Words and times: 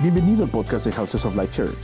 Bienvenido 0.00 0.42
al 0.42 0.50
podcast 0.50 0.86
de 0.86 0.92
Houses 0.92 1.24
of 1.24 1.36
Light 1.36 1.50
Church. 1.50 1.78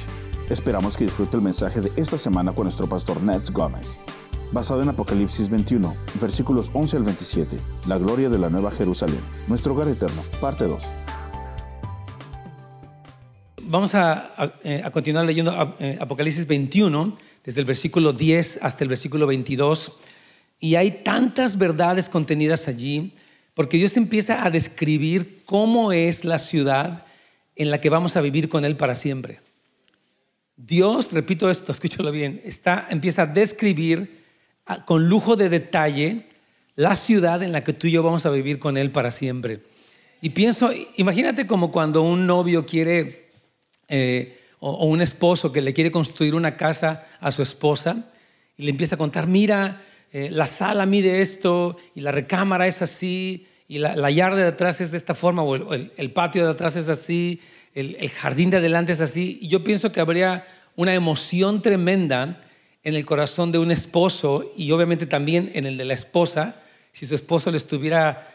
Esperamos 0.49 0.97
que 0.97 1.05
disfrute 1.05 1.37
el 1.37 1.43
mensaje 1.43 1.81
de 1.81 1.93
esta 1.95 2.19
semana 2.19 2.53
con 2.53 2.65
nuestro 2.65 2.89
pastor 2.89 3.23
Nets 3.23 3.53
Gómez. 3.53 3.97
Basado 4.51 4.83
en 4.83 4.89
Apocalipsis 4.89 5.49
21, 5.49 5.95
versículos 6.21 6.71
11 6.73 6.97
al 6.97 7.03
27, 7.05 7.57
la 7.87 7.99
gloria 7.99 8.29
de 8.29 8.39
la 8.39 8.49
Nueva 8.49 8.73
Jerusalén, 8.73 9.21
nuestro 9.47 9.75
hogar 9.75 9.87
eterno, 9.87 10.23
parte 10.41 10.65
2. 10.65 10.83
Vamos 13.63 13.95
eh, 13.95 14.83
a 14.83 14.91
continuar 14.91 15.25
leyendo 15.25 15.77
eh, 15.79 15.99
Apocalipsis 16.01 16.47
21, 16.47 17.17
desde 17.45 17.61
el 17.61 17.67
versículo 17.67 18.13
10 18.13 18.61
hasta 18.63 18.83
el 18.83 18.89
versículo 18.89 19.27
22. 19.27 19.93
Y 20.59 20.75
hay 20.75 21.03
tantas 21.05 21.57
verdades 21.57 22.09
contenidas 22.09 22.67
allí, 22.67 23.13
porque 23.55 23.77
Dios 23.77 23.97
empieza 23.97 24.45
a 24.45 24.51
describir 24.51 25.43
cómo 25.45 25.93
es 25.93 26.25
la 26.25 26.39
ciudad 26.39 27.05
en 27.59 27.71
la 27.71 27.81
que 27.81 27.91
vamos 27.91 28.17
a 28.17 28.23
vivir 28.23 28.49
con 28.49 28.65
Él 28.65 28.77
para 28.77 28.95
siempre. 28.95 29.41
Dios, 30.57 31.13
repito 31.13 31.51
esto, 31.51 31.73
escúchalo 31.73 32.11
bien, 32.11 32.41
está, 32.45 32.87
empieza 32.89 33.23
a 33.23 33.27
describir 33.27 34.25
con 34.87 35.09
lujo 35.09 35.37
de 35.37 35.51
detalle 35.51 36.27
la 36.75 36.95
ciudad 36.95 37.43
en 37.43 37.53
la 37.53 37.65
que 37.65 37.73
tú 37.73 37.87
y 37.87 37.91
yo 37.91 38.03
vamos 38.03 38.25
a 38.25 38.31
vivir 38.31 38.59
con 38.59 38.77
Él 38.77 38.91
para 38.91 39.11
siempre. 39.11 39.63
Y 40.23 40.31
pienso, 40.31 40.71
imagínate 40.97 41.47
como 41.47 41.71
cuando 41.71 42.03
un 42.03 42.27
novio 42.27 42.65
quiere, 42.65 43.31
eh, 43.89 44.39
o, 44.61 44.71
o 44.71 44.87
un 44.87 45.03
esposo 45.03 45.53
que 45.53 45.61
le 45.61 45.75
quiere 45.75 45.91
construir 45.91 46.35
una 46.35 46.57
casa 46.57 47.07
a 47.21 47.31
su 47.31 47.43
esposa 47.43 48.11
y 48.57 48.65
le 48.65 48.71
empieza 48.71 48.95
a 48.95 48.99
contar, 48.99 49.27
mira, 49.27 49.83
eh, 50.11 50.31
la 50.31 50.47
sala 50.47 50.87
mide 50.87 51.21
esto 51.21 51.77
y 51.95 52.01
la 52.01 52.13
recámara 52.13 52.67
es 52.67 52.81
así 52.81 53.47
y 53.69 53.79
la, 53.79 53.95
la 53.95 54.11
yarda 54.11 54.39
de 54.39 54.49
atrás 54.49 54.81
es 54.81 54.91
de 54.91 54.97
esta 54.97 55.15
forma 55.15 55.43
o 55.43 55.55
el, 55.75 56.13
patio 56.13 56.45
de 56.45 56.51
atrás 56.51 56.75
es 56.77 56.89
así, 56.89 57.41
el, 57.75 57.97
el 58.01 58.09
jardín 58.09 58.49
de 58.49 58.57
adelante 58.57 58.93
es 58.93 59.03
así. 59.03 59.39
Y 59.43 59.49
yo 59.49 59.63
pienso 59.63 59.93
que 59.93 60.01
habría 60.01 60.47
una 60.75 60.95
emoción 60.95 61.61
tremenda 61.61 62.41
en 62.83 62.95
el 62.95 63.05
corazón 63.05 63.53
de 63.53 63.59
un 63.59 63.71
esposo 63.71 64.53
y 64.57 64.71
obviamente 64.71 65.07
también 65.07 65.51
en 65.55 65.67
el 65.67 65.77
de 65.77 65.85
la 65.85 65.95
esposa 65.95 66.63
si 66.93 67.05
su 67.05 67.15
esposo 67.15 67.51
le 67.51 67.59
estuviera 67.59 68.27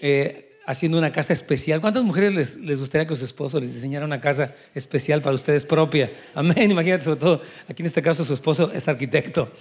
eh, 0.00 0.58
haciendo 0.66 0.96
una 0.96 1.12
casa 1.12 1.34
especial. 1.34 1.80
¿Cuántas 1.80 2.02
mujeres 2.02 2.32
les, 2.32 2.56
les 2.56 2.78
gustaría 2.78 3.06
que 3.06 3.14
su 3.14 3.26
esposo 3.26 3.60
les 3.60 3.74
diseñara 3.74 4.06
una 4.06 4.20
casa 4.20 4.54
especial 4.74 5.20
para 5.20 5.34
ustedes 5.34 5.66
propia? 5.66 6.10
Amén. 6.34 6.70
Imagínate, 6.70 7.04
sobre 7.04 7.20
todo, 7.20 7.42
aquí 7.68 7.82
en 7.82 7.86
este 7.86 8.00
caso 8.00 8.24
su 8.24 8.32
esposo 8.32 8.72
es 8.72 8.88
arquitecto. 8.88 9.52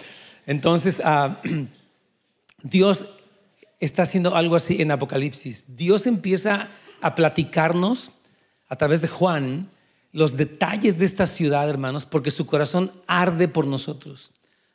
Entonces, 0.47 1.01
ah, 1.03 1.41
Dios 2.63 3.05
está 3.81 4.03
haciendo 4.03 4.35
algo 4.35 4.55
así 4.55 4.81
en 4.81 4.91
Apocalipsis. 4.91 5.65
Dios 5.75 6.07
empieza 6.07 6.69
a 7.01 7.15
platicarnos 7.15 8.11
a 8.69 8.77
través 8.77 9.01
de 9.01 9.07
Juan 9.07 9.67
los 10.13 10.37
detalles 10.37 10.99
de 10.99 11.05
esta 11.05 11.25
ciudad, 11.25 11.67
hermanos, 11.69 12.05
porque 12.05 12.31
su 12.31 12.45
corazón 12.45 12.91
arde 13.07 13.47
por 13.47 13.65
nosotros. 13.65 14.31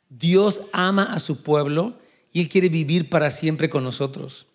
Dios 0.09 0.61
ama 0.73 1.03
a 1.03 1.19
su 1.19 1.41
pueblo 1.41 1.97
y 2.33 2.41
Él 2.41 2.49
quiere 2.49 2.69
vivir 2.69 3.09
para 3.09 3.29
siempre 3.29 3.69
con 3.69 3.83
nosotros. 3.83 4.47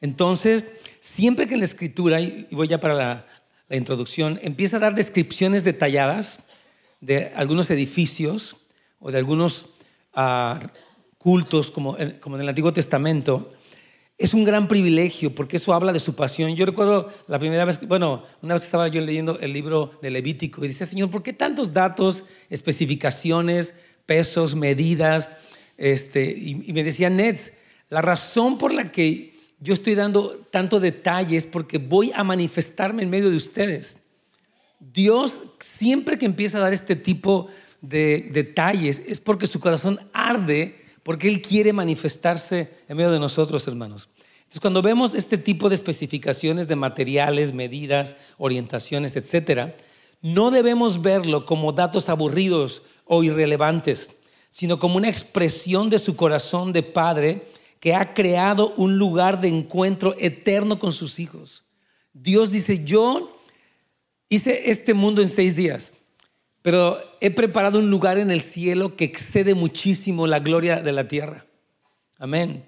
Entonces, 0.00 0.66
siempre 0.98 1.46
que 1.46 1.54
en 1.54 1.60
la 1.60 1.66
escritura, 1.66 2.20
y 2.20 2.48
voy 2.50 2.68
ya 2.68 2.80
para 2.80 2.94
la, 2.94 3.26
introducción, 3.70 4.38
empieza 4.42 4.76
a 4.76 4.80
dar 4.80 4.94
descripciones 4.94 5.64
detalladas 5.64 6.40
de 7.00 7.32
algunos 7.34 7.70
edificios 7.70 8.56
o 9.00 9.10
de 9.10 9.18
algunos 9.18 9.66
ah, 10.14 10.60
cultos 11.18 11.70
como 11.70 11.96
en 11.98 12.40
el 12.40 12.48
Antiguo 12.48 12.72
Testamento, 12.72 13.50
es 14.16 14.32
un 14.32 14.44
gran 14.44 14.68
privilegio 14.68 15.34
porque 15.34 15.56
eso 15.56 15.74
habla 15.74 15.92
de 15.92 16.00
su 16.00 16.14
pasión. 16.14 16.54
Yo 16.54 16.66
recuerdo 16.66 17.12
la 17.26 17.38
primera 17.38 17.64
vez, 17.64 17.86
bueno, 17.86 18.24
una 18.42 18.54
vez 18.54 18.64
estaba 18.64 18.88
yo 18.88 19.00
leyendo 19.00 19.38
el 19.40 19.52
libro 19.52 19.98
de 20.02 20.10
Levítico 20.10 20.64
y 20.64 20.68
decía, 20.68 20.86
Señor, 20.86 21.10
¿por 21.10 21.22
qué 21.22 21.32
tantos 21.32 21.72
datos, 21.72 22.24
especificaciones, 22.50 23.74
pesos, 24.06 24.54
medidas? 24.54 25.30
Este, 25.76 26.24
y, 26.30 26.62
y 26.66 26.72
me 26.72 26.84
decía, 26.84 27.10
Nets, 27.10 27.52
la 27.88 28.02
razón 28.02 28.58
por 28.58 28.72
la 28.72 28.92
que 28.92 29.34
yo 29.58 29.74
estoy 29.74 29.94
dando 29.94 30.46
tanto 30.50 30.78
detalle 30.78 31.36
es 31.36 31.46
porque 31.46 31.78
voy 31.78 32.12
a 32.14 32.22
manifestarme 32.22 33.02
en 33.02 33.10
medio 33.10 33.30
de 33.30 33.36
ustedes. 33.36 34.04
Dios 34.78 35.42
siempre 35.60 36.18
que 36.18 36.26
empieza 36.26 36.58
a 36.58 36.60
dar 36.60 36.72
este 36.72 36.96
tipo 36.96 37.48
de 37.80 38.28
detalles 38.30 39.02
es 39.06 39.20
porque 39.20 39.46
su 39.46 39.60
corazón 39.60 40.00
arde, 40.12 40.83
porque 41.04 41.28
Él 41.28 41.40
quiere 41.40 41.72
manifestarse 41.72 42.78
en 42.88 42.96
medio 42.96 43.12
de 43.12 43.20
nosotros, 43.20 43.68
hermanos. 43.68 44.08
Entonces, 44.38 44.60
cuando 44.60 44.82
vemos 44.82 45.14
este 45.14 45.38
tipo 45.38 45.68
de 45.68 45.76
especificaciones 45.76 46.66
de 46.66 46.74
materiales, 46.74 47.52
medidas, 47.52 48.16
orientaciones, 48.38 49.14
etcétera, 49.14 49.76
no 50.22 50.50
debemos 50.50 51.02
verlo 51.02 51.46
como 51.46 51.72
datos 51.72 52.08
aburridos 52.08 52.82
o 53.04 53.22
irrelevantes, 53.22 54.16
sino 54.48 54.78
como 54.78 54.96
una 54.96 55.08
expresión 55.08 55.90
de 55.90 55.98
su 55.98 56.16
corazón 56.16 56.72
de 56.72 56.82
Padre 56.82 57.46
que 57.78 57.94
ha 57.94 58.14
creado 58.14 58.72
un 58.76 58.96
lugar 58.96 59.40
de 59.40 59.48
encuentro 59.48 60.16
eterno 60.18 60.78
con 60.78 60.92
sus 60.92 61.18
hijos. 61.18 61.64
Dios 62.14 62.50
dice, 62.50 62.82
yo 62.84 63.36
hice 64.30 64.70
este 64.70 64.94
mundo 64.94 65.20
en 65.20 65.28
seis 65.28 65.56
días, 65.56 65.96
pero 66.64 66.98
he 67.20 67.30
preparado 67.30 67.78
un 67.78 67.90
lugar 67.90 68.16
en 68.16 68.30
el 68.30 68.40
cielo 68.40 68.96
que 68.96 69.04
excede 69.04 69.54
muchísimo 69.54 70.26
la 70.26 70.38
gloria 70.38 70.80
de 70.80 70.92
la 70.92 71.06
tierra. 71.06 71.44
Amén. 72.16 72.64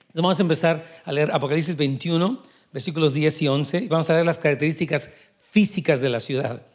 Entonces 0.00 0.22
vamos 0.22 0.38
a 0.38 0.42
empezar 0.42 0.86
a 1.06 1.12
leer 1.12 1.30
Apocalipsis 1.32 1.74
21, 1.74 2.36
versículos 2.74 3.14
10 3.14 3.40
y 3.40 3.48
11, 3.48 3.78
y 3.78 3.88
vamos 3.88 4.10
a 4.10 4.14
ver 4.16 4.26
las 4.26 4.36
características 4.36 5.10
físicas 5.50 6.02
de 6.02 6.10
la 6.10 6.20
ciudad. 6.20 6.66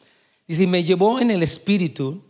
Dice, 0.47 0.66
me 0.66 0.84
llevó 0.84 1.19
en 1.19 1.29
el 1.29 1.44
espíritu 1.44 2.23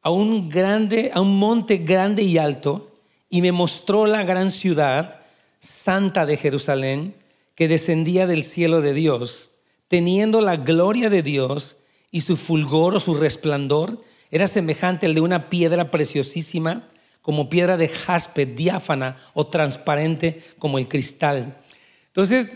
a 0.00 0.08
un 0.08 0.48
grande, 0.48 1.10
a 1.12 1.20
un 1.20 1.38
monte 1.38 1.76
grande 1.76 2.22
y 2.22 2.38
alto, 2.38 2.90
y 3.28 3.42
me 3.42 3.52
mostró 3.52 4.06
la 4.06 4.24
gran 4.24 4.50
ciudad 4.50 5.20
santa 5.60 6.24
de 6.24 6.38
Jerusalén, 6.38 7.16
que 7.54 7.68
descendía 7.68 8.26
del 8.26 8.44
cielo 8.44 8.80
de 8.80 8.94
Dios, 8.94 9.52
teniendo 9.88 10.40
la 10.40 10.56
gloria 10.56 11.10
de 11.10 11.22
Dios 11.22 11.76
y 12.14 12.20
su 12.20 12.36
fulgor 12.36 12.94
o 12.94 13.00
su 13.00 13.14
resplandor 13.14 14.00
era 14.30 14.46
semejante 14.46 15.06
al 15.06 15.14
de 15.14 15.20
una 15.20 15.50
piedra 15.50 15.90
preciosísima, 15.90 16.88
como 17.20 17.48
piedra 17.48 17.76
de 17.76 17.88
jaspe, 17.88 18.46
diáfana 18.46 19.16
o 19.32 19.48
transparente 19.48 20.40
como 20.60 20.78
el 20.78 20.86
cristal. 20.86 21.58
Entonces, 22.06 22.46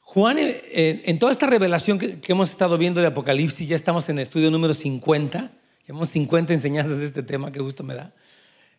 Juan, 0.00 0.36
eh, 0.36 0.60
eh, 0.66 1.02
en 1.06 1.18
toda 1.18 1.32
esta 1.32 1.46
revelación 1.46 1.98
que, 1.98 2.20
que 2.20 2.32
hemos 2.32 2.50
estado 2.50 2.76
viendo 2.76 3.00
de 3.00 3.06
Apocalipsis, 3.06 3.66
ya 3.66 3.76
estamos 3.76 4.06
en 4.10 4.18
el 4.18 4.22
estudio 4.24 4.50
número 4.50 4.74
50, 4.74 5.52
llevamos 5.86 6.10
50 6.10 6.52
enseñanzas 6.52 6.98
de 6.98 7.06
este 7.06 7.22
tema, 7.22 7.50
que 7.50 7.60
gusto 7.60 7.82
me 7.82 7.94
da. 7.94 8.12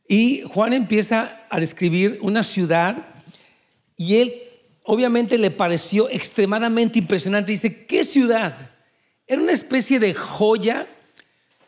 Y 0.08 0.44
Juan 0.46 0.74
empieza 0.74 1.48
a 1.50 1.60
describir 1.60 2.20
una 2.22 2.44
ciudad 2.44 3.16
y 3.98 4.18
él 4.18 4.44
obviamente 4.84 5.40
le 5.40 5.50
pareció 5.50 6.08
extremadamente 6.08 7.00
impresionante. 7.00 7.52
Dice, 7.52 7.88
¿qué 7.88 8.04
ciudad? 8.04 8.69
Era 9.30 9.44
una 9.44 9.52
especie 9.52 10.00
de 10.00 10.16
joya 10.16 10.88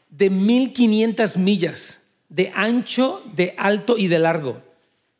de 0.10 0.32
1500 0.32 1.38
millas 1.38 2.02
de 2.28 2.52
ancho, 2.56 3.22
de 3.36 3.54
alto 3.58 3.98
y 3.98 4.08
de 4.08 4.18
largo. 4.18 4.64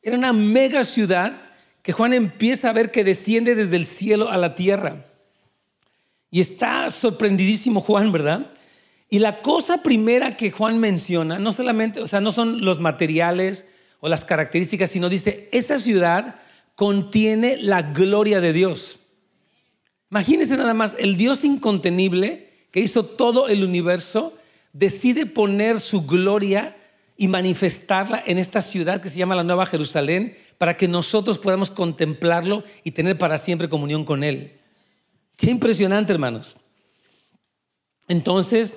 Era 0.02 0.18
una 0.18 0.34
mega 0.34 0.84
ciudad 0.84 1.40
que 1.84 1.92
Juan 1.92 2.14
empieza 2.14 2.70
a 2.70 2.74
ver 2.74 2.90
que 2.90 3.04
desciende 3.04 3.54
desde 3.54 3.76
el 3.76 3.86
cielo 3.86 4.30
a 4.30 4.38
la 4.38 4.56
tierra. 4.56 5.06
Y 6.32 6.40
está 6.40 6.90
sorprendidísimo 6.90 7.80
Juan, 7.80 8.12
¿verdad? 8.12 8.48
Y 9.08 9.20
la 9.20 9.42
cosa 9.42 9.84
primera 9.84 10.36
que 10.36 10.50
Juan 10.50 10.80
menciona, 10.80 11.38
no 11.38 11.54
solamente, 11.54 12.00
o 12.00 12.08
sea, 12.08 12.22
no 12.22 12.32
son 12.32 12.66
los 12.66 12.80
materiales 12.80 13.68
o 14.00 14.10
las 14.10 14.26
características, 14.26 14.90
sino 14.90 15.10
dice, 15.10 15.48
esa 15.52 15.78
ciudad 15.78 16.40
contiene 16.74 17.58
la 17.58 17.84
gloria 17.84 18.42
de 18.42 18.54
Dios. 18.54 19.01
Imagínense 20.12 20.58
nada 20.58 20.74
más, 20.74 20.98
el 21.00 21.16
Dios 21.16 21.46
incontenible 21.46 22.50
que 22.70 22.82
hizo 22.82 23.06
todo 23.06 23.48
el 23.48 23.64
universo, 23.64 24.34
decide 24.74 25.26
poner 25.26 25.80
su 25.80 26.06
gloria 26.06 26.76
y 27.16 27.28
manifestarla 27.28 28.22
en 28.26 28.38
esta 28.38 28.62
ciudad 28.62 29.02
que 29.02 29.10
se 29.10 29.18
llama 29.18 29.36
la 29.36 29.44
Nueva 29.44 29.66
Jerusalén 29.66 30.36
para 30.58 30.76
que 30.76 30.88
nosotros 30.88 31.40
podamos 31.40 31.72
contemplarlo 31.72 32.64
y 32.84 32.92
tener 32.92 33.18
para 33.18 33.38
siempre 33.38 33.70
comunión 33.70 34.04
con 34.04 34.24
Él. 34.24 34.60
Qué 35.38 35.50
impresionante, 35.50 36.12
hermanos. 36.12 36.58
Entonces, 38.08 38.74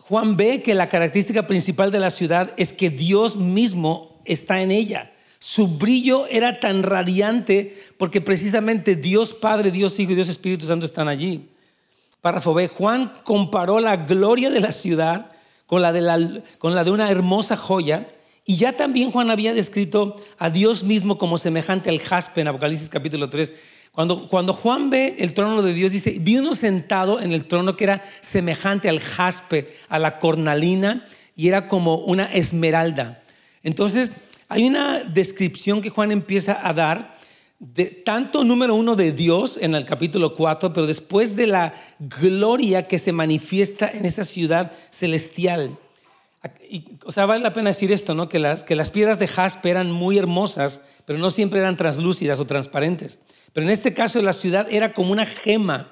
Juan 0.00 0.36
ve 0.36 0.60
que 0.60 0.74
la 0.74 0.88
característica 0.88 1.46
principal 1.46 1.90
de 1.90 2.00
la 2.00 2.10
ciudad 2.10 2.52
es 2.58 2.72
que 2.72 2.90
Dios 2.90 3.36
mismo 3.36 4.20
está 4.26 4.60
en 4.60 4.70
ella. 4.70 5.11
Su 5.42 5.66
brillo 5.66 6.28
era 6.28 6.60
tan 6.60 6.84
radiante 6.84 7.76
porque 7.98 8.20
precisamente 8.20 8.94
Dios 8.94 9.32
Padre, 9.32 9.72
Dios 9.72 9.98
Hijo 9.98 10.12
y 10.12 10.14
Dios 10.14 10.28
Espíritu 10.28 10.66
Santo 10.66 10.86
están 10.86 11.08
allí. 11.08 11.48
Párrafo 12.20 12.54
B. 12.54 12.68
Juan 12.68 13.12
comparó 13.24 13.80
la 13.80 13.96
gloria 13.96 14.50
de 14.50 14.60
la 14.60 14.70
ciudad 14.70 15.32
con 15.66 15.82
la 15.82 15.92
de, 15.92 16.90
una 16.92 17.10
hermosa 17.10 17.56
joya 17.56 18.06
y 18.44 18.54
ya 18.54 18.76
también 18.76 19.10
Juan 19.10 19.32
había 19.32 19.52
descrito 19.52 20.14
a 20.38 20.48
Dios 20.48 20.84
mismo 20.84 21.18
como 21.18 21.38
semejante 21.38 21.90
al 21.90 21.98
jaspe 21.98 22.40
en 22.40 22.46
Apocalipsis 22.46 22.88
capítulo 22.88 23.28
3. 23.28 23.52
Cuando, 23.90 24.28
cuando 24.28 24.52
Juan 24.52 24.90
ve 24.90 25.16
el 25.18 25.34
trono 25.34 25.60
de 25.60 25.74
Dios, 25.74 25.90
dice, 25.90 26.18
vi 26.20 26.38
uno 26.38 26.54
sentado 26.54 27.20
en 27.20 27.32
el 27.32 27.46
trono 27.46 27.74
que 27.74 27.82
era 27.82 28.04
semejante 28.20 28.88
al 28.88 29.00
jaspe, 29.00 29.74
a 29.88 29.98
la 29.98 30.20
cornalina, 30.20 31.04
y 31.34 31.48
era 31.48 31.66
como 31.66 31.96
una 31.96 32.32
esmeralda. 32.32 33.24
Entonces, 33.64 34.12
hay 34.52 34.66
una 34.66 35.02
descripción 35.02 35.80
que 35.80 35.88
Juan 35.88 36.12
empieza 36.12 36.60
a 36.66 36.74
dar 36.74 37.16
de 37.58 37.86
tanto 37.86 38.44
número 38.44 38.74
uno 38.74 38.96
de 38.96 39.12
Dios 39.12 39.56
en 39.58 39.74
el 39.74 39.86
capítulo 39.86 40.34
4, 40.34 40.74
pero 40.74 40.86
después 40.86 41.36
de 41.36 41.46
la 41.46 41.72
gloria 41.98 42.86
que 42.86 42.98
se 42.98 43.12
manifiesta 43.12 43.88
en 43.88 44.04
esa 44.04 44.24
ciudad 44.24 44.72
celestial. 44.90 45.78
o 47.04 47.12
sea, 47.12 47.24
vale 47.24 47.42
la 47.42 47.54
pena 47.54 47.70
decir 47.70 47.92
esto, 47.92 48.14
¿no? 48.14 48.28
Que 48.28 48.38
las, 48.38 48.62
que 48.62 48.76
las 48.76 48.90
piedras 48.90 49.18
de 49.18 49.26
jaspe 49.26 49.70
eran 49.70 49.90
muy 49.90 50.18
hermosas, 50.18 50.82
pero 51.06 51.18
no 51.18 51.30
siempre 51.30 51.60
eran 51.60 51.78
translúcidas 51.78 52.38
o 52.38 52.46
transparentes. 52.46 53.20
Pero 53.54 53.64
en 53.64 53.70
este 53.70 53.94
caso 53.94 54.20
la 54.20 54.34
ciudad 54.34 54.66
era 54.70 54.92
como 54.92 55.12
una 55.12 55.24
gema 55.24 55.88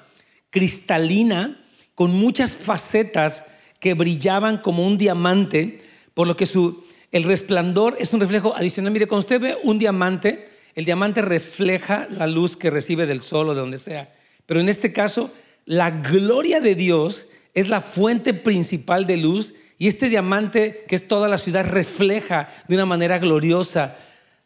cristalina 0.51 1.63
con 1.95 2.11
muchas 2.11 2.55
facetas 2.55 3.43
que 3.79 3.95
brillaban 3.95 4.59
como 4.59 4.85
un 4.85 4.99
diamante, 4.99 5.79
por 6.13 6.27
lo 6.27 6.35
que 6.35 6.45
su, 6.45 6.83
el 7.11 7.23
resplandor 7.23 7.97
es 7.99 8.13
un 8.13 8.21
reflejo 8.21 8.55
adicional. 8.55 8.91
Mire, 8.91 9.07
cuando 9.07 9.19
usted 9.19 9.41
ve 9.41 9.57
un 9.63 9.77
diamante, 9.77 10.45
el 10.75 10.85
diamante 10.85 11.21
refleja 11.21 12.07
la 12.09 12.27
luz 12.27 12.55
que 12.55 12.69
recibe 12.69 13.05
del 13.05 13.21
sol 13.21 13.49
o 13.49 13.53
de 13.53 13.59
donde 13.59 13.77
sea. 13.77 14.13
Pero 14.45 14.59
en 14.59 14.69
este 14.69 14.93
caso, 14.93 15.31
la 15.65 15.91
gloria 15.91 16.61
de 16.61 16.75
Dios 16.75 17.27
es 17.53 17.67
la 17.67 17.81
fuente 17.81 18.33
principal 18.33 19.05
de 19.05 19.17
luz 19.17 19.53
y 19.77 19.87
este 19.87 20.09
diamante, 20.09 20.85
que 20.87 20.95
es 20.95 21.07
toda 21.07 21.27
la 21.27 21.37
ciudad, 21.37 21.65
refleja 21.69 22.49
de 22.67 22.75
una 22.75 22.85
manera 22.85 23.19
gloriosa 23.19 23.97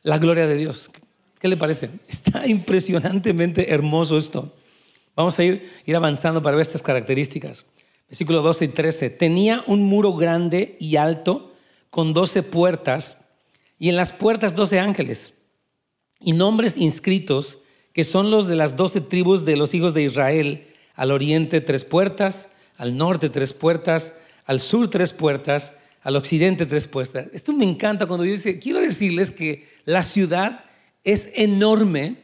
la 0.02 0.18
gloria 0.18 0.48
de 0.48 0.56
Dios. 0.56 0.90
¿Qué 1.40 1.48
le 1.48 1.58
parece? 1.58 1.90
Está 2.08 2.48
impresionantemente 2.48 3.72
hermoso 3.72 4.18
esto. 4.18 4.56
Vamos 5.16 5.38
a 5.38 5.44
ir, 5.44 5.72
ir 5.86 5.96
avanzando 5.96 6.42
para 6.42 6.58
ver 6.58 6.64
estas 6.64 6.82
características. 6.82 7.66
Versículo 8.08 8.42
12 8.42 8.66
y 8.66 8.68
13. 8.70 9.10
Tenía 9.12 9.64
un 9.68 9.84
muro 9.84 10.14
grande 10.14 10.78
y 10.80 10.96
alto 10.96 11.55
con 11.96 12.12
12 12.12 12.44
puertas 12.44 13.16
y 13.80 13.88
en 13.88 13.96
las 13.96 14.12
puertas 14.12 14.54
12 14.54 14.80
ángeles 14.80 15.34
y 16.20 16.34
nombres 16.34 16.76
inscritos 16.76 17.60
que 17.94 18.04
son 18.04 18.32
los 18.32 18.48
de 18.48 18.58
las 18.58 18.76
12 18.76 19.00
tribus 19.00 19.46
de 19.46 19.56
los 19.56 19.74
hijos 19.74 19.94
de 19.94 20.04
Israel. 20.04 20.68
Al 20.96 21.12
oriente 21.12 21.62
tres 21.62 21.86
puertas, 21.86 22.50
al 22.76 22.98
norte 22.98 23.30
tres 23.30 23.54
puertas, 23.54 24.14
al 24.44 24.60
sur 24.60 24.90
tres 24.90 25.14
puertas, 25.14 25.72
al 26.02 26.18
occidente 26.18 26.66
tres 26.66 26.90
puertas. 26.90 27.28
Esto 27.32 27.54
me 27.54 27.64
encanta 27.64 28.08
cuando 28.08 28.26
dice, 28.26 28.60
quiero 28.60 28.82
decirles 28.82 29.32
que 29.32 29.66
la 29.86 30.04
ciudad 30.04 30.66
es 31.06 31.32
enorme 31.34 32.18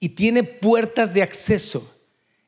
y 0.00 0.08
tiene 0.08 0.42
puertas 0.42 1.14
de 1.14 1.22
acceso. 1.22 1.88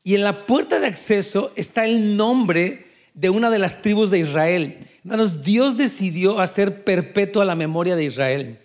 Y 0.02 0.16
en 0.16 0.24
la 0.24 0.46
puerta 0.46 0.80
de 0.80 0.88
acceso 0.88 1.52
está 1.54 1.86
el 1.86 2.16
nombre 2.16 2.86
de 3.16 3.30
una 3.30 3.50
de 3.50 3.58
las 3.58 3.82
tribus 3.82 4.10
de 4.10 4.20
Israel. 4.20 4.78
Hermanos, 5.02 5.42
Dios 5.42 5.76
decidió 5.76 6.38
hacer 6.38 6.84
perpetua 6.84 7.44
la 7.44 7.56
memoria 7.56 7.96
de 7.96 8.04
Israel. 8.04 8.58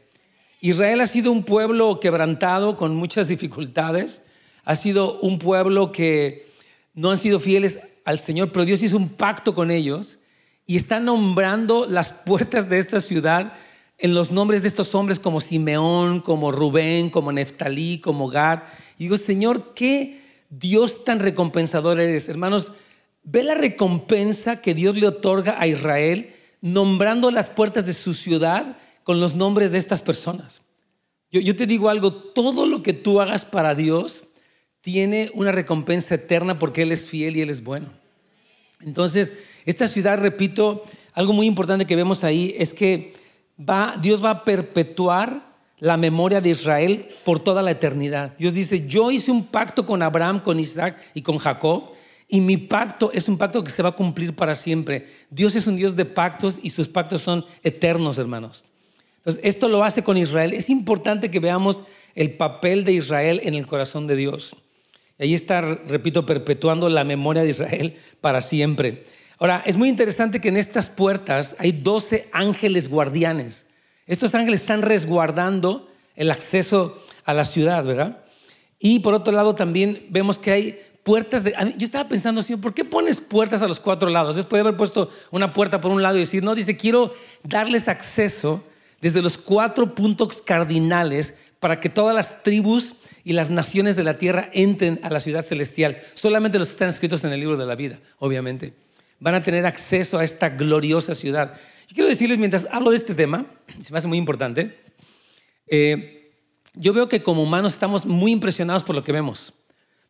Israel 0.59 0.99
ha 1.01 1.07
sido 1.07 1.31
un 1.31 1.43
pueblo 1.43 1.99
quebrantado 1.99 2.75
con 2.75 2.95
muchas 2.95 3.29
dificultades. 3.29 4.23
Ha 4.65 4.75
sido 4.75 5.19
un 5.21 5.39
pueblo 5.39 5.91
que 5.91 6.45
no 6.93 7.11
han 7.11 7.17
sido 7.17 7.39
fieles 7.39 7.79
al 8.03 8.19
Señor, 8.19 8.51
pero 8.51 8.65
Dios 8.65 8.83
hizo 8.83 8.97
un 8.97 9.09
pacto 9.09 9.55
con 9.55 9.71
ellos 9.71 10.19
y 10.67 10.75
está 10.75 10.99
nombrando 10.99 11.87
las 11.87 12.11
puertas 12.11 12.69
de 12.69 12.77
esta 12.77 12.99
ciudad 12.99 13.53
en 13.97 14.13
los 14.13 14.31
nombres 14.31 14.63
de 14.63 14.67
estos 14.67 14.93
hombres 14.95 15.19
como 15.19 15.39
Simeón, 15.39 16.19
como 16.19 16.51
Rubén, 16.51 17.09
como 17.09 17.31
Neftalí, 17.31 17.99
como 17.99 18.27
Gad. 18.27 18.63
Y 18.97 19.03
digo, 19.03 19.15
Señor, 19.15 19.73
qué 19.75 20.21
Dios 20.49 21.05
tan 21.05 21.19
recompensador 21.19 22.01
eres. 22.01 22.27
Hermanos, 22.27 22.73
ve 23.23 23.43
la 23.43 23.55
recompensa 23.55 24.61
que 24.61 24.73
Dios 24.73 24.95
le 24.95 25.07
otorga 25.07 25.59
a 25.59 25.67
Israel 25.67 26.33
nombrando 26.61 27.31
las 27.31 27.49
puertas 27.49 27.85
de 27.85 27.93
su 27.93 28.13
ciudad 28.13 28.77
con 29.03 29.19
los 29.19 29.35
nombres 29.35 29.71
de 29.71 29.77
estas 29.77 30.01
personas. 30.01 30.61
Yo, 31.31 31.55
te 31.55 31.65
digo 31.65 31.89
algo, 31.89 32.13
todo 32.13 32.67
lo 32.67 32.83
que 32.83 32.93
tú 32.93 33.21
hagas 33.21 33.45
para 33.45 33.73
Dios 33.73 34.25
tiene 34.81 35.31
una 35.33 35.51
recompensa 35.51 36.15
eterna 36.15 36.59
porque 36.59 36.81
Él 36.81 36.91
es 36.91 37.07
fiel 37.07 37.37
y 37.37 37.41
Él 37.41 37.49
es 37.49 37.63
bueno. 37.63 37.87
Entonces, 38.81 39.33
esta 39.65 39.87
ciudad, 39.87 40.19
repito, 40.19 40.81
algo 41.13 41.31
muy 41.31 41.45
importante 41.45 41.85
que 41.85 41.95
vemos 41.95 42.23
ahí 42.25 42.53
es 42.57 42.73
que 42.73 43.13
Dios 44.01 44.23
va 44.23 44.29
a 44.31 44.43
perpetuar 44.43 45.51
la 45.79 45.97
memoria 45.97 46.41
de 46.41 46.49
Israel 46.49 47.07
por 47.23 47.39
toda 47.39 47.61
la 47.61 47.71
eternidad. 47.71 48.35
Dios 48.37 48.53
dice, 48.53 48.87
yo 48.87 49.09
hice 49.09 49.31
un 49.31 49.45
pacto 49.45 49.85
con 49.85 50.01
Abraham, 50.01 50.41
con 50.41 50.59
Isaac 50.59 50.97
y 51.13 51.21
con 51.21 51.37
Jacob, 51.37 51.90
y 52.33 52.39
mi 52.39 52.55
pacto 52.55 53.11
es 53.13 53.27
un 53.27 53.37
pacto 53.37 53.61
que 53.61 53.69
se 53.69 53.83
va 53.83 53.89
a 53.89 53.91
cumplir 53.91 54.33
para 54.33 54.55
siempre. 54.55 55.05
Dios 55.29 55.53
es 55.57 55.67
un 55.67 55.75
Dios 55.75 55.97
de 55.97 56.05
pactos 56.05 56.61
y 56.63 56.69
sus 56.69 56.87
pactos 56.87 57.21
son 57.21 57.45
eternos, 57.61 58.17
hermanos. 58.17 58.63
Entonces, 59.17 59.41
esto 59.43 59.67
lo 59.67 59.83
hace 59.83 60.01
con 60.01 60.15
Israel. 60.15 60.53
Es 60.53 60.69
importante 60.69 61.29
que 61.29 61.41
veamos 61.41 61.83
el 62.15 62.31
papel 62.31 62.85
de 62.85 62.93
Israel 62.93 63.41
en 63.43 63.53
el 63.53 63.67
corazón 63.67 64.07
de 64.07 64.15
Dios. 64.15 64.55
Y 65.19 65.23
ahí 65.23 65.33
está, 65.33 65.59
repito, 65.59 66.25
perpetuando 66.25 66.87
la 66.87 67.03
memoria 67.03 67.43
de 67.43 67.49
Israel 67.49 67.97
para 68.21 68.39
siempre. 68.39 69.03
Ahora, 69.37 69.61
es 69.65 69.75
muy 69.75 69.89
interesante 69.89 70.39
que 70.39 70.47
en 70.47 70.55
estas 70.55 70.89
puertas 70.89 71.57
hay 71.59 71.73
12 71.73 72.29
ángeles 72.31 72.87
guardianes. 72.87 73.67
Estos 74.07 74.35
ángeles 74.35 74.61
están 74.61 74.83
resguardando 74.83 75.89
el 76.15 76.31
acceso 76.31 76.97
a 77.25 77.33
la 77.33 77.43
ciudad, 77.43 77.83
¿verdad? 77.83 78.23
Y 78.79 78.99
por 78.99 79.15
otro 79.15 79.33
lado 79.33 79.53
también 79.53 80.05
vemos 80.09 80.39
que 80.39 80.51
hay 80.51 80.79
puertas 81.03 81.43
de... 81.43 81.53
Yo 81.77 81.85
estaba 81.85 82.07
pensando, 82.07 82.41
Señor, 82.41 82.61
¿por 82.61 82.73
qué 82.73 82.85
pones 82.85 83.19
puertas 83.19 83.61
a 83.61 83.67
los 83.67 83.79
cuatro 83.79 84.09
lados? 84.09 84.35
Después 84.35 84.49
puede 84.49 84.61
haber 84.61 84.77
puesto 84.77 85.09
una 85.31 85.53
puerta 85.53 85.81
por 85.81 85.91
un 85.91 86.01
lado 86.01 86.17
y 86.17 86.19
decir, 86.21 86.43
no, 86.43 86.55
dice, 86.55 86.77
quiero 86.77 87.13
darles 87.43 87.87
acceso 87.87 88.63
desde 89.01 89.21
los 89.21 89.37
cuatro 89.37 89.95
puntos 89.95 90.41
cardinales 90.41 91.35
para 91.59 91.79
que 91.79 91.89
todas 91.89 92.15
las 92.15 92.43
tribus 92.43 92.95
y 93.23 93.33
las 93.33 93.49
naciones 93.49 93.95
de 93.95 94.03
la 94.03 94.17
tierra 94.17 94.49
entren 94.53 94.99
a 95.03 95.09
la 95.09 95.19
ciudad 95.19 95.43
celestial. 95.43 95.99
Solamente 96.13 96.59
los 96.59 96.69
que 96.69 96.73
están 96.73 96.89
escritos 96.89 97.23
en 97.23 97.31
el 97.31 97.39
libro 97.39 97.57
de 97.57 97.65
la 97.65 97.75
vida, 97.75 97.99
obviamente 98.19 98.73
van 99.21 99.35
a 99.35 99.43
tener 99.43 99.65
acceso 99.65 100.17
a 100.17 100.23
esta 100.25 100.49
gloriosa 100.49 101.15
ciudad. 101.15 101.53
Y 101.89 101.93
quiero 101.93 102.09
decirles, 102.09 102.39
mientras 102.39 102.67
hablo 102.71 102.89
de 102.89 102.97
este 102.97 103.15
tema, 103.15 103.45
se 103.81 103.93
me 103.93 103.99
hace 103.99 104.07
muy 104.07 104.17
importante, 104.17 104.79
eh, 105.67 106.33
yo 106.73 106.91
veo 106.91 107.07
que 107.07 107.21
como 107.21 107.43
humanos 107.43 107.73
estamos 107.73 108.05
muy 108.05 108.31
impresionados 108.31 108.83
por 108.83 108.95
lo 108.95 109.03
que 109.03 109.11
vemos. 109.11 109.53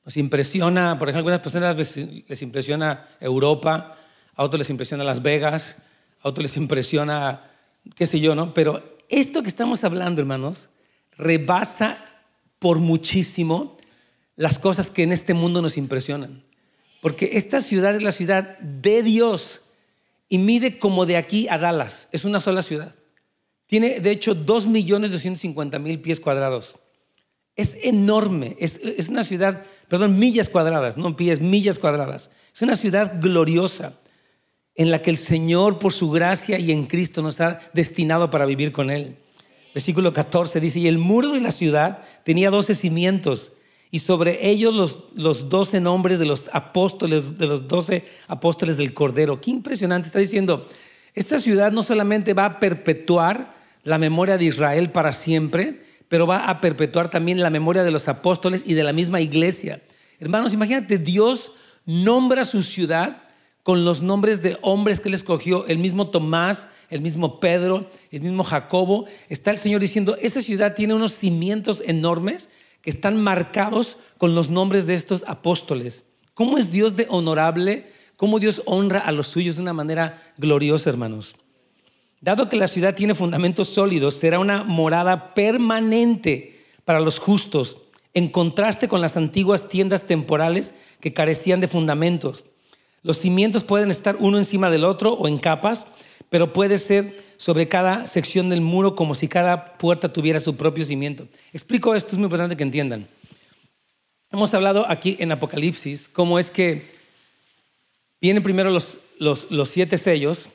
Nos 0.05 0.17
impresiona, 0.17 0.97
por 0.97 1.09
ejemplo, 1.09 1.31
algunas 1.31 1.39
personas 1.41 1.77
les, 1.77 2.41
impresiona 2.41 3.07
Europa, 3.19 3.97
a 4.35 4.43
otros 4.43 4.59
les 4.59 4.69
impresiona 4.69 5.03
Las 5.03 5.21
Vegas, 5.21 5.77
a 6.21 6.29
otros 6.29 6.43
les 6.43 6.57
impresiona, 6.57 7.51
qué 7.95 8.05
sé 8.05 8.19
yo, 8.19 8.33
¿no? 8.33 8.53
Pero 8.53 8.97
esto 9.09 9.43
que 9.43 9.49
estamos 9.49 9.83
hablando, 9.83 10.21
hermanos, 10.21 10.69
rebasa 11.17 12.03
por 12.57 12.79
muchísimo 12.79 13.77
las 14.35 14.57
cosas 14.57 14.89
que 14.89 15.03
en 15.03 15.11
este 15.11 15.33
mundo 15.33 15.61
nos 15.61 15.77
impresionan. 15.77 16.41
Porque 17.01 17.31
esta 17.33 17.61
ciudad 17.61 17.95
es 17.95 18.01
la 18.01 18.11
ciudad 18.11 18.57
de 18.59 19.03
Dios 19.03 19.61
y 20.29 20.37
mide 20.37 20.79
como 20.79 21.05
de 21.05 21.17
aquí 21.17 21.47
a 21.49 21.57
Dallas. 21.57 22.07
Es 22.11 22.25
una 22.25 22.39
sola 22.39 22.61
ciudad. 22.61 22.95
Tiene, 23.65 23.99
de 23.99 24.11
hecho, 24.11 24.35
2.250.000 24.35 26.01
pies 26.01 26.19
cuadrados. 26.19 26.79
Es 27.55 27.77
enorme. 27.83 28.55
Es, 28.59 28.77
es, 28.83 29.09
una 29.09 29.23
ciudad, 29.23 29.63
perdón, 29.87 30.17
millas 30.17 30.49
cuadradas, 30.49 30.97
no 30.97 31.15
pies, 31.15 31.41
millas 31.41 31.79
cuadradas. 31.79 32.31
Es 32.53 32.61
una 32.61 32.75
ciudad 32.75 33.19
gloriosa 33.19 33.93
en 34.75 34.89
la 34.89 35.01
que 35.01 35.09
el 35.09 35.17
Señor, 35.17 35.79
por 35.79 35.93
su 35.93 36.09
gracia 36.11 36.57
y 36.59 36.71
en 36.71 36.85
Cristo, 36.85 37.21
nos 37.21 37.41
ha 37.41 37.59
destinado 37.73 38.29
para 38.29 38.45
vivir 38.45 38.71
con 38.71 38.89
Él. 38.89 39.17
Versículo 39.73 40.13
14 40.13 40.59
dice, 40.59 40.79
y 40.79 40.87
el 40.87 40.97
muro 40.97 41.31
de 41.31 41.41
la 41.41 41.51
ciudad 41.51 42.03
tenía 42.23 42.49
12 42.49 42.75
cimientos 42.75 43.53
y 43.89 43.99
sobre 43.99 44.49
ellos 44.49 44.73
los, 44.73 44.99
los 45.15 45.49
12 45.49 45.81
nombres 45.81 46.17
de 46.17 46.25
los 46.25 46.49
apóstoles, 46.53 47.37
de 47.37 47.45
los 47.45 47.67
12 47.67 48.05
apóstoles 48.27 48.77
del 48.77 48.93
Cordero. 48.93 49.41
Qué 49.41 49.51
impresionante. 49.51 50.07
Está 50.07 50.19
diciendo, 50.19 50.67
esta 51.13 51.39
ciudad 51.39 51.71
no 51.71 51.83
solamente 51.83 52.33
va 52.33 52.45
a 52.45 52.59
perpetuar 52.59 53.53
la 53.83 53.97
memoria 53.97 54.37
de 54.37 54.45
Israel 54.45 54.91
para 54.91 55.11
siempre, 55.11 55.81
pero 56.11 56.27
va 56.27 56.49
a 56.49 56.59
perpetuar 56.59 57.09
también 57.09 57.39
la 57.39 57.49
memoria 57.49 57.83
de 57.83 57.89
los 57.89 58.09
apóstoles 58.09 58.63
y 58.65 58.73
de 58.73 58.83
la 58.83 58.91
misma 58.91 59.21
iglesia. 59.21 59.81
Hermanos, 60.19 60.51
imagínate, 60.51 60.97
Dios 60.97 61.53
nombra 61.85 62.43
su 62.43 62.63
ciudad 62.63 63.23
con 63.63 63.85
los 63.85 64.01
nombres 64.01 64.41
de 64.41 64.57
hombres 64.61 64.99
que 64.99 65.07
él 65.07 65.15
escogió, 65.15 65.65
el 65.67 65.77
mismo 65.77 66.09
Tomás, 66.09 66.67
el 66.89 66.99
mismo 66.99 67.39
Pedro, 67.39 67.87
el 68.11 68.23
mismo 68.23 68.43
Jacobo. 68.43 69.05
Está 69.29 69.51
el 69.51 69.57
Señor 69.57 69.79
diciendo, 69.79 70.17
esa 70.21 70.41
ciudad 70.41 70.75
tiene 70.75 70.95
unos 70.95 71.13
cimientos 71.13 71.81
enormes 71.85 72.49
que 72.81 72.89
están 72.89 73.15
marcados 73.15 73.95
con 74.17 74.35
los 74.35 74.49
nombres 74.49 74.87
de 74.87 74.95
estos 74.95 75.23
apóstoles. 75.27 76.05
¿Cómo 76.33 76.57
es 76.57 76.73
Dios 76.73 76.97
de 76.97 77.07
honorable? 77.09 77.89
¿Cómo 78.17 78.39
Dios 78.39 78.61
honra 78.65 78.99
a 78.99 79.13
los 79.13 79.27
suyos 79.27 79.55
de 79.55 79.61
una 79.61 79.71
manera 79.71 80.21
gloriosa, 80.37 80.89
hermanos? 80.89 81.37
Dado 82.21 82.49
que 82.49 82.55
la 82.55 82.67
ciudad 82.67 82.95
tiene 82.95 83.15
fundamentos 83.15 83.67
sólidos, 83.67 84.15
será 84.15 84.39
una 84.39 84.63
morada 84.63 85.33
permanente 85.33 86.63
para 86.85 86.99
los 86.99 87.19
justos. 87.19 87.77
en 88.13 88.27
contraste 88.27 88.89
con 88.89 88.99
las 88.99 89.15
antiguas 89.15 89.69
tiendas 89.69 90.03
temporales 90.03 90.73
que 90.99 91.13
carecían 91.13 91.61
de 91.61 91.69
fundamentos. 91.69 92.43
Los 93.03 93.17
cimientos 93.17 93.63
pueden 93.63 93.89
estar 93.89 94.17
uno 94.19 94.37
encima 94.37 94.69
del 94.69 94.83
otro 94.83 95.13
o 95.13 95.29
en 95.29 95.37
capas, 95.37 95.87
pero 96.29 96.51
puede 96.51 96.77
ser 96.77 97.23
sobre 97.37 97.67
cada 97.67 98.07
sección 98.07 98.49
del 98.49 98.61
muro 98.61 98.95
como 98.95 99.15
si 99.15 99.27
cada 99.27 99.77
puerta 99.77 100.13
tuviera 100.13 100.39
su 100.39 100.55
propio 100.57 100.85
cimiento. 100.85 101.27
Explico 101.53 101.95
esto, 101.95 102.11
es 102.11 102.17
muy 102.17 102.25
importante 102.25 102.55
que 102.57 102.63
entiendan. 102.63 103.07
Hemos 104.31 104.53
hablado 104.53 104.85
aquí 104.87 105.17
en 105.19 105.31
Apocalipsis 105.31 106.07
cómo 106.07 106.37
es 106.37 106.51
que 106.51 106.85
vienen 108.21 108.43
primero 108.43 108.69
los, 108.69 108.99
los, 109.19 109.69
siete 109.69 109.97
sellos, 109.97 110.49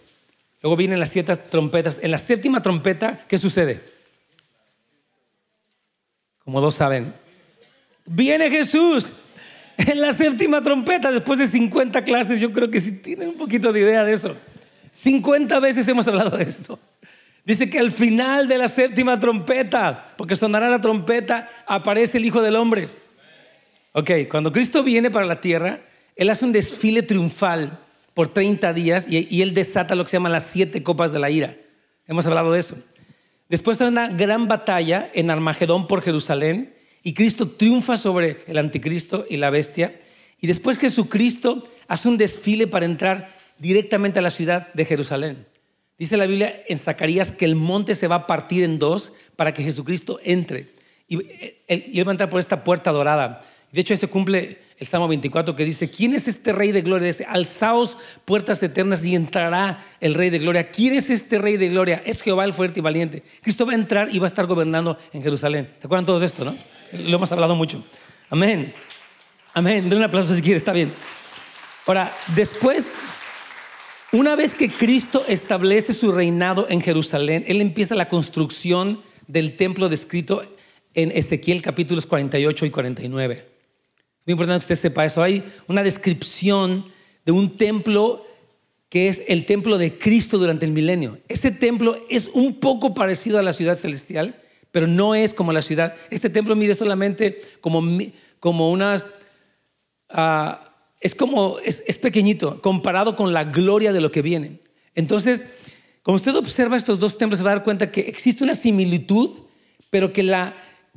luego 0.66 0.76
vienen 0.76 0.98
las 0.98 1.10
siete 1.10 1.36
trompetas. 1.36 2.00
En 2.02 2.10
la 2.10 2.18
séptima 2.18 2.60
trompeta, 2.60 3.20
¿qué 3.28 3.38
sucede? 3.38 3.80
Como 6.40 6.60
dos 6.60 6.74
saben, 6.74 7.14
viene 8.04 8.50
Jesús 8.50 9.12
en 9.76 10.00
la 10.00 10.12
séptima 10.12 10.60
trompeta, 10.62 11.12
después 11.12 11.38
de 11.38 11.46
50 11.46 12.02
clases, 12.02 12.40
yo 12.40 12.52
creo 12.52 12.68
que 12.68 12.80
sí 12.80 12.90
tienen 12.90 13.28
un 13.28 13.36
poquito 13.36 13.72
de 13.72 13.78
idea 13.78 14.02
de 14.02 14.12
eso. 14.12 14.34
50 14.90 15.60
veces 15.60 15.86
hemos 15.86 16.08
hablado 16.08 16.36
de 16.36 16.42
esto. 16.42 16.80
Dice 17.44 17.70
que 17.70 17.78
al 17.78 17.92
final 17.92 18.48
de 18.48 18.58
la 18.58 18.66
séptima 18.66 19.20
trompeta, 19.20 20.14
porque 20.16 20.34
sonará 20.34 20.68
la 20.68 20.80
trompeta, 20.80 21.48
aparece 21.68 22.18
el 22.18 22.24
Hijo 22.24 22.42
del 22.42 22.56
Hombre. 22.56 22.88
Ok, 23.92 24.10
cuando 24.28 24.50
Cristo 24.50 24.82
viene 24.82 25.12
para 25.12 25.26
la 25.26 25.40
tierra, 25.40 25.82
Él 26.16 26.28
hace 26.28 26.44
un 26.44 26.50
desfile 26.50 27.04
triunfal 27.04 27.85
por 28.16 28.28
30 28.28 28.72
días 28.72 29.06
y, 29.08 29.28
y 29.30 29.42
Él 29.42 29.52
desata 29.52 29.94
lo 29.94 30.02
que 30.02 30.10
se 30.10 30.16
llama 30.16 30.30
las 30.30 30.46
siete 30.46 30.82
copas 30.82 31.12
de 31.12 31.18
la 31.18 31.28
ira. 31.28 31.54
Hemos 32.06 32.24
hablado 32.24 32.50
de 32.50 32.60
eso. 32.60 32.76
Después 33.50 33.78
de 33.78 33.86
una 33.86 34.08
gran 34.08 34.48
batalla 34.48 35.10
en 35.12 35.30
Armagedón 35.30 35.86
por 35.86 36.00
Jerusalén, 36.00 36.72
y 37.06 37.14
Cristo 37.14 37.50
triunfa 37.50 37.96
sobre 37.96 38.38
el 38.48 38.58
anticristo 38.58 39.26
y 39.30 39.36
la 39.36 39.50
bestia. 39.50 40.00
Y 40.40 40.48
después 40.48 40.76
Jesucristo 40.76 41.62
hace 41.86 42.08
un 42.08 42.18
desfile 42.18 42.66
para 42.66 42.84
entrar 42.84 43.32
directamente 43.60 44.18
a 44.18 44.22
la 44.22 44.30
ciudad 44.30 44.72
de 44.72 44.84
Jerusalén. 44.84 45.44
Dice 45.98 46.16
la 46.16 46.26
Biblia 46.26 46.64
en 46.66 46.80
Zacarías 46.80 47.30
que 47.30 47.44
el 47.44 47.54
monte 47.54 47.94
se 47.94 48.08
va 48.08 48.16
a 48.16 48.26
partir 48.26 48.64
en 48.64 48.80
dos 48.80 49.12
para 49.36 49.52
que 49.52 49.62
Jesucristo 49.62 50.18
entre. 50.24 50.72
Y 51.06 51.18
él, 51.68 52.04
va 52.04 52.10
a 52.10 52.14
entrar 52.14 52.28
por 52.28 52.40
esta 52.40 52.64
puerta 52.64 52.90
dorada. 52.90 53.40
De 53.72 53.80
hecho, 53.80 53.92
ahí 53.92 53.98
se 53.98 54.08
cumple 54.08 54.58
el 54.78 54.86
Salmo 54.86 55.08
24 55.08 55.56
que 55.56 55.64
dice, 55.64 55.90
¿quién 55.90 56.14
es 56.14 56.28
este 56.28 56.52
rey 56.52 56.70
de 56.72 56.82
gloria? 56.82 57.06
Dice, 57.06 57.26
alzaos 57.28 57.96
puertas 58.24 58.62
eternas 58.62 59.04
y 59.04 59.14
entrará 59.14 59.84
el 60.00 60.14
rey 60.14 60.30
de 60.30 60.38
gloria. 60.38 60.70
¿Quién 60.70 60.94
es 60.94 61.10
este 61.10 61.38
rey 61.38 61.56
de 61.56 61.68
gloria? 61.68 62.02
Es 62.04 62.22
Jehová 62.22 62.44
el 62.44 62.52
fuerte 62.52 62.80
y 62.80 62.82
valiente. 62.82 63.22
Cristo 63.42 63.66
va 63.66 63.72
a 63.72 63.76
entrar 63.76 64.14
y 64.14 64.18
va 64.18 64.26
a 64.26 64.28
estar 64.28 64.46
gobernando 64.46 64.98
en 65.12 65.22
Jerusalén. 65.22 65.70
¿Se 65.78 65.86
acuerdan 65.86 66.04
todos 66.04 66.20
de 66.20 66.26
esto, 66.26 66.44
no? 66.44 66.56
Lo 66.92 67.16
hemos 67.16 67.32
hablado 67.32 67.54
mucho. 67.54 67.82
Amén. 68.30 68.74
Amén. 69.54 69.88
Den 69.88 69.98
un 69.98 70.04
aplauso 70.04 70.34
si 70.34 70.42
quiere, 70.42 70.58
está 70.58 70.72
bien. 70.72 70.92
Ahora, 71.86 72.12
después, 72.34 72.92
una 74.12 74.36
vez 74.36 74.54
que 74.54 74.68
Cristo 74.68 75.24
establece 75.26 75.94
su 75.94 76.12
reinado 76.12 76.66
en 76.68 76.80
Jerusalén, 76.80 77.44
Él 77.48 77.60
empieza 77.60 77.94
la 77.94 78.08
construcción 78.08 79.02
del 79.26 79.56
templo 79.56 79.88
descrito 79.88 80.44
en 80.94 81.10
Ezequiel 81.12 81.62
capítulos 81.62 82.06
48 82.06 82.66
y 82.66 82.70
49. 82.70 83.55
Muy 84.26 84.32
importante 84.32 84.66
que 84.66 84.72
usted 84.72 84.88
sepa 84.88 85.04
eso. 85.04 85.22
Hay 85.22 85.44
una 85.68 85.84
descripción 85.84 86.84
de 87.24 87.32
un 87.32 87.56
templo 87.56 88.26
que 88.88 89.08
es 89.08 89.22
el 89.28 89.46
templo 89.46 89.78
de 89.78 89.98
Cristo 89.98 90.36
durante 90.38 90.66
el 90.66 90.72
milenio. 90.72 91.18
Este 91.28 91.50
templo 91.50 91.96
es 92.08 92.28
un 92.28 92.54
poco 92.54 92.92
parecido 92.92 93.38
a 93.38 93.42
la 93.42 93.52
ciudad 93.52 93.76
celestial, 93.76 94.36
pero 94.72 94.86
no 94.86 95.14
es 95.14 95.32
como 95.32 95.52
la 95.52 95.62
ciudad. 95.62 95.94
Este 96.10 96.28
templo 96.28 96.56
mide 96.56 96.74
solamente 96.74 97.40
como, 97.60 97.82
como 98.40 98.70
unas... 98.70 99.08
Ah, 100.08 100.72
es 101.00 101.14
como, 101.14 101.58
es, 101.60 101.84
es, 101.86 101.98
pequeñito 101.98 102.62
comparado 102.62 103.16
con 103.16 103.32
la 103.32 103.44
gloria 103.44 103.92
de 103.92 104.00
lo 104.00 104.10
que 104.10 104.22
viene. 104.22 104.60
Entonces, 104.94 105.42
cuando 106.02 106.16
usted 106.16 106.34
observa 106.34 106.76
estos 106.76 106.98
dos 106.98 107.18
templos, 107.18 107.38
se 107.38 107.44
va 107.44 107.50
a 107.50 107.54
dar 107.56 107.64
cuenta 107.64 107.92
que 107.92 108.00
existe 108.02 108.44
una 108.44 108.54
similitud, 108.54 109.30
pero 109.90 110.12
que, 110.12 110.22
la, 110.22 110.56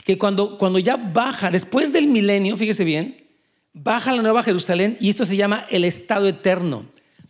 que 0.10 0.18
cuando, 0.18 0.58
cuando 0.58 0.80
ya 0.80 0.98
baja, 0.98 1.52
después 1.52 1.94
del 1.94 2.08
milenio, 2.08 2.58
fíjese 2.58 2.84
bien, 2.84 3.28
baja 3.74 4.12
la 4.12 4.24
Nueva 4.24 4.42
Jerusalén 4.42 4.98
y 5.00 5.12
esto 5.12 5.24
se 5.24 5.38
llama 5.38 5.68
el 5.70 5.86
estado 5.86 6.28
eterno. 6.28 6.86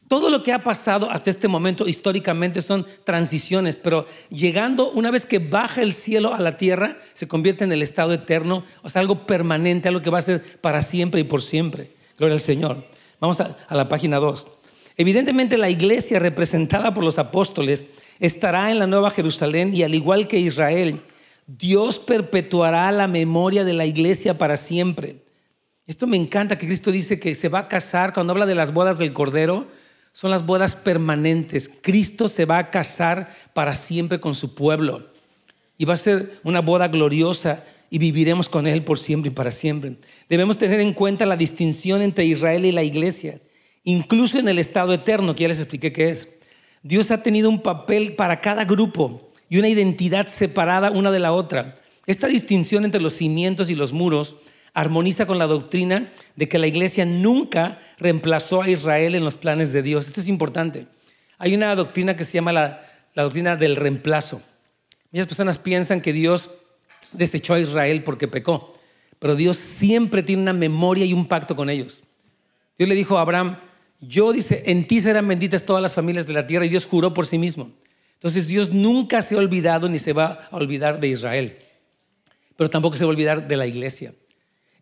Todo 0.07 0.29
lo 0.29 0.43
que 0.43 0.53
ha 0.53 0.63
pasado 0.63 1.11
hasta 1.11 1.29
este 1.29 1.49
momento 1.49 1.89
históricamente 1.89 2.61
son 2.61 2.87
transiciones, 3.03 3.77
pero 3.77 4.05
llegando, 4.29 4.91
una 4.91 5.11
vez 5.11 5.25
que 5.25 5.39
baja 5.39 5.81
el 5.81 5.91
cielo 5.91 6.33
a 6.33 6.39
la 6.39 6.55
tierra, 6.55 6.99
se 7.11 7.27
convierte 7.27 7.65
en 7.65 7.73
el 7.73 7.81
estado 7.81 8.13
eterno, 8.13 8.63
o 8.81 8.89
sea, 8.89 9.01
algo 9.01 9.27
permanente, 9.27 9.89
algo 9.89 10.01
que 10.01 10.09
va 10.09 10.19
a 10.19 10.21
ser 10.21 10.41
para 10.61 10.81
siempre 10.81 11.19
y 11.19 11.25
por 11.25 11.41
siempre. 11.41 11.91
Gloria 12.17 12.35
al 12.35 12.39
Señor. 12.39 12.85
Vamos 13.19 13.41
a, 13.41 13.57
a 13.67 13.75
la 13.75 13.89
página 13.89 14.19
2. 14.19 14.47
Evidentemente 14.95 15.57
la 15.57 15.69
iglesia 15.69 16.17
representada 16.17 16.93
por 16.93 17.03
los 17.03 17.19
apóstoles 17.19 17.87
estará 18.21 18.71
en 18.71 18.79
la 18.79 18.87
Nueva 18.87 19.11
Jerusalén 19.11 19.75
y 19.75 19.83
al 19.83 19.93
igual 19.93 20.29
que 20.29 20.39
Israel, 20.39 21.01
Dios 21.57 21.97
perpetuará 21.97 22.91
la 22.91 23.07
memoria 23.07 23.63
de 23.63 23.73
la 23.73 23.87
iglesia 23.87 24.37
para 24.37 24.55
siempre. 24.55 25.23
Esto 25.87 26.05
me 26.05 26.15
encanta 26.15 26.59
que 26.59 26.67
Cristo 26.67 26.91
dice 26.91 27.19
que 27.19 27.33
se 27.33 27.49
va 27.49 27.59
a 27.59 27.67
casar 27.67 28.13
cuando 28.13 28.33
habla 28.33 28.45
de 28.45 28.53
las 28.53 28.71
bodas 28.71 28.99
del 28.99 29.13
Cordero 29.13 29.67
son 30.13 30.29
las 30.29 30.45
bodas 30.45 30.75
permanentes. 30.75 31.71
Cristo 31.81 32.27
se 32.27 32.45
va 32.45 32.59
a 32.59 32.69
casar 32.69 33.33
para 33.55 33.73
siempre 33.73 34.19
con 34.19 34.35
su 34.35 34.53
pueblo. 34.53 35.07
Y 35.75 35.85
va 35.85 35.95
a 35.95 35.97
ser 35.97 36.39
una 36.43 36.61
boda 36.61 36.87
gloriosa 36.87 37.63
y 37.89 37.97
viviremos 37.97 38.47
con 38.47 38.67
Él 38.67 38.83
por 38.83 38.99
siempre 38.99 39.31
y 39.31 39.33
para 39.33 39.49
siempre. 39.49 39.95
Debemos 40.29 40.59
tener 40.59 40.79
en 40.81 40.93
cuenta 40.93 41.25
la 41.25 41.35
distinción 41.35 42.03
entre 42.03 42.25
Israel 42.25 42.63
y 42.63 42.71
la 42.71 42.83
iglesia, 42.83 43.41
incluso 43.83 44.37
en 44.37 44.49
el 44.49 44.59
estado 44.59 44.93
eterno, 44.93 45.33
que 45.33 45.45
ya 45.45 45.47
les 45.47 45.59
expliqué 45.59 45.91
qué 45.91 46.11
es. 46.11 46.29
Dios 46.83 47.09
ha 47.09 47.23
tenido 47.23 47.49
un 47.49 47.63
papel 47.63 48.13
para 48.13 48.39
cada 48.39 48.65
grupo 48.65 49.28
y 49.49 49.57
una 49.57 49.67
identidad 49.67 50.27
separada 50.27 50.91
una 50.91 51.11
de 51.11 51.19
la 51.19 51.33
otra. 51.33 51.73
Esta 52.05 52.27
distinción 52.27 52.85
entre 52.85 53.01
los 53.01 53.13
cimientos 53.13 53.69
y 53.69 53.75
los 53.75 53.93
muros 53.93 54.35
armoniza 54.73 55.25
con 55.25 55.37
la 55.37 55.47
doctrina 55.47 56.09
de 56.35 56.47
que 56.47 56.59
la 56.59 56.67
iglesia 56.67 57.05
nunca 57.05 57.79
reemplazó 57.97 58.61
a 58.61 58.69
Israel 58.69 59.15
en 59.15 59.23
los 59.23 59.37
planes 59.37 59.73
de 59.73 59.81
Dios. 59.81 60.07
Esto 60.07 60.21
es 60.21 60.27
importante. 60.27 60.87
Hay 61.37 61.53
una 61.53 61.75
doctrina 61.75 62.15
que 62.15 62.25
se 62.25 62.33
llama 62.33 62.53
la, 62.53 62.85
doctrina 63.15 63.55
del 63.55 63.75
reemplazo. 63.75 64.41
Muchas 65.11 65.27
personas 65.27 65.57
piensan 65.57 66.01
que 66.01 66.13
Dios 66.13 66.51
desechó 67.11 67.55
a 67.55 67.59
Israel 67.59 68.03
porque 68.03 68.27
pecó, 68.27 68.77
pero 69.17 69.35
Dios 69.35 69.57
siempre 69.57 70.23
tiene 70.23 70.43
una 70.43 70.53
memoria 70.53 71.05
y 71.05 71.13
un 71.13 71.25
pacto 71.25 71.55
con 71.55 71.69
ellos. 71.69 72.03
Dios 72.77 72.87
le 72.87 72.95
dijo 72.95 73.17
a 73.17 73.21
Abraham, 73.21 73.57
yo 73.99 74.31
dice, 74.31 74.63
en 74.67 74.87
ti 74.87 75.01
serán 75.01 75.27
benditas 75.27 75.65
todas 75.65 75.81
las 75.81 75.93
familias 75.93 76.27
de 76.27 76.33
la 76.33 76.47
tierra 76.47 76.65
y 76.65 76.69
Dios 76.69 76.85
juró 76.85 77.13
por 77.13 77.25
sí 77.25 77.37
mismo. 77.37 77.71
Entonces 78.19 78.47
Dios 78.47 78.73
nunca 78.73 79.21
se 79.21 79.35
ha 79.35 79.37
olvidado 79.37 79.87
ni 79.87 79.97
se 79.97 80.11
va 80.11 80.39
a 80.51 80.57
olvidar 80.57 80.99
de 80.99 81.07
Israel, 81.07 81.57
pero 82.57 82.69
tampoco 82.69 82.97
se 82.97 83.05
va 83.05 83.11
a 83.11 83.11
olvidar 83.11 83.47
de 83.47 83.55
la 83.55 83.65
iglesia. 83.65 84.13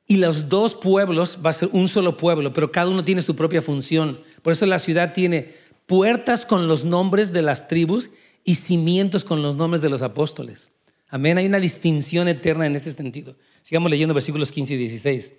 Y 0.08 0.17
los 0.17 0.50
dos 0.50 0.74
pueblos 0.74 1.38
va 1.46 1.51
a 1.51 1.53
ser 1.53 1.70
un 1.72 1.88
solo 1.88 2.17
pueblo, 2.17 2.51
pero 2.51 2.72
cada 2.72 2.89
uno 2.89 3.03
tiene 3.03 3.22
su 3.22 3.36
propia 3.36 3.62
función. 3.62 4.22
Por 4.41 4.53
eso 4.53 4.65
la 4.65 4.79
ciudad 4.79 5.13
tiene 5.13 5.53
puertas 5.86 6.48
con 6.48 6.67
los 6.67 6.84
nombres 6.84 7.32
de 7.32 7.44
las 7.44 7.67
tribus 7.67 8.10
y 8.44 8.56
cimientos 8.56 9.24
con 9.24 9.44
los 9.44 9.56
nombres 9.56 9.84
de 9.84 9.89
los 9.89 10.01
apóstoles. 10.01 10.72
Amén. 11.08 11.38
Hay 11.38 11.46
una 11.46 11.60
distinción 11.60 12.27
eterna 12.27 12.65
en 12.65 12.75
ese 12.75 12.91
sentido. 12.91 13.36
Sigamos 13.62 13.91
leyendo 13.91 14.15
versículos 14.15 14.51
15 14.51 14.74
y 14.74 14.77
16. 14.77 15.34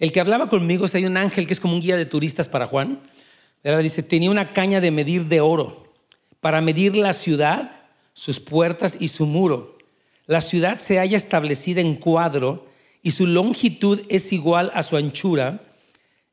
El 0.00 0.10
que 0.10 0.18
hablaba 0.18 0.48
conmigo, 0.48 0.86
hay 0.92 1.04
un 1.06 1.16
ángel 1.16 1.46
que 1.46 1.52
es 1.52 1.60
como 1.60 1.74
un 1.74 1.80
guía 1.80 1.96
de 1.96 2.06
turistas 2.06 2.48
para 2.48 2.66
Juan. 2.66 2.98
Dice, 3.62 4.02
tenía 4.02 4.30
una 4.30 4.52
caña 4.52 4.80
de 4.80 4.90
medir 4.90 5.26
de 5.26 5.40
oro 5.40 5.85
para 6.46 6.60
medir 6.60 6.96
la 6.96 7.12
ciudad, 7.12 7.72
sus 8.12 8.38
puertas 8.38 8.98
y 9.00 9.08
su 9.08 9.26
muro. 9.26 9.76
La 10.26 10.40
ciudad 10.40 10.78
se 10.78 10.98
halla 10.98 11.16
establecida 11.16 11.80
en 11.80 11.96
cuadro 11.96 12.68
y 13.02 13.10
su 13.10 13.26
longitud 13.26 14.02
es 14.08 14.32
igual 14.32 14.70
a 14.72 14.84
su 14.84 14.96
anchura. 14.96 15.58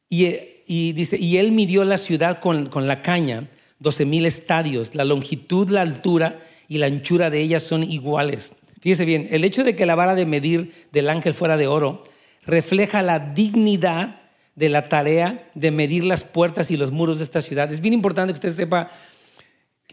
Y, 0.07 0.91
dice, 0.91 1.17
y 1.19 1.37
él 1.37 1.51
midió 1.51 1.83
la 1.83 1.97
ciudad 1.97 2.41
con, 2.41 2.69
la 2.85 3.01
caña, 3.01 3.49
12 3.79 4.05
mil 4.05 4.27
estadios. 4.27 4.93
La 4.93 5.03
longitud, 5.03 5.67
la 5.71 5.81
altura 5.81 6.43
y 6.67 6.77
la 6.77 6.85
anchura 6.85 7.31
de 7.31 7.41
ella 7.41 7.59
son 7.59 7.81
iguales. 7.81 8.53
Fíjese 8.81 9.05
bien, 9.05 9.27
el 9.31 9.43
hecho 9.43 9.63
de 9.63 9.75
que 9.75 9.87
la 9.87 9.95
vara 9.95 10.13
de 10.13 10.27
medir 10.27 10.75
del 10.91 11.09
ángel 11.09 11.33
fuera 11.33 11.57
de 11.57 11.65
oro 11.65 12.03
refleja 12.45 13.01
la 13.01 13.17
dignidad 13.17 14.21
de 14.53 14.69
la 14.69 14.89
tarea 14.89 15.49
de 15.55 15.71
medir 15.71 16.03
las 16.03 16.23
puertas 16.23 16.69
y 16.69 16.77
los 16.77 16.91
muros 16.91 17.17
de 17.17 17.23
esta 17.23 17.41
ciudad. 17.41 17.71
Es 17.71 17.81
bien 17.81 17.95
importante 17.95 18.31
que 18.31 18.37
usted 18.37 18.51
sepa 18.51 18.91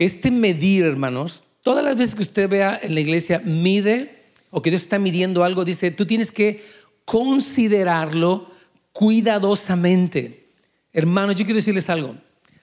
este 0.00 0.30
medir, 0.30 0.85
hermanos, 0.87 1.45
todas 1.62 1.85
las 1.85 1.95
veces 1.95 2.14
que 2.16 2.23
usted 2.23 2.49
vea 2.49 2.80
en 2.83 2.95
la 2.95 3.00
iglesia, 3.00 3.40
mide 3.45 4.25
o 4.50 4.62
que 4.62 4.71
Dios 4.71 4.83
está 4.83 4.99
midiendo 4.99 5.45
algo, 5.45 5.64
dice, 5.64 5.90
tú 5.90 6.07
tienes 6.07 6.33
que 6.33 6.64
considerarlo 7.04 8.50
cuidadosamente. 8.92 10.49
Hermanos, 10.92 11.37
yo 11.37 11.45
quiero 11.45 11.59
decirles 11.59 11.90
algo. 11.90 12.16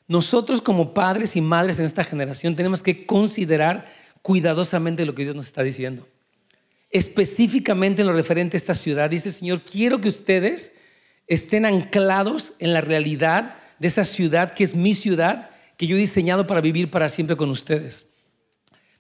Nosotros 0.08 0.62
como 0.62 0.94
padres 0.94 1.36
y 1.36 1.42
madres 1.42 1.78
en 1.78 1.86
esta 1.86 2.04
generación 2.04 2.56
tenemos 2.56 2.82
que 2.82 3.06
considerar 3.06 3.86
cuidadosamente 4.24 5.06
lo 5.06 5.14
que 5.14 5.24
Dios 5.24 5.36
nos 5.36 5.46
está 5.46 5.62
diciendo. 5.64 6.08
específicamente 6.90 8.02
en 8.02 8.08
lo 8.08 8.14
referente 8.14 8.56
a 8.56 8.60
esta 8.60 8.74
ciudad. 8.74 9.10
Dice, 9.10 9.32
Señor, 9.32 9.62
quiero 9.62 10.00
que 10.00 10.10
ustedes 10.10 10.74
estén 11.28 11.66
anclados 11.66 12.54
en 12.60 12.74
la 12.74 12.82
realidad 12.82 13.58
de 13.80 13.88
esa 13.88 14.06
ciudad 14.06 14.54
que 14.54 14.64
es 14.64 14.76
mi 14.76 14.94
ciudad, 14.94 15.50
que 15.78 15.88
yo 15.88 15.96
he 15.96 16.00
diseñado 16.00 16.48
para 16.48 16.60
vivir 16.60 16.90
para 16.90 17.08
siempre 17.08 17.38
con 17.38 17.50
ustedes. 17.50 18.08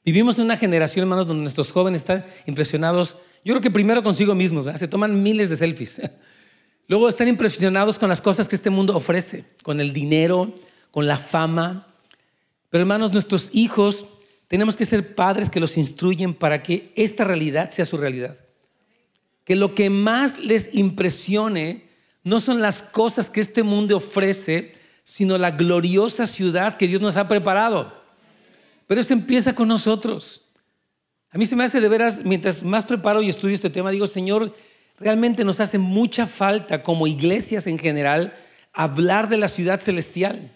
Vivimos 0.05 0.37
en 0.37 0.45
una 0.45 0.55
generación, 0.55 1.03
hermanos, 1.03 1.27
donde 1.27 1.41
nuestros 1.41 1.71
jóvenes 1.71 2.01
están 2.01 2.25
impresionados, 2.45 3.17
yo 3.43 3.53
creo 3.53 3.61
que 3.61 3.71
primero 3.71 4.01
consigo 4.03 4.35
mismos, 4.35 4.67
se 4.79 4.87
toman 4.87 5.21
miles 5.21 5.49
de 5.49 5.57
selfies. 5.57 6.01
Luego 6.87 7.09
están 7.09 7.27
impresionados 7.27 7.99
con 7.99 8.07
las 8.07 8.21
cosas 8.21 8.47
que 8.47 8.55
este 8.55 8.69
mundo 8.69 8.95
ofrece, 8.95 9.43
con 9.63 9.81
el 9.81 9.91
dinero, 9.91 10.53
con 10.91 11.07
la 11.07 11.17
fama. 11.17 11.87
Pero 12.69 12.83
hermanos, 12.83 13.11
nuestros 13.11 13.49
hijos 13.53 14.05
tenemos 14.47 14.77
que 14.77 14.85
ser 14.85 15.13
padres 15.15 15.49
que 15.49 15.59
los 15.59 15.75
instruyen 15.75 16.33
para 16.33 16.63
que 16.63 16.93
esta 16.95 17.25
realidad 17.25 17.71
sea 17.71 17.85
su 17.85 17.97
realidad. 17.97 18.37
Que 19.43 19.55
lo 19.55 19.75
que 19.75 19.89
más 19.89 20.39
les 20.39 20.73
impresione 20.73 21.87
no 22.23 22.39
son 22.39 22.61
las 22.61 22.83
cosas 22.83 23.29
que 23.29 23.41
este 23.41 23.63
mundo 23.63 23.97
ofrece, 23.97 24.73
sino 25.07 25.37
la 25.37 25.51
gloriosa 25.51 26.27
ciudad 26.27 26.75
que 26.75 26.85
Dios 26.85 26.99
nos 26.99 27.15
ha 27.15 27.29
preparado. 27.29 27.93
Pero 28.87 28.99
eso 28.99 29.13
empieza 29.13 29.55
con 29.55 29.69
nosotros. 29.69 30.41
A 31.29 31.37
mí 31.37 31.45
se 31.45 31.55
me 31.55 31.63
hace 31.63 31.79
de 31.79 31.87
veras, 31.87 32.25
mientras 32.25 32.61
más 32.61 32.83
preparo 32.83 33.21
y 33.21 33.29
estudio 33.29 33.55
este 33.55 33.69
tema, 33.69 33.89
digo, 33.89 34.05
Señor, 34.05 34.53
realmente 34.99 35.45
nos 35.45 35.61
hace 35.61 35.77
mucha 35.77 36.27
falta 36.27 36.83
como 36.83 37.07
iglesias 37.07 37.67
en 37.67 37.79
general 37.79 38.33
hablar 38.73 39.29
de 39.29 39.37
la 39.37 39.47
ciudad 39.47 39.79
celestial. 39.79 40.51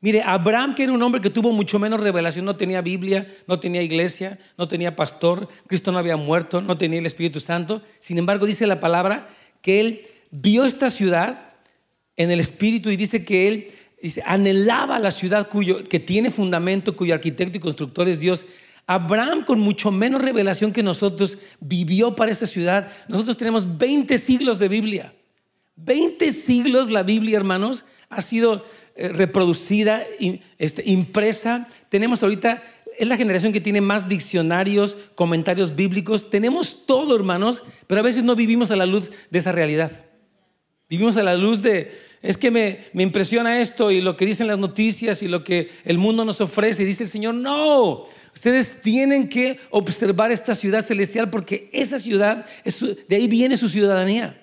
Mire, 0.00 0.22
Abraham, 0.22 0.74
que 0.74 0.82
era 0.82 0.92
un 0.92 1.00
hombre 1.00 1.20
que 1.20 1.30
tuvo 1.30 1.52
mucho 1.52 1.78
menos 1.78 2.00
revelación, 2.00 2.44
no 2.44 2.56
tenía 2.56 2.80
Biblia, 2.80 3.32
no 3.46 3.60
tenía 3.60 3.80
iglesia, 3.80 4.40
no 4.58 4.66
tenía 4.66 4.96
pastor, 4.96 5.48
Cristo 5.68 5.92
no 5.92 5.98
había 5.98 6.16
muerto, 6.16 6.60
no 6.60 6.76
tenía 6.76 6.98
el 6.98 7.06
Espíritu 7.06 7.38
Santo. 7.38 7.80
Sin 8.00 8.18
embargo, 8.18 8.44
dice 8.44 8.66
la 8.66 8.80
palabra 8.80 9.28
que 9.62 9.78
él 9.78 10.06
vio 10.32 10.64
esta 10.64 10.90
ciudad 10.90 11.54
en 12.16 12.32
el 12.32 12.40
Espíritu 12.40 12.90
y 12.90 12.96
dice 12.96 13.24
que 13.24 13.46
él 13.46 13.68
dice, 14.04 14.22
anhelaba 14.26 14.98
la 14.98 15.10
ciudad 15.10 15.48
cuyo, 15.48 15.82
que 15.82 15.98
tiene 15.98 16.30
fundamento, 16.30 16.94
cuyo 16.94 17.14
arquitecto 17.14 17.56
y 17.56 17.60
constructor 17.60 18.06
es 18.06 18.20
Dios. 18.20 18.44
Abraham, 18.86 19.44
con 19.44 19.60
mucho 19.60 19.90
menos 19.90 20.20
revelación 20.20 20.72
que 20.72 20.82
nosotros, 20.82 21.38
vivió 21.58 22.14
para 22.14 22.30
esa 22.30 22.46
ciudad. 22.46 22.92
Nosotros 23.08 23.38
tenemos 23.38 23.78
20 23.78 24.18
siglos 24.18 24.58
de 24.58 24.68
Biblia. 24.68 25.14
20 25.76 26.32
siglos 26.32 26.90
la 26.90 27.02
Biblia, 27.02 27.38
hermanos, 27.38 27.86
ha 28.10 28.20
sido 28.20 28.66
eh, 28.94 29.08
reproducida, 29.08 30.02
este, 30.58 30.82
impresa. 30.84 31.66
Tenemos 31.88 32.22
ahorita, 32.22 32.62
es 32.98 33.08
la 33.08 33.16
generación 33.16 33.54
que 33.54 33.62
tiene 33.62 33.80
más 33.80 34.06
diccionarios, 34.06 34.98
comentarios 35.14 35.74
bíblicos. 35.74 36.28
Tenemos 36.28 36.84
todo, 36.84 37.16
hermanos, 37.16 37.64
pero 37.86 38.02
a 38.02 38.04
veces 38.04 38.22
no 38.22 38.36
vivimos 38.36 38.70
a 38.70 38.76
la 38.76 38.84
luz 38.84 39.10
de 39.30 39.38
esa 39.38 39.50
realidad. 39.50 40.04
Vivimos 40.90 41.16
a 41.16 41.22
la 41.22 41.34
luz 41.34 41.62
de, 41.62 41.90
es 42.24 42.38
que 42.38 42.50
me, 42.50 42.86
me, 42.94 43.02
impresiona 43.02 43.60
esto 43.60 43.90
y 43.90 44.00
lo 44.00 44.16
que 44.16 44.24
dicen 44.24 44.46
las 44.46 44.58
noticias 44.58 45.22
y 45.22 45.28
lo 45.28 45.44
que 45.44 45.70
el 45.84 45.98
mundo 45.98 46.24
nos 46.24 46.40
ofrece. 46.40 46.82
Y 46.82 46.86
dice 46.86 47.04
el 47.04 47.10
Señor, 47.10 47.34
no, 47.34 48.04
ustedes 48.34 48.80
tienen 48.80 49.28
que 49.28 49.60
observar 49.68 50.32
esta 50.32 50.54
ciudad 50.54 50.82
celestial 50.82 51.28
porque 51.28 51.68
esa 51.70 51.98
ciudad, 51.98 52.46
de 53.08 53.16
ahí 53.16 53.28
viene 53.28 53.58
su 53.58 53.68
ciudadanía. 53.68 54.42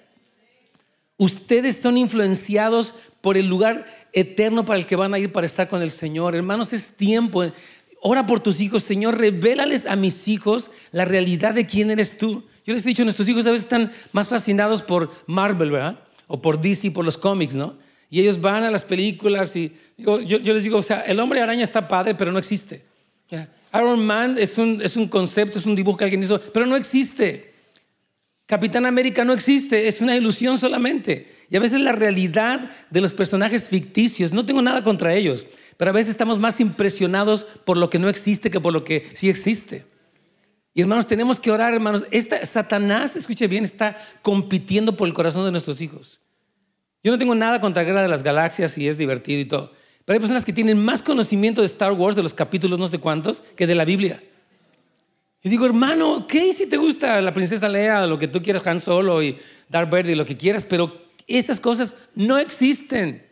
Ustedes 1.17 1.77
son 1.77 1.97
influenciados 1.97 2.93
por 3.19 3.35
el 3.35 3.47
lugar 3.47 3.85
eterno 4.13 4.63
para 4.63 4.77
el 4.77 4.85
que 4.85 4.95
van 4.95 5.15
a 5.15 5.19
ir 5.19 5.31
para 5.31 5.47
estar 5.47 5.67
con 5.67 5.81
el 5.81 5.89
Señor. 5.89 6.35
Hermanos, 6.35 6.73
es 6.73 6.91
tiempo. 6.91 7.43
Ora 7.99 8.27
por 8.27 8.41
tus 8.41 8.61
hijos, 8.61 8.83
Señor, 8.83 9.17
revélales 9.17 9.87
a 9.87 9.95
mis 9.95 10.27
hijos 10.27 10.69
la 10.91 11.05
realidad 11.05 11.55
de 11.55 11.65
quién 11.65 11.89
eres 11.89 12.19
tú. 12.19 12.43
Yo 12.63 12.75
les 12.75 12.85
he 12.85 12.89
dicho, 12.89 13.03
nuestros 13.03 13.27
hijos 13.27 13.47
a 13.47 13.49
veces 13.49 13.63
están 13.63 13.91
más 14.11 14.29
fascinados 14.29 14.83
por 14.83 15.11
Marvel, 15.25 15.71
¿verdad? 15.71 15.99
O 16.31 16.41
por 16.41 16.61
DC, 16.61 16.91
por 16.91 17.03
los 17.03 17.17
cómics, 17.17 17.55
¿no? 17.55 17.75
Y 18.09 18.21
ellos 18.21 18.39
van 18.39 18.63
a 18.63 18.71
las 18.71 18.85
películas 18.85 19.53
y 19.57 19.75
yo, 19.97 20.17
les 20.39 20.63
digo, 20.63 20.77
o 20.77 20.81
sea, 20.81 21.01
el 21.01 21.19
hombre 21.19 21.41
araña 21.41 21.63
está 21.63 21.89
padre, 21.89 22.15
pero 22.15 22.31
no 22.31 22.39
existe. 22.39 22.83
Iron 23.73 24.05
Man 24.05 24.37
es 24.37 24.57
un, 24.57 24.81
es 24.81 24.95
un 24.95 25.07
concepto, 25.09 25.59
es 25.59 25.65
un 25.65 25.75
dibujo 25.75 25.97
que 25.97 26.05
alguien 26.05 26.23
hizo, 26.23 26.39
pero 26.39 26.65
no 26.65 26.77
existe. 26.77 27.51
Capitán 28.45 28.85
América 28.85 29.25
no 29.25 29.33
existe, 29.33 29.89
es 29.89 29.99
una 29.99 30.15
ilusión 30.15 30.57
solamente. 30.57 31.27
Y 31.49 31.57
a 31.57 31.59
veces 31.59 31.81
la 31.81 31.91
realidad 31.91 32.71
de 32.89 33.01
los 33.01 33.13
personajes 33.13 33.67
ficticios, 33.67 34.31
no 34.31 34.45
tengo 34.45 34.61
nada 34.61 34.83
contra 34.83 35.13
ellos, 35.13 35.45
pero 35.75 35.91
a 35.91 35.93
veces 35.93 36.11
estamos 36.11 36.39
más 36.39 36.61
impresionados 36.61 37.43
por 37.65 37.75
lo 37.75 37.89
que 37.89 37.99
no 37.99 38.07
existe 38.07 38.49
que 38.49 38.61
por 38.61 38.71
lo 38.71 38.85
que 38.85 39.09
sí 39.15 39.29
existe. 39.29 39.83
Y 40.73 40.81
hermanos, 40.81 41.05
tenemos 41.05 41.39
que 41.39 41.51
orar, 41.51 41.73
hermanos. 41.73 42.05
Esta, 42.11 42.45
Satanás, 42.45 43.15
escuche 43.15 43.47
bien, 43.47 43.63
está 43.63 43.97
compitiendo 44.21 44.95
por 44.95 45.07
el 45.07 45.13
corazón 45.13 45.43
de 45.43 45.51
nuestros 45.51 45.81
hijos. 45.81 46.21
Yo 47.03 47.11
no 47.11 47.17
tengo 47.17 47.35
nada 47.35 47.59
contra 47.59 47.83
guerra 47.83 48.01
de 48.01 48.07
las 48.07 48.23
galaxias 48.23 48.77
y 48.77 48.87
es 48.87 48.97
divertido 48.97 49.41
y 49.41 49.45
todo. 49.45 49.71
Pero 50.05 50.15
hay 50.15 50.19
personas 50.19 50.45
que 50.45 50.53
tienen 50.53 50.83
más 50.83 51.03
conocimiento 51.03 51.61
de 51.61 51.67
Star 51.67 51.91
Wars, 51.91 52.15
de 52.15 52.23
los 52.23 52.33
capítulos 52.33 52.79
no 52.79 52.87
sé 52.87 52.99
cuántos, 52.99 53.43
que 53.55 53.67
de 53.67 53.75
la 53.75 53.85
Biblia. 53.85 54.23
Y 55.43 55.49
digo, 55.49 55.65
hermano, 55.65 56.25
¿qué 56.27 56.53
si 56.53 56.67
te 56.67 56.77
gusta 56.77 57.19
la 57.19 57.33
princesa 57.33 57.67
Lea, 57.67 58.05
lo 58.05 58.17
que 58.17 58.27
tú 58.27 58.41
quieras, 58.41 58.65
Han 58.67 58.79
Solo 58.79 59.21
y 59.23 59.37
Darth 59.69 59.89
Vader 59.89 60.11
y 60.11 60.15
lo 60.15 60.25
que 60.25 60.37
quieras? 60.37 60.65
Pero 60.65 61.01
esas 61.27 61.59
cosas 61.59 61.95
no 62.15 62.37
existen. 62.37 63.27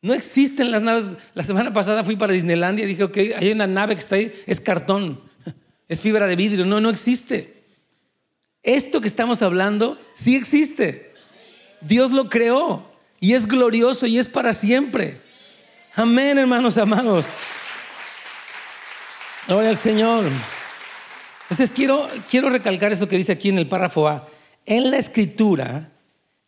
No 0.00 0.14
existen 0.14 0.70
las 0.70 0.82
naves. 0.82 1.16
La 1.34 1.44
semana 1.44 1.72
pasada 1.72 2.02
fui 2.02 2.16
para 2.16 2.32
Disneylandia 2.32 2.84
y 2.84 2.88
dije, 2.88 3.04
ok, 3.04 3.18
hay 3.36 3.52
una 3.52 3.66
nave 3.66 3.94
que 3.94 4.00
está 4.00 4.16
ahí, 4.16 4.32
es 4.46 4.60
cartón 4.60 5.20
es 5.92 6.00
fibra 6.00 6.26
de 6.26 6.36
vidrio. 6.36 6.64
No, 6.64 6.80
no 6.80 6.88
existe. 6.88 7.64
Esto 8.62 9.02
que 9.02 9.08
estamos 9.08 9.42
hablando 9.42 9.98
sí 10.14 10.36
existe. 10.36 11.12
Dios 11.82 12.12
lo 12.12 12.30
creó 12.30 12.90
y 13.20 13.34
es 13.34 13.46
glorioso 13.46 14.06
y 14.06 14.18
es 14.18 14.26
para 14.26 14.54
siempre. 14.54 15.20
Amén, 15.94 16.38
hermanos 16.38 16.78
amados. 16.78 17.26
Gloria 19.46 19.68
al 19.68 19.76
Señor. 19.76 20.24
Entonces 21.42 21.72
quiero, 21.72 22.08
quiero 22.30 22.48
recalcar 22.48 22.90
eso 22.90 23.06
que 23.06 23.18
dice 23.18 23.32
aquí 23.32 23.50
en 23.50 23.58
el 23.58 23.68
párrafo 23.68 24.08
A. 24.08 24.26
En 24.64 24.90
la 24.90 24.96
escritura, 24.96 25.90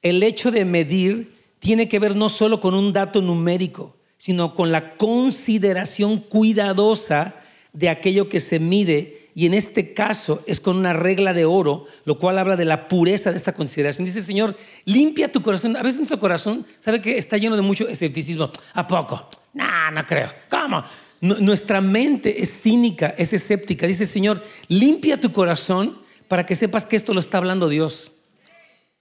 el 0.01 0.23
hecho 0.23 0.53
de 0.53 0.65
medir 0.65 1.35
tiene 1.59 1.87
que 1.87 1.99
ver 1.99 2.17
no 2.17 2.31
solo 2.31 2.61
con 2.61 2.75
un 2.75 2.95
dato 2.95 3.21
numérico, 3.21 3.99
sino 4.17 4.55
con 4.55 4.73
la 4.73 4.97
consideración 4.97 6.19
cuidadosa 6.19 7.35
de 7.75 7.91
aquello 7.91 8.31
que 8.31 8.41
se 8.41 8.59
mide 8.59 9.24
y 9.35 9.47
en 9.47 9.55
este 9.55 9.95
caso 9.95 10.43
es 10.47 10.61
con 10.61 10.77
una 10.77 10.93
regla 10.93 11.33
de 11.33 11.45
oro, 11.45 11.87
lo 12.05 12.19
cual 12.19 12.39
habla 12.39 12.57
de 12.57 12.65
la 12.65 12.87
pureza 12.87 13.31
de 13.31 13.37
esta 13.37 13.53
consideración. 13.53 14.05
Dice, 14.05 14.23
Señor, 14.23 14.57
limpia 14.85 15.33
tu 15.33 15.43
corazón. 15.43 15.77
A 15.77 15.83
veces 15.83 15.99
nuestro 15.99 16.21
corazón, 16.21 16.65
¿sabe 16.79 17.01
que 17.01 17.19
Está 17.19 17.37
lleno 17.37 17.57
de 17.57 17.63
mucho 17.63 17.89
escepticismo. 17.89 18.51
¿A 18.75 18.87
poco? 18.87 19.29
No, 19.53 19.91
no 19.91 20.07
creo. 20.07 20.29
¿Cómo? 20.49 20.85
nuestra 21.25 21.81
mente 21.81 22.43
es 22.43 22.51
cínica, 22.51 23.15
es 23.17 23.33
escéptica. 23.33 23.87
Dice, 23.87 24.05
Señor, 24.05 24.45
limpia 24.69 25.19
tu 25.19 25.33
corazón 25.33 25.99
para 26.29 26.45
que 26.45 26.55
sepas 26.55 26.85
que 26.85 26.97
esto 26.97 27.15
lo 27.15 27.21
está 27.21 27.39
hablando 27.39 27.71
Dios. 27.71 28.13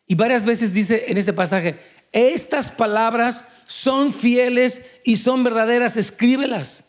Y 0.07 0.15
varias 0.15 0.45
veces 0.45 0.73
dice 0.73 1.05
en 1.07 1.17
este 1.17 1.33
pasaje, 1.33 1.79
estas 2.13 2.71
palabras 2.71 3.45
son 3.65 4.13
fieles 4.13 4.85
y 5.03 5.17
son 5.17 5.43
verdaderas, 5.43 5.97
escríbelas. 5.97 6.85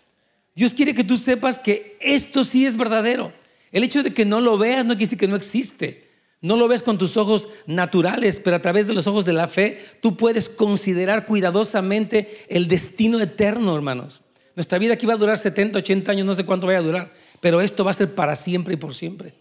Dios 0.54 0.74
quiere 0.74 0.94
que 0.94 1.04
tú 1.04 1.16
sepas 1.16 1.58
que 1.58 1.96
esto 2.00 2.44
sí 2.44 2.66
es 2.66 2.76
verdadero. 2.76 3.32
El 3.72 3.82
hecho 3.82 4.02
de 4.02 4.14
que 4.14 4.24
no 4.24 4.40
lo 4.40 4.56
veas 4.56 4.84
no 4.84 4.90
quiere 4.90 5.06
decir 5.06 5.18
que 5.18 5.28
no 5.28 5.36
existe. 5.36 6.04
No 6.40 6.56
lo 6.56 6.68
ves 6.68 6.82
con 6.82 6.98
tus 6.98 7.16
ojos 7.16 7.48
naturales, 7.66 8.38
pero 8.38 8.56
a 8.56 8.62
través 8.62 8.86
de 8.86 8.92
los 8.92 9.06
ojos 9.06 9.24
de 9.24 9.32
la 9.32 9.48
fe 9.48 9.82
tú 10.00 10.16
puedes 10.16 10.48
considerar 10.48 11.26
cuidadosamente 11.26 12.44
el 12.48 12.68
destino 12.68 13.18
eterno, 13.20 13.74
hermanos. 13.74 14.22
Nuestra 14.54 14.78
vida 14.78 14.94
aquí 14.94 15.06
va 15.06 15.14
a 15.14 15.16
durar 15.18 15.38
70, 15.38 15.78
80 15.78 16.12
años, 16.12 16.26
no 16.26 16.34
sé 16.34 16.44
cuánto 16.44 16.66
vaya 16.66 16.78
a 16.78 16.82
durar, 16.82 17.12
pero 17.40 17.60
esto 17.60 17.84
va 17.84 17.90
a 17.90 17.94
ser 17.94 18.14
para 18.14 18.36
siempre 18.36 18.74
y 18.74 18.76
por 18.76 18.94
siempre. 18.94 19.32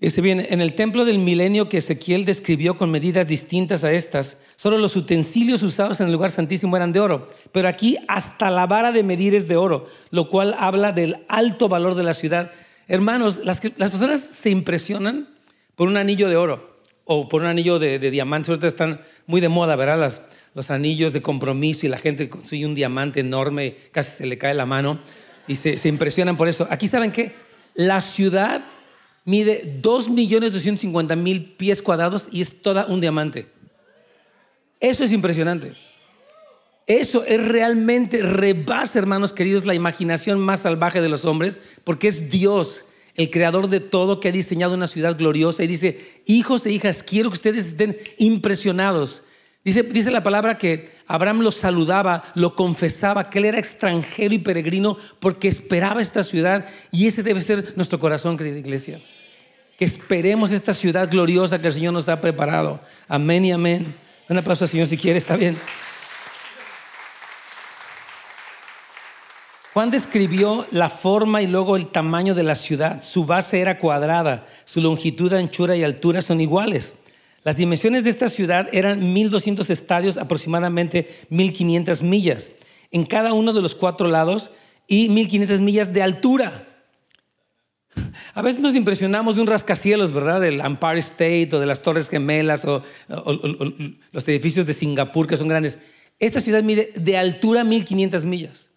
Dice 0.00 0.22
bien, 0.22 0.46
en 0.48 0.62
el 0.62 0.74
templo 0.74 1.04
del 1.04 1.18
milenio 1.18 1.68
que 1.68 1.76
Ezequiel 1.76 2.24
describió 2.24 2.74
con 2.74 2.90
medidas 2.90 3.28
distintas 3.28 3.84
a 3.84 3.92
estas, 3.92 4.38
solo 4.56 4.78
los 4.78 4.96
utensilios 4.96 5.62
usados 5.62 6.00
en 6.00 6.06
el 6.06 6.12
lugar 6.12 6.30
santísimo 6.30 6.74
eran 6.74 6.92
de 6.92 7.00
oro, 7.00 7.28
pero 7.52 7.68
aquí 7.68 7.98
hasta 8.08 8.50
la 8.50 8.66
vara 8.66 8.92
de 8.92 9.02
medir 9.02 9.34
es 9.34 9.46
de 9.46 9.58
oro, 9.58 9.88
lo 10.10 10.30
cual 10.30 10.56
habla 10.58 10.92
del 10.92 11.18
alto 11.28 11.68
valor 11.68 11.96
de 11.96 12.02
la 12.02 12.14
ciudad. 12.14 12.50
Hermanos, 12.88 13.42
las, 13.44 13.60
personas 13.60 14.20
se 14.20 14.48
impresionan 14.48 15.28
por 15.74 15.86
un 15.86 15.98
anillo 15.98 16.30
de 16.30 16.36
oro 16.36 16.78
o 17.04 17.28
por 17.28 17.42
un 17.42 17.48
anillo 17.48 17.78
de, 17.78 17.98
diamantes, 17.98 18.48
ahorita 18.48 18.68
están 18.68 19.02
muy 19.26 19.42
de 19.42 19.50
moda, 19.50 19.76
¿verdad? 19.76 20.10
los 20.54 20.70
anillos 20.70 21.12
de 21.12 21.20
compromiso 21.20 21.84
y 21.84 21.90
la 21.90 21.98
gente 21.98 22.30
consigue 22.30 22.64
un 22.64 22.74
diamante 22.74 23.20
enorme, 23.20 23.76
casi 23.92 24.16
se 24.16 24.26
le 24.26 24.38
cae 24.38 24.54
la 24.54 24.64
mano 24.64 24.98
y 25.46 25.56
se, 25.56 25.76
se 25.76 25.90
impresionan 25.90 26.38
por 26.38 26.48
eso. 26.48 26.66
Aquí 26.70 26.88
saben 26.88 27.12
que 27.12 27.32
la 27.74 28.00
ciudad 28.00 28.62
mide 29.30 29.80
2.250.000 29.80 31.56
pies 31.56 31.82
cuadrados 31.82 32.28
y 32.32 32.40
es 32.40 32.62
toda 32.62 32.86
un 32.86 33.00
diamante. 33.00 33.46
Eso 34.80 35.04
es 35.04 35.12
impresionante. 35.12 35.76
Eso 36.86 37.24
es 37.24 37.46
realmente 37.46 38.22
rebasa, 38.22 38.98
hermanos 38.98 39.32
queridos, 39.32 39.64
la 39.64 39.74
imaginación 39.74 40.40
más 40.40 40.60
salvaje 40.60 41.00
de 41.00 41.08
los 41.08 41.24
hombres, 41.24 41.60
porque 41.84 42.08
es 42.08 42.30
Dios 42.30 42.86
el 43.14 43.30
creador 43.30 43.68
de 43.68 43.78
todo 43.78 44.18
que 44.18 44.28
ha 44.28 44.32
diseñado 44.32 44.74
una 44.74 44.88
ciudad 44.88 45.16
gloriosa 45.16 45.62
y 45.62 45.68
dice, 45.68 46.22
hijos 46.26 46.66
e 46.66 46.72
hijas, 46.72 47.04
quiero 47.04 47.30
que 47.30 47.34
ustedes 47.34 47.66
estén 47.66 47.96
impresionados. 48.18 49.22
Dice, 49.62 49.84
dice 49.84 50.10
la 50.10 50.22
palabra 50.22 50.58
que 50.58 50.90
Abraham 51.06 51.40
lo 51.40 51.50
saludaba, 51.52 52.24
lo 52.34 52.56
confesaba, 52.56 53.30
que 53.30 53.38
él 53.38 53.44
era 53.44 53.58
extranjero 53.58 54.34
y 54.34 54.38
peregrino 54.38 54.96
porque 55.20 55.48
esperaba 55.48 56.00
esta 56.00 56.24
ciudad 56.24 56.66
y 56.90 57.06
ese 57.06 57.22
debe 57.22 57.42
ser 57.42 57.74
nuestro 57.76 57.98
corazón, 57.98 58.36
querida 58.36 58.58
iglesia. 58.58 59.00
Que 59.80 59.86
esperemos 59.86 60.52
esta 60.52 60.74
ciudad 60.74 61.10
gloriosa 61.10 61.58
que 61.58 61.68
el 61.68 61.72
Señor 61.72 61.94
nos 61.94 62.06
ha 62.10 62.20
preparado. 62.20 62.82
Amén 63.08 63.46
y 63.46 63.52
amén. 63.52 63.94
Un 64.28 64.36
aplauso 64.36 64.64
al 64.64 64.68
Señor 64.68 64.86
si 64.86 64.98
quiere, 64.98 65.16
está 65.16 65.36
bien. 65.36 65.56
Juan 69.72 69.90
describió 69.90 70.66
la 70.70 70.90
forma 70.90 71.40
y 71.40 71.46
luego 71.46 71.76
el 71.76 71.86
tamaño 71.86 72.34
de 72.34 72.42
la 72.42 72.56
ciudad. 72.56 73.00
Su 73.00 73.24
base 73.24 73.58
era 73.58 73.78
cuadrada, 73.78 74.46
su 74.66 74.82
longitud, 74.82 75.32
anchura 75.32 75.74
y 75.74 75.82
altura 75.82 76.20
son 76.20 76.42
iguales. 76.42 76.96
Las 77.42 77.56
dimensiones 77.56 78.04
de 78.04 78.10
esta 78.10 78.28
ciudad 78.28 78.68
eran 78.72 79.00
1.200 79.00 79.70
estadios, 79.70 80.18
aproximadamente 80.18 81.08
1.500 81.30 82.02
millas, 82.02 82.52
en 82.90 83.06
cada 83.06 83.32
uno 83.32 83.54
de 83.54 83.62
los 83.62 83.74
cuatro 83.74 84.08
lados 84.08 84.50
y 84.86 85.08
1.500 85.08 85.60
millas 85.60 85.94
de 85.94 86.02
altura. 86.02 86.66
A 88.34 88.42
veces 88.42 88.60
nos 88.60 88.74
impresionamos 88.74 89.36
de 89.36 89.42
un 89.42 89.46
rascacielos, 89.46 90.12
¿verdad? 90.12 90.40
Del 90.40 90.60
Empire 90.60 90.98
State 90.98 91.50
o 91.52 91.60
de 91.60 91.66
las 91.66 91.82
Torres 91.82 92.08
Gemelas 92.08 92.64
o, 92.64 92.82
los 94.12 94.28
edificios 94.28 94.66
de 94.66 94.72
Singapur 94.72 95.26
que 95.26 95.36
son 95.36 95.48
grandes. 95.48 95.78
Esta 96.18 96.40
ciudad 96.40 96.62
mide 96.62 96.92
de 96.94 97.16
altura 97.16 97.64
1500 97.64 98.24
millas. 98.26 98.70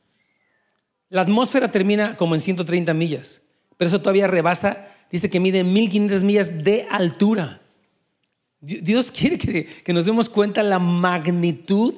La 1.09 1.21
atmósfera 1.21 1.69
termina 1.69 2.17
como 2.17 2.35
en 2.35 2.41
130 2.41 2.93
millas, 2.93 3.41
pero 3.77 3.87
eso 3.87 4.01
todavía 4.01 4.27
rebasa, 4.27 4.87
dice 5.11 5.29
que 5.29 5.39
mide 5.39 5.63
1500 5.63 6.23
millas 6.23 6.63
de 6.63 6.87
altura. 6.89 7.61
Dios 8.61 9.11
quiere 9.11 9.37
que, 9.37 9.65
que 9.65 9.93
nos 9.93 10.05
demos 10.05 10.29
cuenta 10.29 10.63
la 10.63 10.79
magnitud 10.79 11.95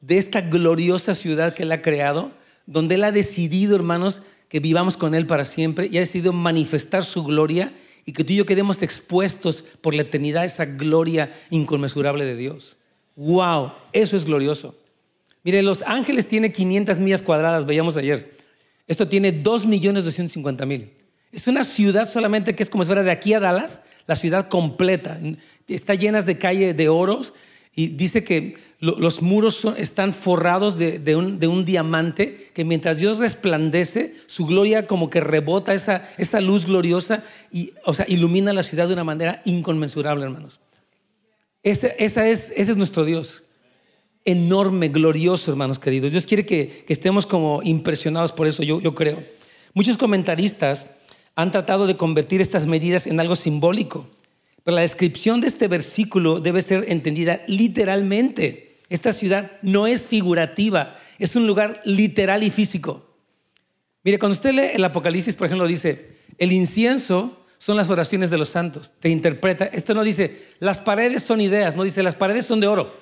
de 0.00 0.16
esta 0.16 0.40
gloriosa 0.40 1.14
ciudad 1.14 1.54
que 1.54 1.64
Él 1.64 1.72
ha 1.72 1.82
creado, 1.82 2.32
donde 2.64 2.94
Él 2.94 3.04
ha 3.04 3.12
decidido, 3.12 3.76
hermanos, 3.76 4.22
vivamos 4.60 4.96
con 4.96 5.14
Él 5.14 5.26
para 5.26 5.44
siempre 5.44 5.88
y 5.90 5.96
ha 5.96 6.00
decidido 6.00 6.32
manifestar 6.32 7.04
su 7.04 7.24
gloria 7.24 7.74
y 8.04 8.12
que 8.12 8.24
tú 8.24 8.32
y 8.32 8.36
yo 8.36 8.46
quedemos 8.46 8.82
expuestos 8.82 9.62
por 9.80 9.94
la 9.94 10.02
eternidad 10.02 10.42
a 10.42 10.46
esa 10.46 10.64
gloria 10.64 11.32
inconmensurable 11.50 12.24
de 12.24 12.36
Dios. 12.36 12.76
¡Wow! 13.16 13.72
Eso 13.92 14.16
es 14.16 14.24
glorioso. 14.24 14.76
Mire, 15.42 15.62
Los 15.62 15.82
Ángeles 15.82 16.28
tiene 16.28 16.52
500 16.52 16.98
millas 16.98 17.22
cuadradas, 17.22 17.66
veíamos 17.66 17.96
ayer. 17.96 18.32
Esto 18.86 19.08
tiene 19.08 19.42
2.250.000. 19.42 20.90
Es 21.32 21.46
una 21.48 21.64
ciudad 21.64 22.08
solamente 22.08 22.54
que 22.54 22.62
es 22.62 22.70
como 22.70 22.84
si 22.84 22.88
fuera 22.88 23.02
de 23.02 23.10
aquí 23.10 23.34
a 23.34 23.40
Dallas, 23.40 23.82
la 24.06 24.16
ciudad 24.16 24.48
completa. 24.48 25.18
Está 25.66 25.94
llena 25.94 26.22
de 26.22 26.38
calle 26.38 26.74
de 26.74 26.88
oros 26.88 27.34
y 27.76 27.88
dice 27.88 28.24
que 28.24 28.54
los 28.80 29.22
muros 29.22 29.66
están 29.76 30.12
forrados 30.12 30.76
de, 30.78 31.16
un, 31.16 31.64
diamante 31.64 32.50
que 32.54 32.64
mientras 32.64 32.98
Dios 32.98 33.18
resplandece, 33.18 34.16
su 34.26 34.46
gloria 34.46 34.86
como 34.86 35.10
que 35.10 35.20
rebota 35.20 35.74
esa, 35.74 36.08
esa 36.18 36.40
luz 36.40 36.66
gloriosa 36.66 37.22
y 37.52 37.72
o 37.84 37.92
sea, 37.92 38.06
ilumina 38.08 38.52
la 38.54 38.62
ciudad 38.62 38.86
de 38.86 38.94
una 38.94 39.04
manera 39.04 39.42
inconmensurable, 39.44 40.24
hermanos. 40.24 40.60
Ese, 41.62 41.94
esa 41.98 42.26
es, 42.28 42.52
ese 42.56 42.72
es 42.72 42.76
nuestro 42.76 43.04
Dios. 43.04 43.44
Enorme, 44.24 44.88
glorioso, 44.88 45.50
hermanos 45.50 45.78
queridos. 45.78 46.12
Dios 46.12 46.26
quiere 46.26 46.46
que, 46.46 46.84
estemos 46.88 47.26
como 47.26 47.62
impresionados 47.62 48.32
por 48.32 48.46
eso, 48.46 48.62
yo, 48.62 48.80
yo 48.80 48.94
creo. 48.94 49.22
Muchos 49.74 49.98
comentaristas 49.98 50.88
han 51.34 51.50
tratado 51.50 51.86
de 51.86 51.98
convertir 51.98 52.40
estas 52.40 52.66
medidas 52.66 53.06
en 53.06 53.20
algo 53.20 53.36
simbólico. 53.36 54.08
Pero 54.66 54.74
la 54.74 54.82
descripción 54.82 55.40
de 55.40 55.46
este 55.46 55.68
versículo 55.68 56.40
debe 56.40 56.60
ser 56.60 56.86
entendida 56.88 57.40
literalmente. 57.46 58.80
Esta 58.88 59.12
ciudad 59.12 59.52
no 59.62 59.86
es 59.86 60.08
figurativa, 60.08 60.96
es 61.20 61.36
un 61.36 61.46
lugar 61.46 61.80
literal 61.84 62.42
y 62.42 62.50
físico. 62.50 63.14
Mire, 64.02 64.18
cuando 64.18 64.32
usted 64.32 64.52
lee 64.52 64.70
el 64.74 64.84
Apocalipsis, 64.84 65.36
por 65.36 65.46
ejemplo, 65.46 65.68
dice, 65.68 66.16
el 66.36 66.50
incienso 66.50 67.46
son 67.58 67.76
las 67.76 67.90
oraciones 67.90 68.28
de 68.28 68.38
los 68.38 68.48
santos. 68.48 68.92
Te 68.98 69.08
interpreta. 69.08 69.66
Esto 69.66 69.94
no 69.94 70.02
dice, 70.02 70.48
las 70.58 70.80
paredes 70.80 71.22
son 71.22 71.40
ideas, 71.40 71.76
no 71.76 71.84
dice, 71.84 72.02
las 72.02 72.16
paredes 72.16 72.44
son 72.44 72.58
de 72.58 72.66
oro. 72.66 72.92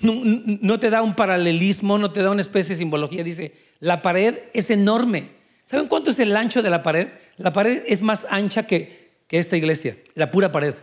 No, 0.00 0.80
te 0.80 0.88
da 0.88 1.02
un 1.02 1.14
paralelismo, 1.14 1.98
no 1.98 2.10
te 2.10 2.22
da 2.22 2.30
una 2.30 2.40
especie 2.40 2.70
de 2.70 2.78
simbología. 2.78 3.22
Dice, 3.22 3.52
la 3.80 4.00
pared 4.00 4.44
es 4.54 4.70
enorme. 4.70 5.28
¿Saben 5.66 5.88
cuánto 5.88 6.10
es 6.10 6.18
el 6.20 6.34
ancho 6.34 6.62
de 6.62 6.70
la 6.70 6.82
pared? 6.82 7.08
La 7.36 7.52
pared 7.52 7.82
es 7.86 8.00
más 8.00 8.26
ancha 8.30 8.66
que 8.66 9.20
esta 9.28 9.58
iglesia, 9.58 9.98
la 10.14 10.30
pura 10.30 10.50
pared 10.50 10.74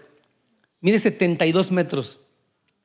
mide 0.81 0.99
72 0.99 1.71
metros. 1.71 2.19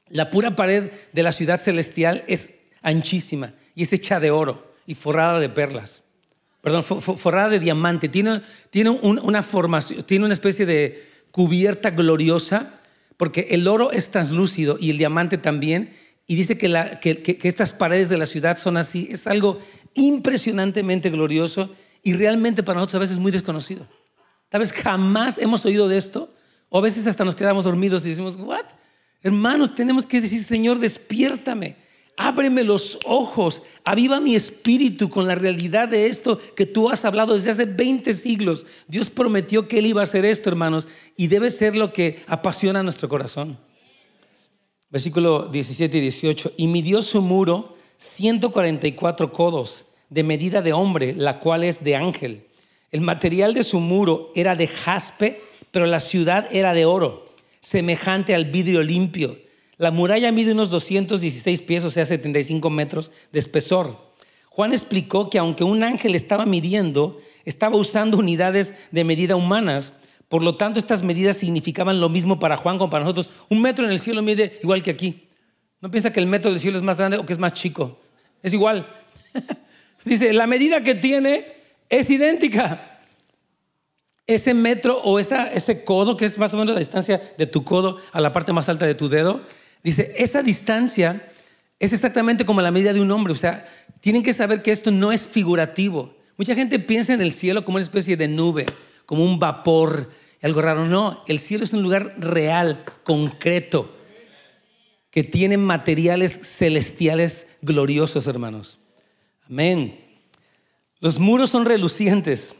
La 0.09 0.31
pura 0.31 0.55
pared 0.55 0.91
de 1.13 1.23
la 1.23 1.33
ciudad 1.33 1.61
celestial 1.61 2.25
es 2.27 2.55
anchísima 2.83 3.55
y 3.75 3.83
es 3.83 3.93
hecha 3.93 4.21
de 4.21 4.31
oro 4.31 4.75
y 4.87 4.95
forrada 4.95 5.41
de 5.41 5.49
perlas. 5.49 6.03
Perdón, 6.61 6.83
forrada 6.83 7.51
de 7.51 7.61
diamante. 7.61 8.09
Tiene, 8.09 8.41
una 8.91 9.43
formación, 9.43 10.03
tiene 10.05 10.25
una 10.25 10.35
especie 10.35 10.65
de 10.65 11.07
cubierta 11.31 11.91
gloriosa 11.91 12.75
porque 13.17 13.49
el 13.51 13.69
oro 13.69 13.93
es 13.93 14.11
translúcido 14.11 14.77
y 14.81 14.91
el 14.91 14.99
diamante 14.99 15.37
también. 15.37 15.95
Y 16.27 16.37
dice 16.37 16.57
que, 16.57 16.69
que, 17.03 17.49
estas 17.49 17.75
paredes 17.75 18.09
de 18.09 18.17
la 18.17 18.25
ciudad 18.25 18.57
son 18.57 18.79
así. 18.79 19.09
Es 19.11 19.27
algo 19.27 19.59
impresionantemente 19.93 21.11
glorioso 21.11 21.75
y 22.03 22.15
realmente 22.15 22.63
para 22.63 22.81
nosotros 22.81 22.97
a 22.97 23.05
veces 23.05 23.19
muy 23.19 23.31
desconocido. 23.31 23.87
Tal 24.49 24.61
vez 24.61 24.73
jamás 24.73 25.37
hemos 25.39 25.65
oído 25.67 25.87
de 25.87 25.99
esto 25.99 26.33
o 26.75 26.79
a 26.79 26.81
veces 26.81 27.07
hasta 27.07 27.25
nos 27.25 27.37
quedamos 27.37 27.63
dormidos 27.63 28.05
y 28.05 28.09
decimos, 28.09 28.35
¿what? 28.37 28.65
Hermanos, 29.23 29.77
tenemos 29.77 30.07
que 30.07 30.21
decir, 30.21 30.43
Señor, 30.43 30.81
despiértame, 30.81 31.77
ábreme 32.17 32.65
los 32.65 32.99
ojos, 33.05 33.63
aviva 33.85 34.19
mi 34.19 34.35
espíritu 34.35 35.09
con 35.09 35.29
la 35.29 35.37
realidad 35.37 35.87
de 35.87 36.09
esto 36.09 36.37
que 36.57 36.67
tú 36.67 36.91
has 36.91 37.05
hablado 37.05 37.35
desde 37.35 37.53
hace 37.53 37.65
20 37.67 38.13
siglos. 38.13 38.67
Dios 38.89 39.09
prometió 39.09 39.69
que 39.69 39.79
Él 39.79 39.87
iba 39.87 40.01
a 40.01 40.03
hacer 40.03 40.25
esto, 40.25 40.51
hermanos, 40.51 40.89
y 41.17 41.29
debe 41.29 41.51
ser 41.51 41.77
lo 41.77 41.93
que 41.93 42.25
apasiona 42.27 42.83
nuestro 42.83 43.09
corazón. 43.09 43.57
Versículo 44.91 45.47
17 45.47 45.97
y 45.97 46.01
18. 46.01 46.55
Y 46.57 46.67
midió 46.67 47.03
su 47.03 47.23
muro 47.23 47.77
144 47.99 49.33
codos 49.33 49.87
de 50.11 50.25
medida 50.25 50.61
de 50.61 50.73
hombre, 50.73 51.15
la 51.15 51.39
cual 51.39 51.63
es 51.63 51.85
de 51.85 51.95
ángel. 51.95 52.49
El 52.91 53.01
material 53.01 53.55
de 53.55 53.63
su 53.63 53.79
muro 53.79 54.33
era 54.35 54.57
de 54.57 54.67
jaspe 54.67 55.54
pero 55.75 55.87
la 55.87 55.99
ciudad 55.99 56.47
era 56.53 56.73
de 56.73 56.85
oro, 56.85 57.25
semejante 57.59 58.33
al 58.33 58.45
vidrio 58.45 58.81
limpio. 58.81 59.41
La 59.77 59.91
muralla 59.91 60.31
mide 60.31 60.53
unos 60.53 60.71
216 60.71 61.63
pies, 61.63 61.83
o 61.83 61.91
sea, 61.91 62.07
75 62.07 62.71
metros 62.71 63.11
de 63.33 63.41
espesor. 63.41 63.99
Juan 64.51 64.73
explicó 64.73 65.29
que 65.31 65.41
aunque 65.41 65.65
un 65.65 65.83
ángel 65.83 66.15
estaba 66.15 66.47
midiendo, 66.47 67.21
estaba 67.45 67.77
usando 67.77 68.19
unidades 68.19 68.77
de 68.93 69.03
medida 69.03 69.35
humanas. 69.35 69.95
Por 70.29 70.45
lo 70.45 70.57
tanto, 70.57 70.79
estas 70.79 71.03
medidas 71.03 71.39
significaban 71.39 71.99
lo 71.99 72.09
mismo 72.09 72.39
para 72.39 72.57
Juan 72.57 72.79
como 72.79 72.91
para 72.91 73.03
nosotros. 73.03 73.29
Un 73.49 73.61
metro 73.61 73.85
en 73.85 73.91
el 73.91 73.99
cielo 73.99 74.23
mide 74.23 74.61
igual 74.63 74.81
que 74.81 74.93
aquí. 74.93 75.27
No 75.81 75.91
piensa 75.91 76.13
que 76.13 76.21
el 76.21 76.27
metro 76.27 76.53
del 76.53 76.61
cielo 76.61 76.77
es 76.77 76.85
más 76.85 76.99
grande 76.99 77.17
o 77.17 77.27
que 77.27 77.33
es 77.33 77.41
más 77.41 77.53
chico. 77.53 77.99
Es 78.45 78.55
igual. 78.55 78.87
Dice, 80.05 80.33
la 80.35 80.47
medida 80.47 80.85
que 80.85 80.95
tiene 80.95 81.47
es 81.89 82.09
idéntica 82.11 82.94
ese 84.27 84.55
metro 84.55 85.01
o 85.03 85.19
ese 85.19 85.85
codo, 85.85 86.17
que 86.17 86.25
es 86.25 86.39
más 86.39 86.55
o 86.55 86.57
menos 86.57 86.75
la 86.75 86.81
distancia 86.81 87.35
de 87.37 87.47
tu 87.47 87.65
codo 87.65 87.99
a 88.13 88.21
la 88.21 88.33
parte 88.33 88.53
más 88.53 88.69
alta 88.69 88.87
de 88.87 88.95
tu 88.95 89.09
dedo, 89.09 89.43
dice, 89.83 90.15
esa 90.17 90.43
distancia 90.43 91.31
es 91.79 91.93
exactamente 91.93 92.47
como 92.47 92.63
la 92.63 92.71
medida 92.71 92.93
de 92.93 93.01
un 93.01 93.11
hombre. 93.11 93.33
O 93.33 93.37
sea, 93.37 93.67
tienen 94.01 94.23
que 94.23 94.33
saber 94.33 94.63
que 94.63 94.73
esto 94.73 94.91
no 94.91 95.13
es 95.13 95.29
figurativo. 95.29 96.15
Mucha 96.37 96.55
gente 96.55 96.79
piensa 96.79 97.13
en 97.13 97.21
el 97.21 97.33
cielo 97.33 97.65
como 97.65 97.77
una 97.77 97.85
especie 97.85 98.17
de 98.17 98.29
nube, 98.29 98.67
como 99.07 99.25
un 99.25 99.39
vapor, 99.39 100.11
algo 100.43 100.63
raro. 100.63 100.87
No, 100.87 101.23
el 101.29 101.39
cielo 101.39 101.65
es 101.65 101.73
un 101.73 101.83
lugar 101.83 102.15
real, 102.19 102.85
concreto, 103.05 103.95
que 105.11 105.23
tiene 105.23 105.59
materiales 105.59 106.41
celestiales 106.43 107.47
gloriosos, 107.61 108.27
hermanos. 108.27 108.79
Amén. 109.49 110.01
Los 111.01 111.19
muros 111.19 111.51
son 111.51 111.67
relucientes 111.67 112.57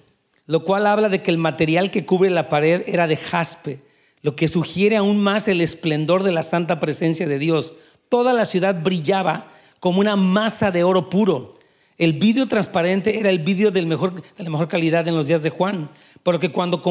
lo 0.47 0.65
cual 0.65 0.87
habla 0.87 1.09
de 1.09 1.23
que 1.23 1.31
el 1.31 1.39
material 1.39 1.91
que 1.91 2.05
cubre 2.05 2.31
la 2.31 2.49
pared 2.49 2.83
era 2.87 3.07
de 3.07 3.17
jaspe, 3.17 3.81
lo 4.23 4.37
que 4.37 4.49
sugiere 4.49 4.97
aún 4.97 5.19
más 5.21 5.49
el 5.49 5.61
esplendor 5.61 6.23
de 6.23 6.33
la 6.33 6.43
santa 6.43 6.81
presencia 6.81 7.27
de 7.27 7.39
Dios. 7.39 7.75
Toda 8.09 8.33
la 8.33 8.45
ciudad 8.45 8.83
brillaba 8.83 9.51
como 9.81 10.01
una 10.01 10.17
masa 10.17 10.71
de 10.71 10.83
oro 10.83 11.11
puro. 11.11 11.59
El 11.99 12.15
vidrio 12.15 12.49
transparente 12.49 13.19
era 13.19 13.31
el 13.31 13.39
vidrio 13.39 13.71
de 13.71 13.83
la 13.83 14.51
mejor 14.51 14.69
calidad 14.69 15.07
en 15.07 15.15
los 15.15 15.29
días 15.29 15.43
de 15.43 15.51
Juan, 15.51 15.91
porque 16.23 16.51
cuando 16.51 16.83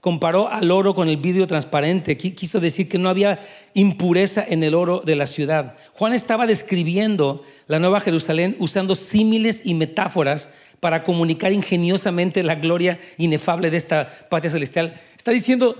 comparó 0.00 0.48
al 0.48 0.70
oro 0.70 0.94
con 0.94 1.08
el 1.08 1.16
vidrio 1.16 1.46
transparente, 1.46 2.16
quiso 2.16 2.60
decir 2.60 2.88
que 2.88 2.98
no 2.98 3.08
había 3.08 3.40
impureza 3.74 4.44
en 4.48 4.62
el 4.62 4.74
oro 4.74 5.02
de 5.04 5.16
la 5.16 5.26
ciudad. 5.26 5.76
Juan 5.94 6.14
estaba 6.14 6.46
describiendo 6.46 7.42
la 7.66 7.78
Nueva 7.78 8.00
Jerusalén 8.00 8.56
usando 8.58 8.94
símiles 8.94 9.62
y 9.66 9.74
metáforas 9.74 10.48
para 10.82 11.04
comunicar 11.04 11.52
ingeniosamente 11.52 12.42
la 12.42 12.56
gloria 12.56 12.98
inefable 13.16 13.70
de 13.70 13.76
esta 13.76 14.10
patria 14.28 14.50
celestial. 14.50 15.00
Está 15.16 15.30
diciendo, 15.30 15.76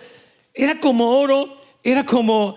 era 0.54 0.78
como 0.78 1.18
oro, 1.18 1.60
era 1.82 2.06
como, 2.06 2.56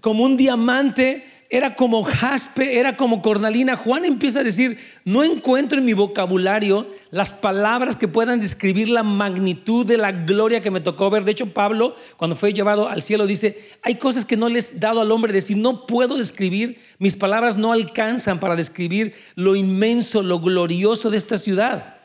como 0.00 0.24
un 0.24 0.38
diamante, 0.38 1.26
era 1.52 1.76
como 1.76 2.02
jaspe, 2.02 2.78
era 2.78 2.96
como 2.96 3.20
cornalina. 3.20 3.76
Juan 3.76 4.06
empieza 4.06 4.40
a 4.40 4.42
decir, 4.42 4.78
no 5.04 5.22
encuentro 5.22 5.78
en 5.78 5.84
mi 5.84 5.92
vocabulario 5.92 6.86
las 7.10 7.34
palabras 7.34 7.94
que 7.94 8.08
puedan 8.08 8.40
describir 8.40 8.88
la 8.88 9.02
magnitud 9.02 9.84
de 9.84 9.98
la 9.98 10.12
gloria 10.12 10.62
que 10.62 10.70
me 10.70 10.80
tocó 10.80 11.10
ver. 11.10 11.24
De 11.24 11.32
hecho, 11.32 11.52
Pablo, 11.52 11.94
cuando 12.16 12.36
fue 12.36 12.54
llevado 12.54 12.88
al 12.88 13.02
cielo, 13.02 13.26
dice, 13.26 13.68
hay 13.82 13.96
cosas 13.96 14.24
que 14.24 14.38
no 14.38 14.48
les 14.48 14.72
he 14.72 14.78
dado 14.78 15.02
al 15.02 15.12
hombre 15.12 15.30
decir, 15.30 15.58
no 15.58 15.84
puedo 15.84 16.16
describir, 16.16 16.80
mis 16.98 17.16
palabras 17.16 17.58
no 17.58 17.74
alcanzan 17.74 18.40
para 18.40 18.56
describir 18.56 19.14
lo 19.34 19.54
inmenso, 19.54 20.22
lo 20.22 20.40
glorioso 20.40 21.10
de 21.10 21.18
esta 21.18 21.38
ciudad. 21.38 21.98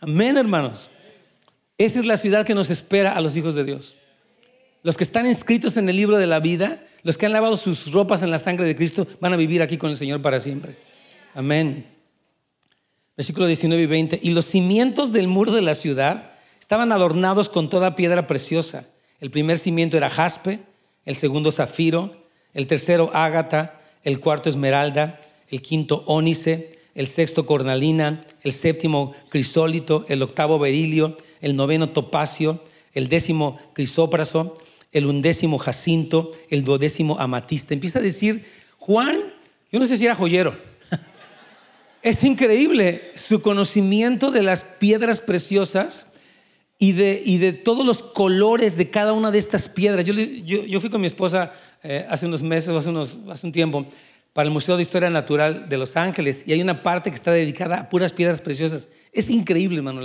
Amén, 0.00 0.36
hermanos. 0.36 0.90
Esa 1.78 2.00
es 2.00 2.06
la 2.06 2.16
ciudad 2.16 2.44
que 2.44 2.56
nos 2.56 2.70
espera 2.70 3.12
a 3.12 3.20
los 3.20 3.36
hijos 3.36 3.54
de 3.54 3.62
Dios. 3.62 3.96
Los 4.82 4.96
que 4.96 5.04
están 5.04 5.26
inscritos 5.26 5.76
en 5.76 5.88
el 5.88 5.94
libro 5.94 6.18
de 6.18 6.26
la 6.26 6.40
vida 6.40 6.82
los 7.02 7.16
que 7.16 7.26
han 7.26 7.32
lavado 7.32 7.56
sus 7.56 7.92
ropas 7.92 8.22
en 8.22 8.30
la 8.30 8.38
sangre 8.38 8.66
de 8.66 8.76
Cristo 8.76 9.06
van 9.20 9.32
a 9.32 9.36
vivir 9.36 9.62
aquí 9.62 9.76
con 9.76 9.90
el 9.90 9.96
Señor 9.96 10.20
para 10.20 10.40
siempre. 10.40 10.76
Amén. 11.34 11.86
Versículo 13.16 13.46
19 13.46 13.82
y 13.82 13.86
20. 13.86 14.20
Y 14.22 14.30
los 14.30 14.46
cimientos 14.46 15.12
del 15.12 15.28
muro 15.28 15.52
de 15.52 15.62
la 15.62 15.74
ciudad 15.74 16.32
estaban 16.58 16.92
adornados 16.92 17.48
con 17.48 17.68
toda 17.68 17.96
piedra 17.96 18.26
preciosa. 18.26 18.86
El 19.20 19.30
primer 19.30 19.58
cimiento 19.58 19.96
era 19.96 20.08
jaspe, 20.08 20.60
el 21.04 21.16
segundo 21.16 21.52
zafiro, 21.52 22.16
el 22.54 22.66
tercero 22.66 23.10
ágata, 23.14 23.80
el 24.02 24.20
cuarto 24.20 24.48
esmeralda, 24.48 25.20
el 25.48 25.62
quinto 25.62 26.04
ónice, 26.06 26.78
el 26.94 27.06
sexto 27.06 27.46
cornalina, 27.46 28.22
el 28.42 28.52
séptimo 28.52 29.14
crisólito, 29.28 30.04
el 30.08 30.22
octavo 30.22 30.58
berilio, 30.58 31.16
el 31.40 31.56
noveno 31.56 31.90
topacio, 31.90 32.62
el 32.92 33.08
décimo 33.08 33.58
crisópraso, 33.72 34.54
el 34.92 35.06
undécimo 35.06 35.58
jacinto, 35.58 36.32
el 36.48 36.64
duodécimo 36.64 37.18
amatista. 37.18 37.74
Empieza 37.74 37.98
a 37.98 38.02
decir, 38.02 38.44
Juan, 38.78 39.20
yo 39.70 39.78
no 39.78 39.84
sé 39.84 39.96
si 39.96 40.06
era 40.06 40.14
joyero. 40.14 40.56
es 42.02 42.24
increíble 42.24 43.00
su 43.14 43.40
conocimiento 43.40 44.30
de 44.30 44.42
las 44.42 44.64
piedras 44.64 45.20
preciosas 45.20 46.06
y 46.78 46.92
de, 46.92 47.22
y 47.24 47.38
de 47.38 47.52
todos 47.52 47.86
los 47.86 48.02
colores 48.02 48.76
de 48.76 48.90
cada 48.90 49.12
una 49.12 49.30
de 49.30 49.38
estas 49.38 49.68
piedras. 49.68 50.04
Yo, 50.06 50.14
yo, 50.14 50.80
fui 50.80 50.90
con 50.90 51.00
mi 51.00 51.06
esposa 51.06 51.52
eh, 51.82 52.06
hace 52.08 52.26
unos 52.26 52.42
meses, 52.42 52.70
hace, 52.70 52.88
unos, 52.88 53.18
hace 53.28 53.46
un 53.46 53.52
tiempo, 53.52 53.86
para 54.32 54.46
el 54.46 54.52
Museo 54.52 54.76
de 54.76 54.82
Historia 54.82 55.10
Natural 55.10 55.68
de 55.68 55.76
Los 55.76 55.96
Ángeles 55.96 56.44
y 56.46 56.52
hay 56.52 56.62
una 56.62 56.82
parte 56.82 57.10
que 57.10 57.16
está 57.16 57.32
dedicada 57.32 57.80
a 57.80 57.88
puras 57.88 58.12
piedras 58.12 58.40
preciosas. 58.40 58.88
Es 59.12 59.28
increíble, 59.28 59.78
hermano, 59.78 60.02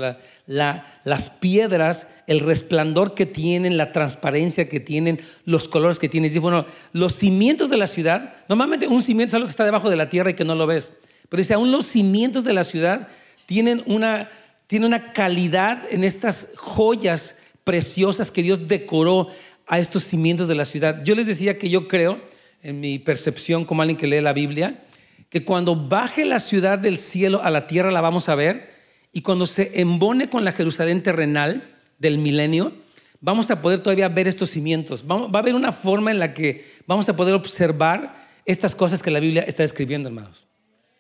las 0.48 1.30
piedras, 1.30 2.08
el 2.26 2.40
resplandor 2.40 3.14
que 3.14 3.28
tienen, 3.28 3.78
la 3.78 3.92
transparencia 3.92 4.68
que 4.68 4.80
tienen, 4.80 5.22
los 5.46 5.68
colores 5.68 6.00
que 6.00 6.10
tienen. 6.10 6.32
Y 6.34 6.40
bueno, 6.40 6.66
los 6.92 7.14
cimientos 7.14 7.70
de 7.70 7.78
la 7.78 7.86
ciudad, 7.86 8.38
normalmente 8.50 8.88
un 8.88 9.04
cimiento 9.04 9.30
es 9.30 9.34
algo 9.36 9.48
que 9.48 9.52
está 9.52 9.64
debajo 9.64 9.92
de 9.92 9.96
la 9.96 10.10
tierra 10.10 10.32
y 10.32 10.34
que 10.34 10.44
no 10.44 10.56
lo 10.56 10.66
ves, 10.66 10.92
pero 11.30 11.42
dice, 11.42 11.54
aún 11.54 11.72
los 11.72 11.86
cimientos 11.86 12.44
de 12.44 12.54
la 12.54 12.64
ciudad 12.64 13.08
tienen 13.46 13.84
una, 13.86 14.30
tienen 14.66 14.88
una 14.88 15.14
calidad 15.14 15.84
en 15.92 16.04
estas 16.04 16.50
joyas 16.56 17.38
preciosas 17.64 18.32
que 18.32 18.42
Dios 18.42 18.68
decoró 18.68 19.30
a 19.68 19.80
estos 19.80 20.04
cimientos 20.04 20.48
de 20.48 20.56
la 20.56 20.66
ciudad. 20.66 21.04
Yo 21.04 21.14
les 21.16 21.28
decía 21.28 21.58
que 21.58 21.70
yo 21.70 21.88
creo 21.88 22.22
en 22.64 22.80
mi 22.80 22.98
percepción 22.98 23.66
como 23.66 23.84
alguien 23.84 23.98
que 23.98 24.08
lee 24.08 24.22
la 24.22 24.34
Biblia, 24.34 24.84
que 25.30 25.44
cuando 25.44 25.76
baje 25.76 26.26
la 26.26 26.40
ciudad 26.40 26.80
del 26.80 26.98
cielo 26.98 27.44
a 27.44 27.52
la 27.52 27.68
tierra 27.68 27.92
la 27.92 28.02
vamos 28.02 28.30
a 28.30 28.36
ver 28.36 28.75
y 29.16 29.22
cuando 29.22 29.48
se 29.48 29.80
embone 29.80 30.30
con 30.30 30.44
la 30.44 30.52
Jerusalén 30.52 31.02
terrenal 31.02 31.64
del 32.00 32.18
milenio, 32.18 32.74
vamos 33.22 33.50
a 33.50 33.62
poder 33.62 33.80
todavía 33.80 34.10
ver 34.10 34.28
estos 34.28 34.50
cimientos. 34.50 35.06
va 35.06 35.30
a 35.34 35.40
haber 35.40 35.56
una 35.56 35.72
forma 35.72 36.12
en 36.12 36.20
la 36.20 36.34
que 36.34 36.66
vamos 36.86 37.08
a 37.08 37.16
poder 37.16 37.34
observar 37.34 38.28
estas 38.46 38.76
cosas 38.76 39.02
que 39.02 39.12
la 39.12 39.22
Biblia 39.22 39.44
está 39.44 39.64
escribiendo, 39.64 40.10
hermanos, 40.10 40.48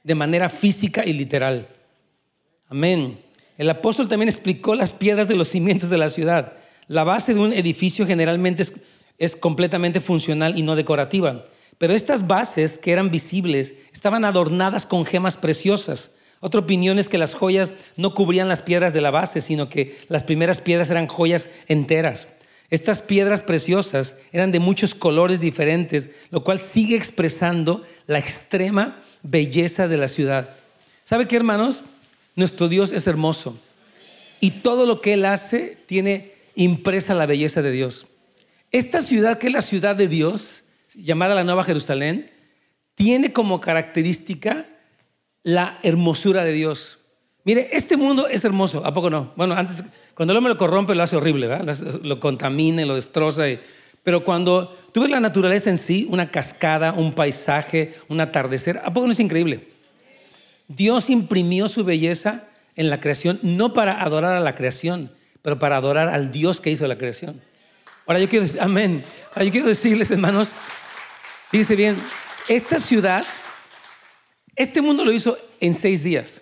de 0.01 0.15
manera 0.15 0.47
física 0.47 1.06
y 1.06 1.12
literal. 1.12 1.67
Amén. 2.69 3.19
El 3.58 3.69
apóstol 3.69 4.08
también 4.08 4.30
explicó 4.30 4.75
las 4.75 4.93
piedras 4.93 5.28
de 5.28 5.36
los 5.36 5.49
cimientos 5.49 5.89
de 5.89 5.97
la 5.97 6.10
ciudad. 6.10 6.54
La 6.88 7.04
base 7.04 7.34
de 7.34 7.41
un 7.41 7.51
edificio 7.51 8.08
generalmente 8.08 8.62
es, 8.62 8.75
es 9.17 9.36
completamente 9.36 9.99
funcional 9.99 10.58
y 10.58 10.62
no 10.62 10.78
decorativa. 10.78 11.43
Pero 11.78 11.93
estas 11.93 12.25
bases 12.25 12.78
que 12.78 12.93
eran 12.93 13.12
visibles 13.12 13.75
estaban 13.91 14.23
adornadas 14.23 14.86
con 14.86 15.06
gemas 15.06 15.36
preciosas. 15.36 16.12
Otra 16.45 16.60
opinión 16.60 16.99
es 16.99 17.10
que 17.10 17.17
las 17.17 17.34
joyas 17.34 17.73
no 17.97 18.13
cubrían 18.13 18.47
las 18.47 18.62
piedras 18.62 18.93
de 18.93 19.01
la 19.01 19.10
base, 19.10 19.41
sino 19.41 19.67
que 19.67 19.97
las 20.10 20.23
primeras 20.23 20.62
piedras 20.62 20.91
eran 20.91 21.08
joyas 21.08 21.49
enteras. 21.67 22.27
Estas 22.69 23.01
piedras 23.01 23.41
preciosas 23.41 24.15
eran 24.31 24.51
de 24.51 24.60
muchos 24.60 24.93
colores 24.93 25.39
diferentes, 25.41 26.12
lo 26.29 26.43
cual 26.43 26.60
sigue 26.60 26.95
expresando 26.95 27.84
la 28.05 28.19
extrema 28.19 29.01
belleza 29.23 29.88
de 29.88 29.97
la 29.97 30.08
ciudad. 30.08 30.51
¿Sabe 31.03 31.27
qué, 31.27 31.36
hermanos? 31.36 31.84
Nuestro 32.36 32.67
Dios 32.67 32.91
es 32.91 33.08
hermoso 33.08 33.58
y 34.39 34.51
todo 34.51 34.86
lo 34.86 35.01
que 35.01 35.13
Él 35.13 35.25
hace 35.25 35.79
tiene 35.88 36.34
impresa 36.53 37.15
la 37.15 37.25
belleza 37.25 37.63
de 37.63 37.71
Dios. 37.71 38.05
Esta 38.71 39.01
ciudad, 39.01 39.39
que 39.39 39.47
es 39.47 39.53
la 39.53 39.63
ciudad 39.63 39.95
de 39.95 40.08
Dios, 40.08 40.63
llamada 40.93 41.34
la 41.34 41.43
Nueva 41.43 41.63
Jerusalén, 41.63 42.29
tiene 42.93 43.34
como 43.34 43.60
característica 43.62 44.67
la 45.45 45.79
hermosura 45.84 46.43
de 46.43 46.51
Dios. 46.51 46.99
Mire, 47.45 47.69
este 47.71 47.95
mundo 47.95 48.27
es 48.27 48.43
hermoso, 48.43 48.86
¿a 48.86 48.93
poco 48.93 49.10
no? 49.10 49.31
Bueno, 49.38 49.55
antes, 49.55 49.81
cuando 50.13 50.34
el 50.34 50.38
hombre 50.38 50.53
lo 50.53 50.58
corrompe, 50.58 50.93
lo 50.93 51.03
hace 51.03 51.15
horrible, 51.15 51.47
¿verdad? 51.47 51.77
Lo 52.03 52.19
contamina, 52.19 52.84
lo 52.84 52.95
destroza. 52.95 53.43
pero 54.03 54.23
cuando 54.23 54.77
tú 54.91 55.01
ves 55.01 55.10
la 55.10 55.21
naturaleza 55.21 55.69
en 55.69 55.77
sí, 55.77 56.08
una 56.10 56.29
cascada, 56.31 56.91
un 56.91 57.13
paisaje, 57.13 57.93
un 58.10 58.19
atardecer, 58.19 58.81
¿a 58.84 58.91
poco 58.91 59.05
no 59.05 59.13
es 59.13 59.19
increíble? 59.19 59.69
Dios 60.67 61.10
imprimió 61.10 61.69
su 61.69 61.84
belleza 61.86 62.49
en 62.75 62.89
la 62.89 62.99
creación, 62.99 63.39
no 63.41 63.71
para 63.71 64.01
adorar 64.01 64.36
a 64.36 64.39
la 64.41 64.55
creación, 64.55 65.12
pero 65.43 65.60
para 65.60 65.77
adorar 65.77 66.10
al 66.10 66.31
Dios 66.31 66.60
que 66.60 66.71
hizo 66.71 66.88
la 66.88 66.97
creación. 66.97 67.39
Ahora 68.08 68.19
yo 68.19 68.27
quiero 68.27 68.45
amén. 68.60 69.03
Ahora 69.31 69.45
yo 69.45 69.51
quiero 69.51 69.67
decirles, 69.67 70.12
hermanos, 70.12 70.53
Fíjese 71.55 71.75
bien, 71.77 71.95
esta 72.49 72.79
ciudad, 72.79 73.23
este 74.56 74.82
mundo 74.82 75.04
lo 75.04 75.12
hizo 75.12 75.38
en 75.60 75.74
seis 75.74 76.04
días. 76.04 76.41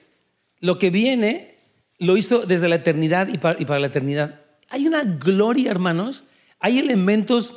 Lo 0.59 0.77
que 0.77 0.89
viene 0.89 1.55
lo 1.97 2.17
hizo 2.17 2.45
desde 2.45 2.69
la 2.69 2.75
eternidad 2.75 3.27
y 3.29 3.37
para, 3.37 3.79
la 3.79 3.87
eternidad. 3.87 4.41
Hay 4.69 4.87
una 4.87 5.03
gloria, 5.03 5.71
hermanos. 5.71 6.23
Hay 6.59 6.79
elementos 6.79 7.53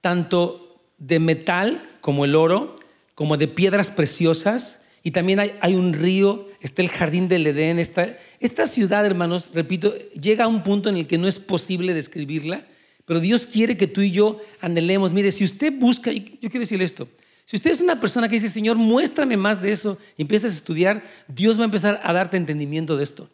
tanto 0.00 0.84
de 0.98 1.18
metal 1.18 1.88
como 2.00 2.24
el 2.24 2.34
oro, 2.34 2.78
como 3.14 3.36
de 3.36 3.48
piedras 3.48 3.90
preciosas, 3.90 4.82
y 5.02 5.12
también 5.12 5.40
hay, 5.40 5.74
un 5.74 5.92
río, 5.92 6.48
está 6.60 6.82
el 6.82 6.88
jardín 6.88 7.28
del 7.28 7.46
Edén. 7.46 7.78
Esta, 7.78 8.66
ciudad, 8.66 9.06
hermanos, 9.06 9.52
repito, 9.54 9.94
llega 10.20 10.44
a 10.44 10.48
un 10.48 10.62
punto 10.62 10.88
en 10.88 10.96
el 10.96 11.06
que 11.06 11.18
no 11.18 11.28
es 11.28 11.38
posible 11.38 11.94
describirla. 11.94 12.66
Pero 13.04 13.20
Dios 13.20 13.46
quiere 13.46 13.76
que 13.76 13.86
tú 13.86 14.02
y 14.02 14.10
yo 14.10 14.40
anhelemos. 14.60 15.12
Mire, 15.12 15.30
si 15.30 15.44
usted 15.44 15.72
busca, 15.72 16.12
yo 16.12 16.22
quiero 16.40 16.60
decirle 16.60 16.84
esto, 16.84 17.08
si 17.48 17.56
usted 17.56 17.70
es 17.70 17.80
una 17.80 17.98
persona 17.98 18.28
que 18.28 18.34
dice, 18.34 18.50
Señor, 18.50 18.76
muéstrame 18.76 19.38
más 19.38 19.62
de 19.62 19.72
eso, 19.72 19.96
y 20.18 20.20
empiezas 20.20 20.52
a 20.52 20.56
estudiar, 20.56 21.02
Dios 21.28 21.56
va 21.56 21.62
a 21.62 21.64
empezar 21.64 21.98
a 22.04 22.12
darte 22.12 22.36
entendimiento 22.36 22.94
de 22.94 23.04
esto. 23.04 23.30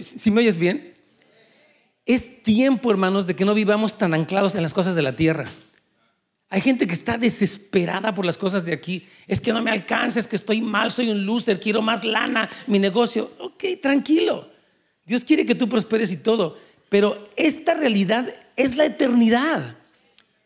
¿Si 0.00 0.30
me 0.30 0.42
oyes 0.42 0.56
bien? 0.56 0.94
Es 2.06 2.44
tiempo, 2.44 2.88
hermanos, 2.88 3.26
de 3.26 3.34
que 3.34 3.44
no 3.44 3.52
vivamos 3.52 3.98
tan 3.98 4.14
anclados 4.14 4.54
en 4.54 4.62
las 4.62 4.72
cosas 4.72 4.94
de 4.94 5.02
la 5.02 5.16
tierra. 5.16 5.50
Hay 6.50 6.60
gente 6.60 6.86
que 6.86 6.94
está 6.94 7.18
desesperada 7.18 8.14
por 8.14 8.24
las 8.24 8.38
cosas 8.38 8.64
de 8.64 8.72
aquí. 8.72 9.08
Es 9.26 9.40
que 9.40 9.52
no 9.52 9.60
me 9.60 9.72
alcanza, 9.72 10.20
es 10.20 10.28
que 10.28 10.36
estoy 10.36 10.60
mal, 10.60 10.92
soy 10.92 11.10
un 11.10 11.26
loser, 11.26 11.58
quiero 11.58 11.82
más 11.82 12.04
lana, 12.04 12.48
mi 12.68 12.78
negocio. 12.78 13.32
Ok, 13.40 13.64
tranquilo. 13.82 14.52
Dios 15.04 15.24
quiere 15.24 15.44
que 15.44 15.56
tú 15.56 15.68
prosperes 15.68 16.12
y 16.12 16.16
todo. 16.18 16.56
Pero 16.88 17.28
esta 17.34 17.74
realidad 17.74 18.32
es 18.54 18.76
la 18.76 18.84
eternidad. 18.84 19.79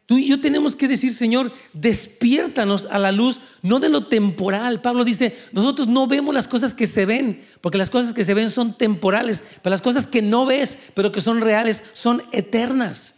Tú 0.06 0.18
y 0.18 0.26
yo 0.26 0.40
tenemos 0.40 0.76
que 0.76 0.86
decir, 0.86 1.12
Señor, 1.14 1.52
despiértanos 1.72 2.86
a 2.90 2.98
la 2.98 3.10
luz, 3.10 3.40
no 3.62 3.80
de 3.80 3.88
lo 3.88 4.04
temporal. 4.04 4.82
Pablo 4.82 5.02
dice, 5.02 5.36
nosotros 5.52 5.88
no 5.88 6.06
vemos 6.06 6.34
las 6.34 6.46
cosas 6.46 6.74
que 6.74 6.86
se 6.86 7.06
ven, 7.06 7.42
porque 7.62 7.78
las 7.78 7.88
cosas 7.88 8.12
que 8.12 8.24
se 8.24 8.34
ven 8.34 8.50
son 8.50 8.76
temporales, 8.76 9.42
pero 9.62 9.72
las 9.72 9.80
cosas 9.80 10.06
que 10.06 10.20
no 10.20 10.44
ves, 10.44 10.78
pero 10.92 11.10
que 11.10 11.22
son 11.22 11.40
reales, 11.40 11.84
son 11.94 12.22
eternas. 12.32 13.14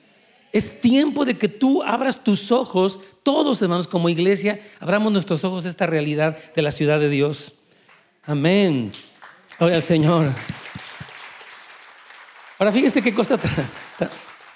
Es 0.52 0.80
tiempo 0.80 1.24
de 1.24 1.36
que 1.36 1.48
tú 1.48 1.82
abras 1.82 2.22
tus 2.22 2.52
ojos, 2.52 3.00
todos 3.24 3.60
hermanos 3.60 3.88
como 3.88 4.08
iglesia, 4.08 4.60
abramos 4.78 5.10
nuestros 5.10 5.42
ojos 5.42 5.66
a 5.66 5.68
esta 5.68 5.86
realidad 5.86 6.38
de 6.54 6.62
la 6.62 6.70
ciudad 6.70 7.00
de 7.00 7.08
Dios. 7.08 7.52
Amén. 8.24 8.92
Gloria 9.58 9.76
al 9.76 9.82
Señor. 9.82 10.32
Ahora 12.58 12.72
fíjese 12.72 13.02
qué 13.02 13.12
cosa 13.12 13.38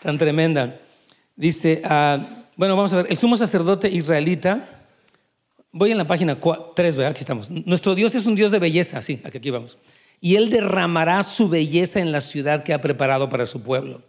tan, 0.02 0.16
tremenda. 0.16 0.80
Dice, 1.40 1.80
ah, 1.86 2.44
bueno, 2.54 2.76
vamos 2.76 2.92
a 2.92 2.96
ver, 2.96 3.06
el 3.08 3.16
sumo 3.16 3.34
sacerdote 3.34 3.88
israelita, 3.88 4.84
voy 5.72 5.90
en 5.90 5.96
la 5.96 6.06
página 6.06 6.38
3, 6.38 6.96
¿verdad? 6.96 7.12
Aquí 7.12 7.20
estamos. 7.20 7.48
Nuestro 7.48 7.94
Dios 7.94 8.14
es 8.14 8.26
un 8.26 8.34
Dios 8.34 8.52
de 8.52 8.58
belleza, 8.58 9.00
sí, 9.00 9.22
aquí, 9.24 9.48
vamos. 9.48 9.78
Y 10.20 10.34
Él 10.34 10.50
derramará 10.50 11.22
su 11.22 11.48
belleza 11.48 11.98
en 11.98 12.12
la 12.12 12.20
ciudad 12.20 12.62
que 12.62 12.74
ha 12.74 12.82
preparado 12.82 13.30
para 13.30 13.46
su 13.46 13.62
pueblo. 13.62 14.02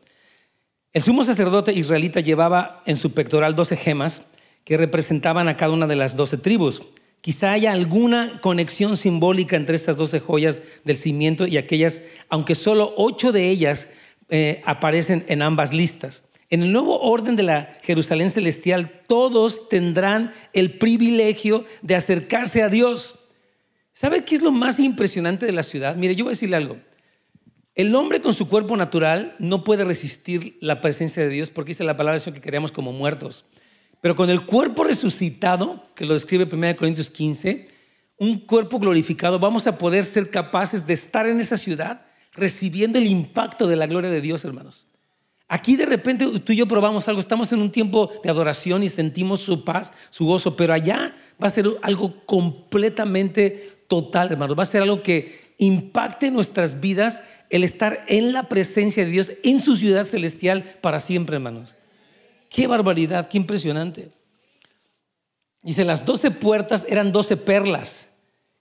El 0.91 1.03
sumo 1.03 1.23
sacerdote 1.23 1.71
israelita 1.71 2.19
llevaba 2.19 2.83
en 2.85 2.97
su 2.97 3.13
pectoral 3.13 3.55
doce 3.55 3.77
gemas 3.77 4.23
que 4.65 4.75
representaban 4.75 5.47
a 5.47 5.55
cada 5.55 5.71
una 5.71 5.87
de 5.87 5.95
las 5.95 6.17
doce 6.17 6.35
tribus. 6.37 6.83
Quizá 7.21 7.53
haya 7.53 7.71
alguna 7.71 8.41
conexión 8.41 8.97
simbólica 8.97 9.55
entre 9.55 9.77
estas 9.77 9.95
doce 9.95 10.19
joyas 10.19 10.63
del 10.83 10.97
cimiento 10.97 11.47
y 11.47 11.55
aquellas, 11.55 12.01
aunque 12.27 12.55
solo 12.55 12.93
ocho 12.97 13.31
de 13.31 13.47
ellas 13.47 13.87
eh, 14.27 14.61
aparecen 14.65 15.23
en 15.29 15.41
ambas 15.41 15.71
listas. 15.71 16.25
En 16.51 16.61
el 16.61 16.73
nuevo 16.73 16.99
orden 16.99 17.37
de 17.37 17.43
la 17.43 17.77
Jerusalén 17.81 18.29
celestial, 18.29 19.01
todos 19.07 19.69
tendrán 19.69 20.33
el 20.51 20.77
privilegio 20.77 21.65
de 21.81 21.95
acercarse 21.95 22.61
a 22.61 22.67
Dios. 22.67 23.15
¿Sabe 23.93 24.25
qué 24.25 24.35
es 24.35 24.41
lo 24.41 24.51
más 24.51 24.77
impresionante 24.77 25.45
de 25.45 25.53
la 25.53 25.63
ciudad? 25.63 25.95
Mire, 25.95 26.13
yo 26.13 26.25
voy 26.25 26.31
a 26.31 26.35
decirle 26.35 26.57
algo. 26.57 26.77
El 27.73 27.95
hombre 27.95 28.19
con 28.19 28.33
su 28.33 28.49
cuerpo 28.49 28.75
natural 28.75 29.33
no 29.39 29.63
puede 29.63 29.85
resistir 29.85 30.57
la 30.59 30.81
presencia 30.81 31.23
de 31.23 31.29
Dios 31.29 31.49
porque 31.49 31.69
dice 31.69 31.85
la 31.85 31.95
palabra 31.95 32.19
que 32.19 32.41
queríamos 32.41 32.73
como 32.73 32.91
muertos. 32.91 33.45
Pero 34.01 34.17
con 34.17 34.29
el 34.29 34.45
cuerpo 34.45 34.83
resucitado, 34.83 35.85
que 35.95 36.05
lo 36.05 36.15
describe 36.15 36.49
1 36.53 36.75
Corintios 36.75 37.09
15, 37.09 37.69
un 38.17 38.39
cuerpo 38.39 38.77
glorificado, 38.77 39.39
vamos 39.39 39.67
a 39.67 39.77
poder 39.77 40.03
ser 40.03 40.29
capaces 40.29 40.85
de 40.85 40.95
estar 40.95 41.25
en 41.27 41.39
esa 41.39 41.55
ciudad 41.55 42.07
recibiendo 42.33 42.97
el 42.97 43.07
impacto 43.07 43.67
de 43.67 43.77
la 43.77 43.87
gloria 43.87 44.09
de 44.09 44.19
Dios, 44.19 44.43
hermanos. 44.43 44.90
Aquí 45.53 45.75
de 45.75 45.85
repente 45.85 46.25
tú 46.39 46.53
y 46.53 46.55
yo 46.55 46.65
probamos 46.65 47.09
algo, 47.09 47.19
estamos 47.19 47.51
en 47.51 47.59
un 47.59 47.73
tiempo 47.73 48.09
de 48.23 48.29
adoración 48.29 48.83
y 48.83 48.87
sentimos 48.87 49.41
su 49.41 49.65
paz, 49.65 49.91
su 50.09 50.25
gozo, 50.25 50.55
pero 50.55 50.73
allá 50.73 51.13
va 51.43 51.47
a 51.47 51.49
ser 51.49 51.67
algo 51.81 52.25
completamente 52.25 53.83
total, 53.87 54.31
hermanos. 54.31 54.57
Va 54.57 54.63
a 54.63 54.65
ser 54.65 54.81
algo 54.81 55.03
que 55.03 55.53
impacte 55.57 56.31
nuestras 56.31 56.79
vidas 56.79 57.21
el 57.49 57.65
estar 57.65 58.05
en 58.07 58.31
la 58.31 58.47
presencia 58.47 59.03
de 59.03 59.11
Dios, 59.11 59.33
en 59.43 59.59
su 59.59 59.75
ciudad 59.75 60.05
celestial 60.05 60.63
para 60.79 60.99
siempre, 60.99 61.35
hermanos. 61.35 61.75
Qué 62.49 62.67
barbaridad, 62.67 63.27
qué 63.27 63.35
impresionante. 63.35 64.13
Dice, 65.63 65.83
las 65.83 66.05
doce 66.05 66.31
puertas 66.31 66.85
eran 66.87 67.11
doce 67.11 67.35
perlas. 67.35 68.07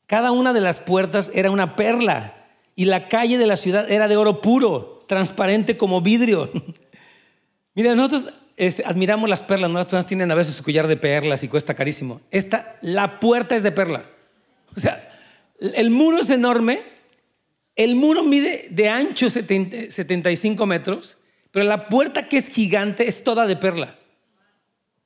Cada 0.06 0.32
una 0.32 0.52
de 0.52 0.60
las 0.60 0.80
puertas 0.80 1.30
era 1.34 1.52
una 1.52 1.76
perla. 1.76 2.48
Y 2.74 2.86
la 2.86 3.06
calle 3.06 3.38
de 3.38 3.46
la 3.46 3.56
ciudad 3.56 3.88
era 3.88 4.08
de 4.08 4.16
oro 4.16 4.40
puro, 4.40 4.99
transparente 5.10 5.76
como 5.76 6.00
vidrio. 6.00 6.48
Mira, 7.74 7.96
nosotros 7.96 8.32
este, 8.56 8.84
admiramos 8.86 9.28
las 9.28 9.42
perlas, 9.42 9.68
¿no? 9.68 9.78
las 9.78 9.86
personas 9.86 10.06
tienen 10.06 10.30
a 10.30 10.36
veces 10.36 10.54
su 10.54 10.62
collar 10.62 10.86
de 10.86 10.96
perlas 10.96 11.42
y 11.42 11.48
cuesta 11.48 11.74
carísimo. 11.74 12.20
Esta, 12.30 12.78
la 12.80 13.18
puerta 13.18 13.56
es 13.56 13.64
de 13.64 13.72
perla. 13.72 14.04
O 14.76 14.78
sea, 14.78 15.08
el 15.58 15.90
muro 15.90 16.20
es 16.20 16.30
enorme, 16.30 16.78
el 17.74 17.96
muro 17.96 18.22
mide 18.22 18.68
de 18.70 18.88
ancho 18.88 19.28
75 19.28 20.64
metros, 20.64 21.18
pero 21.50 21.66
la 21.66 21.88
puerta 21.88 22.28
que 22.28 22.36
es 22.36 22.48
gigante 22.48 23.08
es 23.08 23.24
toda 23.24 23.48
de 23.48 23.56
perla. 23.56 23.98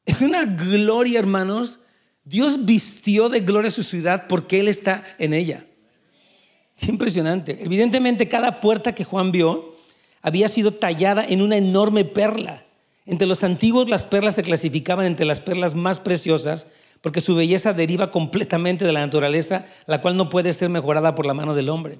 Es 0.04 0.20
una 0.20 0.44
gloria, 0.44 1.18
hermanos. 1.18 1.80
Dios 2.24 2.66
vistió 2.66 3.30
de 3.30 3.40
gloria 3.40 3.70
su 3.70 3.82
ciudad 3.82 4.26
porque 4.28 4.60
Él 4.60 4.68
está 4.68 5.02
en 5.18 5.32
ella. 5.32 5.64
Impresionante. 6.82 7.56
Evidentemente, 7.62 8.28
cada 8.28 8.60
puerta 8.60 8.94
que 8.94 9.04
Juan 9.04 9.32
vio 9.32 9.73
había 10.24 10.48
sido 10.48 10.72
tallada 10.72 11.22
en 11.22 11.42
una 11.42 11.56
enorme 11.56 12.04
perla. 12.06 12.64
Entre 13.04 13.26
los 13.26 13.44
antiguos, 13.44 13.90
las 13.90 14.06
perlas 14.06 14.34
se 14.34 14.42
clasificaban 14.42 15.04
entre 15.04 15.26
las 15.26 15.40
perlas 15.40 15.74
más 15.74 16.00
preciosas 16.00 16.66
porque 17.02 17.20
su 17.20 17.34
belleza 17.34 17.74
deriva 17.74 18.10
completamente 18.10 18.86
de 18.86 18.92
la 18.92 19.00
naturaleza, 19.00 19.66
la 19.86 20.00
cual 20.00 20.16
no 20.16 20.30
puede 20.30 20.54
ser 20.54 20.70
mejorada 20.70 21.14
por 21.14 21.26
la 21.26 21.34
mano 21.34 21.54
del 21.54 21.68
hombre. 21.68 21.98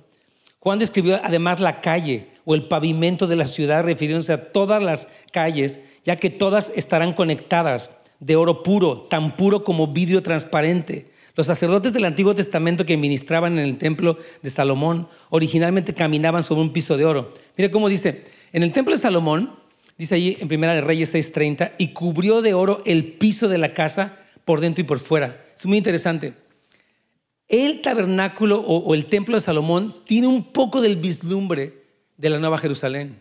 Juan 0.58 0.78
describió 0.78 1.20
además 1.22 1.60
la 1.60 1.82
calle 1.82 2.30
o 2.46 2.54
el 2.54 2.66
pavimento 2.66 3.26
de 3.26 3.36
la 3.36 3.44
ciudad 3.44 3.84
refiriéndose 3.84 4.32
a 4.32 4.52
todas 4.52 4.82
las 4.82 5.08
calles, 5.30 5.80
ya 6.02 6.16
que 6.16 6.30
todas 6.30 6.72
estarán 6.74 7.12
conectadas 7.12 7.92
de 8.20 8.36
oro 8.36 8.62
puro, 8.62 9.02
tan 9.02 9.36
puro 9.36 9.64
como 9.64 9.88
vidrio 9.88 10.22
transparente. 10.22 11.10
Los 11.36 11.48
sacerdotes 11.48 11.92
del 11.92 12.04
Antiguo 12.04 12.34
Testamento 12.34 12.86
que 12.86 12.96
ministraban 12.96 13.58
en 13.58 13.64
el 13.64 13.78
templo 13.78 14.18
de 14.42 14.50
Salomón 14.50 15.08
originalmente 15.30 15.92
caminaban 15.92 16.42
sobre 16.44 16.62
un 16.62 16.72
piso 16.72 16.96
de 16.96 17.04
oro. 17.04 17.28
Mira 17.56 17.70
cómo 17.70 17.88
dice, 17.88 18.24
en 18.52 18.62
el 18.62 18.72
templo 18.72 18.94
de 18.94 19.00
Salomón, 19.00 19.52
dice 19.98 20.14
allí 20.14 20.36
en 20.38 20.46
Primera 20.46 20.74
de 20.74 20.80
Reyes 20.80 21.12
6:30, 21.12 21.72
y 21.76 21.88
cubrió 21.88 22.40
de 22.40 22.54
oro 22.54 22.82
el 22.86 23.14
piso 23.14 23.48
de 23.48 23.58
la 23.58 23.74
casa 23.74 24.18
por 24.44 24.60
dentro 24.60 24.82
y 24.82 24.86
por 24.86 25.00
fuera. 25.00 25.44
Es 25.56 25.66
muy 25.66 25.76
interesante. 25.76 26.34
El 27.48 27.82
tabernáculo 27.82 28.60
o, 28.60 28.94
el 28.94 29.06
templo 29.06 29.34
de 29.34 29.40
Salomón 29.40 29.96
tiene 30.06 30.28
un 30.28 30.44
poco 30.44 30.80
del 30.80 30.96
vislumbre 30.96 31.82
de 32.16 32.30
la 32.30 32.38
Nueva 32.38 32.58
Jerusalén. 32.58 33.18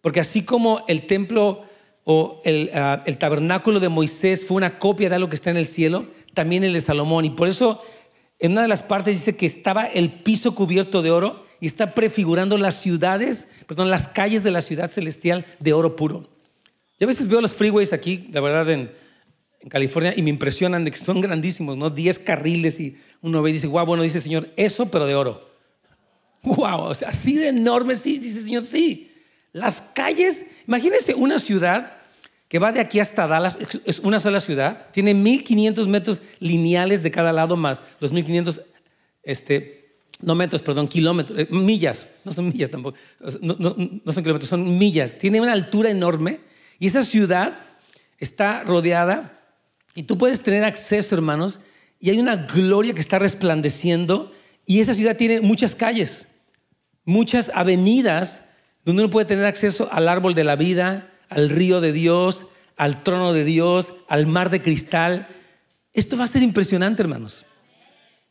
Porque 0.00 0.20
así 0.20 0.44
como 0.44 0.84
el 0.88 1.06
templo 1.06 1.64
o 2.04 2.40
ah, 2.72 3.02
el, 3.04 3.18
tabernáculo 3.18 3.80
de 3.80 3.88
Moisés 3.88 4.46
fue 4.46 4.58
una 4.58 4.78
copia 4.78 5.08
de 5.08 5.16
algo 5.16 5.28
que 5.28 5.34
está 5.34 5.50
en 5.50 5.56
el 5.56 5.66
cielo, 5.66 6.06
también 6.36 6.62
el 6.62 6.74
de 6.74 6.80
Salomón. 6.80 7.24
Y 7.24 7.30
por 7.30 7.48
eso 7.48 7.82
en 8.38 8.52
una 8.52 8.62
de 8.62 8.68
las 8.68 8.82
partes 8.82 9.16
dice 9.16 9.34
que 9.34 9.46
estaba 9.46 9.86
el 9.86 10.12
piso 10.12 10.54
cubierto 10.54 11.02
de 11.02 11.10
oro 11.10 11.44
y 11.58 11.66
está 11.66 11.94
prefigurando 11.94 12.58
las 12.58 12.76
ciudades, 12.76 13.48
perdón, 13.66 13.90
las 13.90 14.06
calles 14.06 14.44
de 14.44 14.50
la 14.50 14.60
ciudad 14.60 14.88
celestial 14.88 15.46
de 15.58 15.72
oro 15.72 15.96
puro. 15.96 16.28
Yo 17.00 17.06
a 17.06 17.08
veces 17.08 17.28
veo 17.28 17.40
los 17.40 17.54
freeways 17.54 17.94
aquí, 17.94 18.28
la 18.30 18.40
verdad, 18.40 18.70
en, 18.70 18.92
en 19.60 19.68
California 19.70 20.12
y 20.14 20.20
me 20.20 20.30
impresionan 20.30 20.84
de 20.84 20.90
que 20.90 20.98
son 20.98 21.22
grandísimos, 21.22 21.76
¿no? 21.78 21.88
10 21.88 22.18
carriles 22.18 22.78
y 22.78 22.96
uno 23.22 23.40
ve 23.40 23.50
y 23.50 23.54
dice, 23.54 23.66
wow, 23.66 23.86
bueno, 23.86 24.02
dice 24.02 24.20
Señor, 24.20 24.50
eso 24.56 24.90
pero 24.90 25.06
de 25.06 25.14
oro. 25.14 25.50
Wow, 26.42 26.82
o 26.82 26.94
sea, 26.94 27.08
así 27.08 27.34
de 27.34 27.48
enorme, 27.48 27.96
sí, 27.96 28.18
dice 28.18 28.40
Señor, 28.40 28.62
sí. 28.62 29.10
Las 29.52 29.80
calles, 29.80 30.46
imagínense 30.68 31.14
una 31.14 31.38
ciudad 31.38 31.95
que 32.48 32.58
va 32.58 32.72
de 32.72 32.80
aquí 32.80 33.00
hasta 33.00 33.26
Dallas, 33.26 33.58
es 33.84 33.98
una 34.00 34.20
sola 34.20 34.40
ciudad, 34.40 34.86
tiene 34.92 35.14
1500 35.14 35.88
metros 35.88 36.22
lineales 36.38 37.02
de 37.02 37.10
cada 37.10 37.32
lado 37.32 37.56
más 37.56 37.82
los 38.00 38.12
1500, 38.12 38.62
este, 39.22 39.96
no 40.20 40.34
metros, 40.34 40.62
perdón, 40.62 40.88
kilómetros, 40.88 41.38
eh, 41.38 41.48
millas, 41.50 42.06
no 42.24 42.32
son 42.32 42.46
millas 42.46 42.70
tampoco, 42.70 42.96
no, 43.40 43.56
no 43.58 44.12
son 44.12 44.22
kilómetros, 44.22 44.48
son 44.48 44.78
millas. 44.78 45.18
Tiene 45.18 45.40
una 45.40 45.52
altura 45.52 45.90
enorme 45.90 46.40
y 46.78 46.86
esa 46.86 47.02
ciudad 47.02 47.58
está 48.18 48.62
rodeada 48.62 49.40
y 49.94 50.04
tú 50.04 50.16
puedes 50.16 50.42
tener 50.42 50.64
acceso, 50.64 51.14
hermanos, 51.14 51.60
y 51.98 52.10
hay 52.10 52.18
una 52.18 52.36
gloria 52.36 52.94
que 52.94 53.00
está 53.00 53.18
resplandeciendo 53.18 54.32
y 54.64 54.80
esa 54.80 54.94
ciudad 54.94 55.16
tiene 55.16 55.40
muchas 55.40 55.74
calles, 55.74 56.28
muchas 57.04 57.50
avenidas 57.54 58.44
donde 58.84 59.02
uno 59.02 59.10
puede 59.10 59.26
tener 59.26 59.46
acceso 59.46 59.88
al 59.90 60.08
árbol 60.08 60.34
de 60.34 60.44
la 60.44 60.56
vida, 60.56 61.10
al 61.28 61.48
río 61.50 61.80
de 61.80 61.92
Dios, 61.92 62.46
al 62.76 63.02
trono 63.02 63.32
de 63.32 63.44
Dios, 63.44 63.94
al 64.08 64.26
mar 64.26 64.50
de 64.50 64.62
cristal. 64.62 65.28
Esto 65.92 66.16
va 66.16 66.24
a 66.24 66.28
ser 66.28 66.42
impresionante, 66.42 67.02
hermanos. 67.02 67.46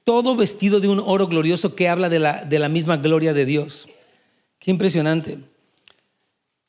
Todo 0.03 0.35
vestido 0.35 0.79
de 0.79 0.87
un 0.87 0.99
oro 0.99 1.27
glorioso 1.27 1.75
que 1.75 1.89
habla 1.89 2.09
de 2.09 2.19
la, 2.19 2.45
de 2.45 2.59
la 2.59 2.69
misma 2.69 2.97
gloria 2.97 3.33
de 3.33 3.45
Dios. 3.45 3.87
Qué 4.59 4.71
impresionante. 4.71 5.39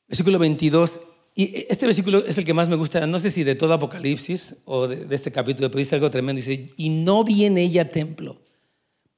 Versículo 0.09 0.39
22. 0.39 1.01
Y 1.35 1.67
este 1.69 1.85
versículo 1.85 2.25
es 2.25 2.39
el 2.39 2.45
que 2.45 2.55
más 2.55 2.71
me 2.71 2.77
gusta, 2.77 3.07
no 3.07 3.19
sé 3.19 3.31
si 3.31 3.45
de 3.45 3.55
todo 3.55 3.75
Apocalipsis 3.75 4.57
o 4.65 4.89
de, 4.89 5.15
este 5.15 5.31
capítulo, 5.31 5.69
pero 5.69 5.81
dice 5.81 5.95
algo 5.95 6.11
tremendo. 6.11 6.41
Dice, 6.41 6.73
y 6.79 6.89
no 6.89 7.25
viene 7.25 7.63
ella 7.63 7.91
templo, 7.91 8.41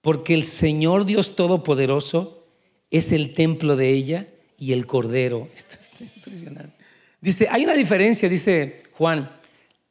porque 0.01 0.35
el 0.35 0.42
Señor 0.42 1.05
Dios 1.05 1.37
Todopoderoso 1.37 2.44
es 2.90 3.12
el 3.12 3.35
templo 3.35 3.77
de 3.77 3.90
ella 3.90 4.29
y 4.59 4.73
el 4.73 4.87
Cordero. 4.87 5.49
Esto 5.55 5.77
es 5.79 6.16
impresionante. 6.16 6.78
Dice, 7.20 7.48
hay 7.50 7.64
una 7.64 7.74
diferencia, 7.74 8.28
dice 8.28 8.83
Juan, 8.92 9.31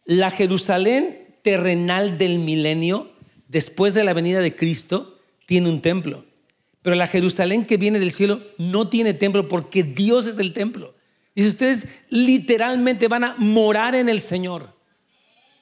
la 0.06 0.32
Jerusalén 0.32 1.28
terrenal 1.42 2.18
del 2.18 2.40
milenio, 2.40 3.12
después 3.48 3.94
de 3.94 4.04
la 4.04 4.14
venida 4.14 4.40
de 4.40 4.56
Cristo, 4.56 5.20
tiene 5.46 5.70
un 5.70 5.82
templo. 5.82 6.26
Pero 6.82 6.96
la 6.96 7.08
Jerusalén 7.08 7.66
que 7.66 7.78
viene 7.78 8.00
del 8.00 8.12
cielo 8.12 8.42
no 8.58 8.90
tiene 8.90 9.14
templo 9.14 9.48
porque 9.48 9.84
Dios 9.84 10.26
es 10.26 10.40
el 10.40 10.54
templo. 10.54 10.96
Dice, 11.36 11.50
ustedes 11.50 11.88
literalmente 12.10 13.08
van 13.08 13.24
a 13.24 13.36
morar 13.38 13.94
en 13.96 14.10
el 14.10 14.22
Señor. 14.22 14.74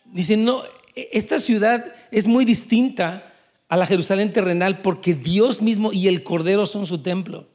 Dice, 0.05 0.38
no, 0.38 0.63
esta 0.95 1.39
ciudad 1.39 1.93
es 2.11 2.28
muy 2.28 2.45
distinta 2.45 3.34
a 3.68 3.76
la 3.78 3.86
Jerusalén 3.86 4.32
terrenal 4.32 4.82
porque 4.82 5.13
Dios 5.13 5.61
mismo 5.61 5.91
y 5.91 6.07
el 6.07 6.24
Cordero 6.24 6.66
son 6.66 6.86
su 6.86 6.99
templo. 7.01 7.47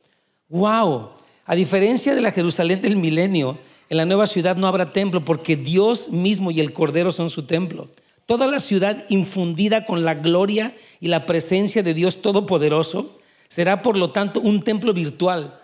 ¡Wow! 0.49 1.11
A 1.47 1.55
diferencia 1.55 2.15
de 2.15 2.21
la 2.21 2.33
Jerusalén 2.33 2.83
del 2.83 2.97
milenio, 2.97 3.59
en 3.91 3.97
la 3.97 4.07
nueva 4.07 4.29
ciudad 4.29 4.57
no 4.57 4.69
habrá 4.69 4.93
templo 4.93 5.25
porque 5.25 5.57
Dios 5.57 6.11
mismo 6.11 6.53
y 6.53 6.61
el 6.61 6.73
Cordero 6.73 7.11
son 7.11 7.29
su 7.29 7.43
templo. 7.47 7.91
Toda 8.25 8.47
la 8.47 8.61
ciudad 8.61 9.05
infundida 9.09 9.85
con 9.85 10.05
la 10.05 10.15
gloria 10.15 10.77
y 11.01 11.09
la 11.09 11.27
presencia 11.27 11.83
de 11.83 11.93
Dios 11.93 12.23
Todopoderoso 12.23 13.13
será 13.49 13.83
por 13.83 13.97
lo 13.97 14.13
tanto 14.13 14.41
un 14.41 14.63
templo 14.63 14.95
virtual. 14.95 15.61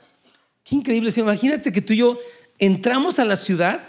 Qué 0.64 0.74
increíble. 0.74 1.12
Imagínate 1.16 1.70
que 1.70 1.80
tú 1.80 1.92
y 1.92 1.98
yo 1.98 2.18
entramos 2.58 3.20
a 3.20 3.24
la 3.24 3.36
ciudad 3.36 3.84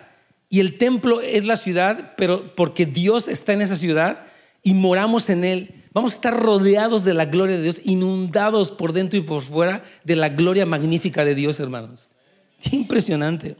y 0.49 0.59
el 0.59 0.77
templo 0.77 1.19
es 1.19 1.43
la 1.43 1.57
ciudad, 1.57 2.13
pero 2.15 2.53
porque 2.55 2.85
Dios 2.85 3.27
está 3.27 3.53
en 3.53 3.63
esa 3.63 3.75
ciudad 3.75 4.27
y 4.61 4.75
moramos 4.75 5.31
en 5.31 5.45
él. 5.45 5.83
Vamos 5.93 6.11
a 6.11 6.15
estar 6.15 6.39
rodeados 6.39 7.03
de 7.03 7.15
la 7.15 7.25
gloria 7.25 7.57
de 7.57 7.63
Dios, 7.63 7.81
inundados 7.85 8.69
por 8.69 8.93
dentro 8.93 9.17
y 9.17 9.23
por 9.23 9.41
fuera 9.41 9.83
de 10.03 10.15
la 10.15 10.29
gloria 10.29 10.67
magnífica 10.67 11.25
de 11.25 11.33
Dios, 11.33 11.59
hermanos. 11.59 12.09
Qué 12.61 12.75
impresionante. 12.75 13.57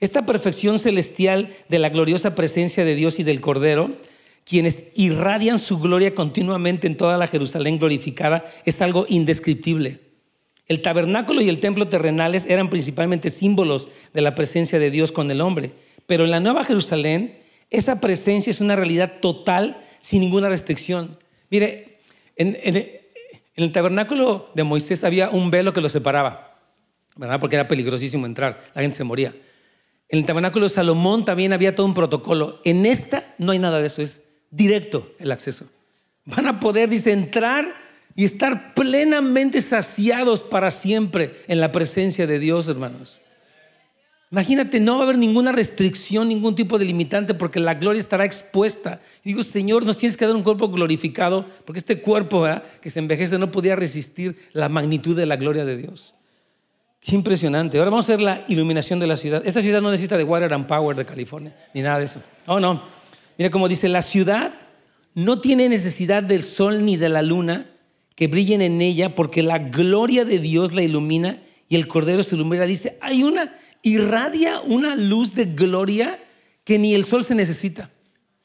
Esta 0.00 0.24
perfección 0.24 0.78
celestial 0.78 1.54
de 1.68 1.78
la 1.78 1.90
gloriosa 1.90 2.34
presencia 2.34 2.84
de 2.84 2.94
Dios 2.94 3.18
y 3.18 3.22
del 3.22 3.42
Cordero, 3.42 3.92
quienes 4.44 4.92
irradian 4.94 5.58
su 5.58 5.78
gloria 5.78 6.14
continuamente 6.14 6.86
en 6.86 6.96
toda 6.96 7.18
la 7.18 7.26
Jerusalén 7.26 7.78
glorificada, 7.78 8.44
es 8.64 8.80
algo 8.80 9.04
indescriptible. 9.08 10.00
El 10.66 10.82
tabernáculo 10.82 11.42
y 11.42 11.48
el 11.48 11.60
templo 11.60 11.88
terrenales 11.88 12.46
eran 12.46 12.70
principalmente 12.70 13.28
símbolos 13.28 13.88
de 14.14 14.22
la 14.22 14.34
presencia 14.34 14.78
de 14.78 14.90
Dios 14.90 15.12
con 15.12 15.30
el 15.30 15.40
hombre, 15.40 15.72
pero 16.06 16.24
en 16.24 16.30
la 16.30 16.40
Nueva 16.40 16.64
Jerusalén 16.64 17.38
esa 17.70 18.00
presencia 18.00 18.50
es 18.50 18.60
una 18.60 18.76
realidad 18.76 19.20
total 19.20 19.82
sin 20.00 20.20
ninguna 20.20 20.48
restricción. 20.48 21.18
Mire, 21.50 21.98
en, 22.36 22.56
el 23.54 23.72
tabernáculo 23.72 24.50
de 24.54 24.64
Moisés 24.64 25.04
había 25.04 25.28
un 25.28 25.50
velo 25.50 25.72
que 25.72 25.80
lo 25.80 25.88
separaba, 25.88 26.58
¿verdad? 27.16 27.38
Porque 27.38 27.56
era 27.56 27.68
peligrosísimo 27.68 28.24
entrar, 28.24 28.60
la 28.74 28.82
gente 28.82 28.96
se 28.96 29.04
moría. 29.04 29.34
En 30.10 30.18
el 30.18 30.26
tabernáculo 30.26 30.66
de 30.66 30.70
Salomón 30.70 31.24
también 31.24 31.52
había 31.52 31.74
todo 31.74 31.86
un 31.86 31.94
protocolo. 31.94 32.60
En 32.64 32.84
esta 32.84 33.34
no 33.38 33.52
hay 33.52 33.60
nada 33.60 33.78
de 33.78 33.86
eso, 33.86 34.02
es 34.02 34.22
directo 34.50 35.12
el 35.18 35.30
acceso. 35.30 35.66
Van 36.24 36.48
a 36.48 36.58
poder, 36.58 36.88
dice, 36.88 37.12
entrar 37.12 37.74
y 38.16 38.24
estar 38.24 38.74
plenamente 38.74 39.60
saciados 39.60 40.42
para 40.42 40.72
siempre 40.72 41.36
en 41.46 41.60
la 41.60 41.70
presencia 41.70 42.26
de 42.26 42.40
Dios, 42.40 42.68
hermanos. 42.68 43.20
Imagínate, 44.32 44.78
no 44.78 44.94
va 44.94 45.00
a 45.00 45.04
haber 45.04 45.18
ninguna 45.18 45.52
restricción, 45.52 46.28
ningún 46.28 46.54
tipo 46.54 46.78
de 46.78 46.84
limitante, 46.84 47.34
porque 47.34 47.58
la 47.58 47.74
gloria 47.74 47.98
estará 47.98 48.24
expuesta. 48.24 49.00
Digo, 49.24 49.42
Señor, 49.42 49.84
nos 49.84 49.98
tienes 49.98 50.16
que 50.16 50.26
dar 50.26 50.36
un 50.36 50.42
cuerpo 50.42 50.68
glorificado, 50.68 51.46
porque 51.64 51.78
este 51.78 52.00
cuerpo 52.00 52.46
que 52.80 52.90
se 52.90 52.98
envejece 52.98 53.38
no 53.38 53.50
podía 53.50 53.74
resistir 53.74 54.36
la 54.52 54.68
magnitud 54.68 55.16
de 55.16 55.26
la 55.26 55.36
gloria 55.36 55.64
de 55.64 55.76
Dios. 55.76 56.14
Qué 57.00 57.14
impresionante. 57.14 57.78
Ahora 57.78 57.90
vamos 57.90 58.08
a 58.08 58.12
ver 58.12 58.20
la 58.20 58.44
iluminación 58.48 59.00
de 59.00 59.06
la 59.06 59.16
ciudad. 59.16 59.42
Esta 59.44 59.62
ciudad 59.62 59.80
no 59.80 59.90
necesita 59.90 60.18
de 60.18 60.24
Water 60.24 60.52
and 60.52 60.66
Power 60.66 60.94
de 60.94 61.06
California, 61.06 61.56
ni 61.72 61.80
nada 61.80 61.98
de 61.98 62.04
eso. 62.04 62.22
Oh, 62.46 62.60
no. 62.60 62.82
Mira 63.38 63.50
cómo 63.50 63.68
dice, 63.68 63.88
la 63.88 64.02
ciudad 64.02 64.52
no 65.14 65.40
tiene 65.40 65.68
necesidad 65.68 66.22
del 66.22 66.42
sol 66.42 66.84
ni 66.84 66.98
de 66.98 67.08
la 67.08 67.22
luna 67.22 67.70
que 68.14 68.26
brillen 68.26 68.60
en 68.60 68.82
ella, 68.82 69.14
porque 69.14 69.42
la 69.42 69.58
gloria 69.58 70.26
de 70.26 70.38
Dios 70.38 70.74
la 70.74 70.82
ilumina 70.82 71.40
y 71.70 71.76
el 71.76 71.88
Cordero 71.88 72.22
se 72.22 72.36
ilumina. 72.36 72.64
Dice, 72.64 72.98
hay 73.00 73.22
una, 73.22 73.56
irradia 73.82 74.60
una 74.60 74.94
luz 74.94 75.34
de 75.34 75.46
gloria 75.46 76.22
que 76.64 76.78
ni 76.78 76.94
el 76.94 77.04
sol 77.04 77.24
se 77.24 77.34
necesita. 77.34 77.90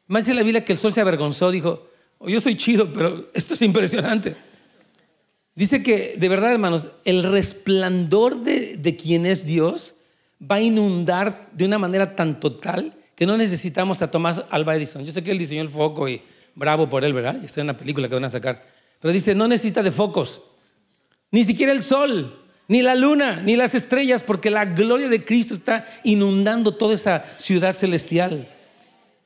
Más 0.08 0.24
dice 0.24 0.34
la 0.34 0.44
Biblia 0.44 0.64
que 0.64 0.72
el 0.72 0.80
sol 0.80 0.94
se 0.94 1.02
avergonzó, 1.02 1.52
dijo, 1.52 1.90
oh, 2.20 2.30
yo 2.30 2.40
soy 2.40 2.56
chido, 2.56 2.94
pero 2.94 3.30
esto 3.34 3.54
es 3.54 3.62
impresionante. 3.64 4.38
Dice 5.56 5.82
que, 5.82 6.16
de 6.18 6.30
verdad, 6.30 6.52
hermanos, 6.52 6.90
el 7.06 7.24
resplandor 7.24 8.44
de, 8.44 8.78
de 8.78 8.96
quien 8.96 9.26
es 9.26 9.46
Dios 9.46 9.96
va 10.40 10.58
a 10.58 10.62
inundar 10.62 11.50
de 11.54 11.66
una 11.66 11.80
manera 11.80 12.16
tan 12.16 12.40
total 12.40 12.94
que 13.16 13.26
no 13.26 13.38
necesitamos 13.38 14.02
a 14.02 14.12
Tomás 14.12 14.44
Alba 14.50 14.76
Edison. 14.76 15.06
Yo 15.06 15.14
sé 15.14 15.24
que 15.24 15.32
él 15.32 15.38
diseñó 15.38 15.62
el 15.62 15.70
foco 15.70 16.10
y 16.10 16.22
bravo 16.54 16.90
por 16.90 17.06
él, 17.06 17.14
¿verdad? 17.14 17.44
Está 17.44 17.62
en 17.62 17.68
la 17.68 17.78
película 17.78 18.10
que 18.10 18.16
van 18.16 18.26
a 18.26 18.30
sacar. 18.30 18.64
Pero 19.00 19.14
dice, 19.14 19.34
no 19.34 19.48
necesita 19.48 19.82
de 19.82 19.92
focos, 19.92 20.42
ni 21.32 21.44
siquiera 21.44 21.72
el 21.72 21.84
sol, 21.84 22.44
ni 22.68 22.82
la 22.82 22.96
luna, 22.96 23.42
ni 23.42 23.56
las 23.56 23.76
estrellas, 23.76 24.24
porque 24.24 24.50
la 24.50 24.66
gloria 24.66 25.08
de 25.08 25.24
Cristo 25.24 25.54
está 25.54 25.86
inundando 26.04 26.76
toda 26.76 26.96
esa 26.96 27.24
ciudad 27.38 27.74
celestial. 27.74 28.50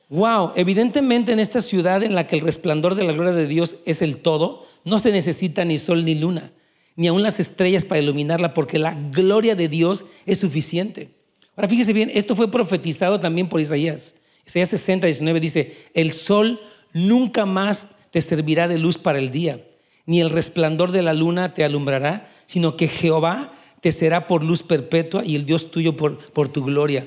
Wow, 0.08 0.52
evidentemente 0.56 1.32
en 1.32 1.40
esta 1.40 1.62
ciudad 1.62 2.02
en 2.02 2.14
la 2.14 2.26
que 2.26 2.36
el 2.36 2.42
resplandor 2.42 2.94
de 2.94 3.04
la 3.04 3.12
gloria 3.12 3.32
de 3.32 3.46
Dios 3.46 3.76
es 3.86 4.02
el 4.02 4.18
todo, 4.18 4.66
no 4.84 4.98
se 4.98 5.12
necesita 5.12 5.64
ni 5.64 5.78
sol 5.78 6.04
ni 6.04 6.14
luna, 6.14 6.52
ni 6.96 7.08
aun 7.08 7.22
las 7.22 7.40
estrellas 7.40 7.84
para 7.84 8.00
iluminarla, 8.00 8.54
porque 8.54 8.78
la 8.78 8.94
gloria 8.94 9.54
de 9.54 9.68
Dios 9.68 10.06
es 10.26 10.38
suficiente. 10.38 11.10
Ahora 11.56 11.68
fíjese 11.68 11.92
bien, 11.92 12.10
esto 12.14 12.36
fue 12.36 12.50
profetizado 12.50 13.20
también 13.20 13.48
por 13.48 13.60
Isaías. 13.60 14.14
Isaías 14.46 14.70
60, 14.70 15.06
19 15.06 15.40
dice, 15.40 15.76
el 15.94 16.12
sol 16.12 16.60
nunca 16.92 17.46
más 17.46 17.88
te 18.10 18.20
servirá 18.20 18.68
de 18.68 18.78
luz 18.78 18.98
para 18.98 19.18
el 19.18 19.30
día, 19.30 19.64
ni 20.06 20.20
el 20.20 20.30
resplandor 20.30 20.92
de 20.92 21.02
la 21.02 21.14
luna 21.14 21.54
te 21.54 21.64
alumbrará, 21.64 22.30
sino 22.46 22.76
que 22.76 22.88
Jehová 22.88 23.52
te 23.80 23.92
será 23.92 24.26
por 24.26 24.42
luz 24.42 24.62
perpetua 24.62 25.24
y 25.24 25.36
el 25.36 25.46
Dios 25.46 25.70
tuyo 25.70 25.96
por, 25.96 26.18
por 26.32 26.48
tu 26.48 26.64
gloria. 26.64 27.06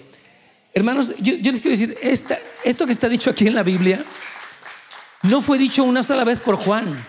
Hermanos, 0.73 1.13
yo, 1.19 1.33
les 1.33 1.61
quiero 1.61 1.77
decir, 1.77 1.97
esto 2.01 2.85
que 2.85 2.91
está 2.91 3.07
dicho 3.07 3.29
aquí 3.29 3.47
en 3.47 3.53
la 3.53 3.63
Biblia 3.63 4.03
no 5.23 5.41
fue 5.41 5.57
dicho 5.57 5.83
una 5.83 6.03
sola 6.03 6.23
vez 6.23 6.39
por 6.39 6.55
Juan, 6.55 7.05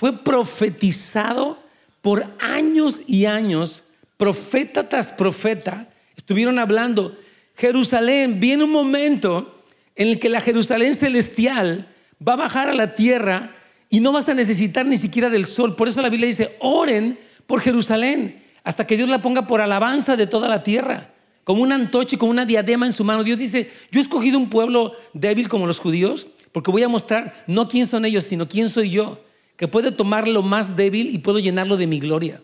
fue 0.00 0.16
profetizado 0.16 1.58
por 2.00 2.24
años 2.38 3.02
y 3.06 3.26
años, 3.26 3.84
profeta 4.16 4.88
tras 4.88 5.12
profeta, 5.12 5.88
estuvieron 6.16 6.58
hablando, 6.58 7.18
Jerusalén, 7.54 8.40
viene 8.40 8.64
un 8.64 8.70
momento 8.70 9.62
en 9.94 10.08
el 10.08 10.18
que 10.18 10.30
la 10.30 10.40
Jerusalén 10.40 10.94
celestial 10.94 11.94
va 12.26 12.32
a 12.32 12.36
bajar 12.36 12.70
a 12.70 12.74
la 12.74 12.94
tierra 12.94 13.54
y 13.90 14.00
no 14.00 14.10
vas 14.10 14.30
a 14.30 14.32
necesitar 14.32 14.86
ni 14.86 14.96
siquiera 14.96 15.28
del 15.28 15.44
sol. 15.44 15.76
Por 15.76 15.86
eso 15.86 16.00
la 16.00 16.08
Biblia 16.08 16.28
dice, 16.28 16.56
oren 16.60 17.18
por 17.46 17.60
Jerusalén 17.60 18.42
hasta 18.64 18.86
que 18.86 18.96
Dios 18.96 19.10
la 19.10 19.20
ponga 19.20 19.46
por 19.46 19.60
alabanza 19.60 20.16
de 20.16 20.26
toda 20.26 20.48
la 20.48 20.62
tierra, 20.62 21.10
como 21.44 21.62
un 21.62 21.72
antoche, 21.72 22.16
como 22.16 22.30
una 22.30 22.46
diadema 22.46 22.86
en 22.86 22.94
su 22.94 23.04
mano. 23.04 23.22
Dios 23.22 23.38
dice, 23.38 23.70
yo 23.90 24.00
he 24.00 24.02
escogido 24.02 24.38
un 24.38 24.48
pueblo 24.48 24.94
débil 25.12 25.50
como 25.50 25.66
los 25.66 25.78
judíos 25.78 26.28
porque 26.52 26.70
voy 26.70 26.84
a 26.84 26.88
mostrar 26.88 27.44
no 27.46 27.68
quién 27.68 27.86
son 27.86 28.06
ellos, 28.06 28.24
sino 28.24 28.48
quién 28.48 28.70
soy 28.70 28.88
yo, 28.88 29.22
que 29.60 29.68
puede 29.68 29.92
tomar 29.92 30.26
lo 30.26 30.42
más 30.42 30.74
débil 30.74 31.14
y 31.14 31.18
puedo 31.18 31.38
llenarlo 31.38 31.76
de 31.76 31.86
mi 31.86 32.00
gloria. 32.00 32.40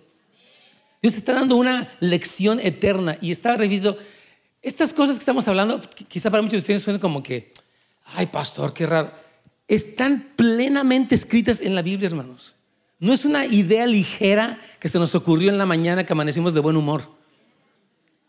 Dios 1.00 1.14
está 1.14 1.32
dando 1.32 1.56
una 1.56 1.88
lección 1.98 2.60
eterna 2.60 3.16
y 3.22 3.30
está 3.30 3.56
refiriendo, 3.56 3.96
estas 4.60 4.92
cosas 4.92 5.16
que 5.16 5.20
estamos 5.20 5.48
hablando, 5.48 5.80
quizá 6.08 6.30
para 6.30 6.42
muchos 6.42 6.52
de 6.52 6.58
ustedes 6.58 6.82
suenen 6.82 7.00
como 7.00 7.22
que, 7.22 7.54
ay 8.04 8.26
pastor, 8.26 8.74
qué 8.74 8.84
raro 8.84 9.12
están 9.66 10.32
plenamente 10.36 11.14
escritas 11.14 11.62
en 11.62 11.74
la 11.74 11.80
Biblia, 11.80 12.08
hermanos. 12.08 12.54
No 12.98 13.14
es 13.14 13.24
una 13.24 13.46
idea 13.46 13.86
ligera 13.86 14.60
que 14.78 14.88
se 14.88 14.98
nos 14.98 15.14
ocurrió 15.14 15.48
en 15.48 15.56
la 15.56 15.64
mañana 15.64 16.04
que 16.04 16.12
amanecimos 16.12 16.52
de 16.52 16.60
buen 16.60 16.76
humor. 16.76 17.10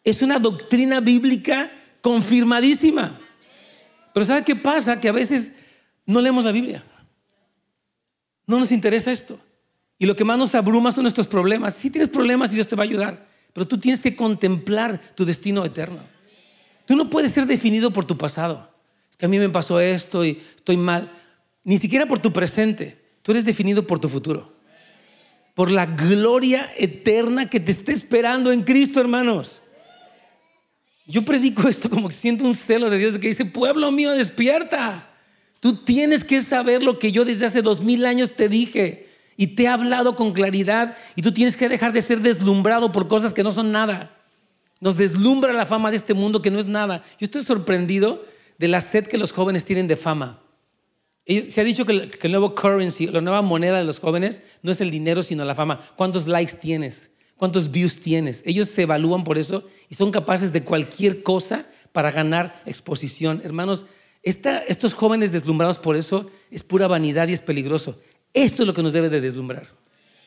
Es 0.05 0.21
una 0.21 0.39
doctrina 0.39 1.01
bíblica 1.01 1.73
confirmadísima. 2.01 3.19
Pero 4.13 4.25
¿sabe 4.25 4.45
qué 4.45 4.55
pasa? 4.55 5.01
Que 5.01 5.09
a 5.09 5.11
veces 5.11 5.57
no 6.05 6.21
leemos 6.21 6.45
la 6.45 6.53
Biblia. 6.53 6.85
No 8.48 8.58
nos 8.58 8.72
interesa 8.72 9.12
esto. 9.12 9.39
Y 10.00 10.06
lo 10.06 10.16
que 10.16 10.24
más 10.24 10.39
nos 10.39 10.56
abruma 10.56 10.91
son 10.91 11.04
nuestros 11.04 11.28
problemas. 11.28 11.76
Si 11.76 11.91
tienes 11.91 12.10
problemas, 12.10 12.50
Dios 12.50 12.68
te 12.68 12.76
va 12.76 12.84
a 12.84 12.86
ayudar. 12.86 13.28
Pero 13.54 13.68
tú 13.68 13.78
tienes 13.78 14.02
que 14.02 14.16
contemplar 14.16 15.00
tu 15.16 15.26
destino 15.26 15.66
eterno. 15.66 16.00
Tú 16.86 16.95
no 16.95 17.10
puedes 17.10 17.32
ser 17.32 17.45
definido 17.45 17.91
por 17.91 18.06
tu 18.06 18.18
pasado. 18.18 18.72
Que 19.18 19.26
a 19.26 19.30
mí 19.30 19.38
me 19.38 19.50
pasó 19.50 19.80
esto 19.80 20.24
y 20.24 20.41
estoy 20.56 20.78
mal 20.78 21.12
ni 21.68 21.78
siquiera 21.78 22.06
por 22.06 22.20
tu 22.20 22.32
presente. 22.32 22.98
Tú 23.24 23.32
eres 23.34 23.43
definido 23.43 23.86
por 23.86 24.00
tu 24.00 24.08
futuro. 24.08 24.54
Por 25.54 25.70
la 25.70 25.86
gloria 25.86 26.72
eterna 26.78 27.50
que 27.50 27.60
te 27.60 27.72
está 27.72 27.91
esperando 27.91 28.54
en 28.54 28.62
Cristo, 28.62 29.02
hermanos. 29.02 29.62
Yo 31.06 31.26
predico 31.26 31.68
esto 31.68 31.89
como 31.89 32.08
que 32.08 32.16
siento 32.16 32.45
un 32.45 32.54
celo 32.54 32.89
de 32.89 32.98
Dios 32.98 33.18
que 33.18 33.28
dice, 33.28 33.43
pueblo 33.43 33.91
mío, 33.91 34.12
despierta. 34.12 35.07
Tú 35.60 35.76
tienes 35.76 36.24
que 36.24 36.41
saber 36.41 36.84
lo 36.84 36.99
que 36.99 37.12
yo 37.12 37.26
desde 37.26 37.45
hace 37.45 37.62
dos 37.62 37.82
mil 37.82 38.05
años 38.05 38.34
te 38.34 38.47
dije 38.47 39.10
y 39.36 39.47
te 39.47 39.64
he 39.64 39.68
hablado 39.68 40.16
con 40.16 40.34
claridad 40.34 40.97
y 41.16 41.22
tú 41.22 41.32
tienes 41.32 41.58
que 41.58 41.70
dejar 41.70 41.93
de 41.93 42.01
ser 42.01 42.22
deslumbrado 42.22 42.91
por 42.91 43.08
cosas 43.08 43.34
que 43.34 43.43
no 43.43 43.51
son 43.51 43.72
nada. 43.72 44.16
Nos 44.80 44.97
deslumbra 44.97 45.53
la 45.53 45.66
fama 45.66 45.89
de 45.89 45.97
este 45.97 46.14
mundo 46.14 46.41
que 46.41 46.51
no 46.51 46.60
es 46.60 46.68
nada. 46.68 47.03
Yo 47.20 47.26
estoy 47.26 47.43
sorprendido 47.43 48.24
de 48.58 48.68
la 48.68 48.82
sed 48.82 49.08
que 49.08 49.18
los 49.18 49.32
jóvenes 49.32 49.66
tienen 49.66 49.88
de 49.88 49.95
fama. 49.95 50.41
Se 51.26 51.60
ha 51.60 51.64
dicho 51.64 51.86
que 51.86 52.10
el, 52.22 52.32
nuevo 52.32 52.55
currency, 52.55 53.08
la 53.08 53.22
nueva 53.22 53.41
moneda 53.41 53.78
de 53.78 53.84
los 53.84 53.99
jóvenes, 53.99 54.41
no 54.62 54.72
es 54.72 54.80
el 54.80 54.91
dinero, 54.91 55.24
sino 55.24 55.43
la 55.43 55.55
fama. 55.55 55.80
¿Cuántos 55.95 56.26
likes 56.26 56.53
tienes? 56.53 57.12
¿Cuántos 57.36 57.70
views 57.70 57.99
tienes? 57.99 58.43
Ellos 58.45 58.70
se 58.70 58.84
evalúan 58.84 59.24
por 59.24 59.38
eso 59.38 59.64
y 59.89 59.95
son 59.95 60.12
capaces 60.12 60.53
de 60.53 60.64
cualquier 60.64 61.24
cosa 61.24 61.66
para 61.91 62.12
ganar 62.12 62.62
exposición. 62.66 63.41
Hermanos, 63.43 63.86
estos 64.28 64.93
jóvenes 64.93 65.32
deslumbrados 65.32 65.80
por 65.80 65.95
eso 65.95 66.30
es 66.51 66.63
pura 66.63 66.88
vanidad 66.88 67.28
y 67.28 67.34
es 67.34 67.41
peligroso. 67.41 67.99
Esto 68.34 68.63
es 68.63 68.67
lo 68.67 68.73
que 68.73 68.84
nos 68.84 68.93
debe 68.93 69.09
de 69.09 69.21
deslumbrar. 69.21 69.67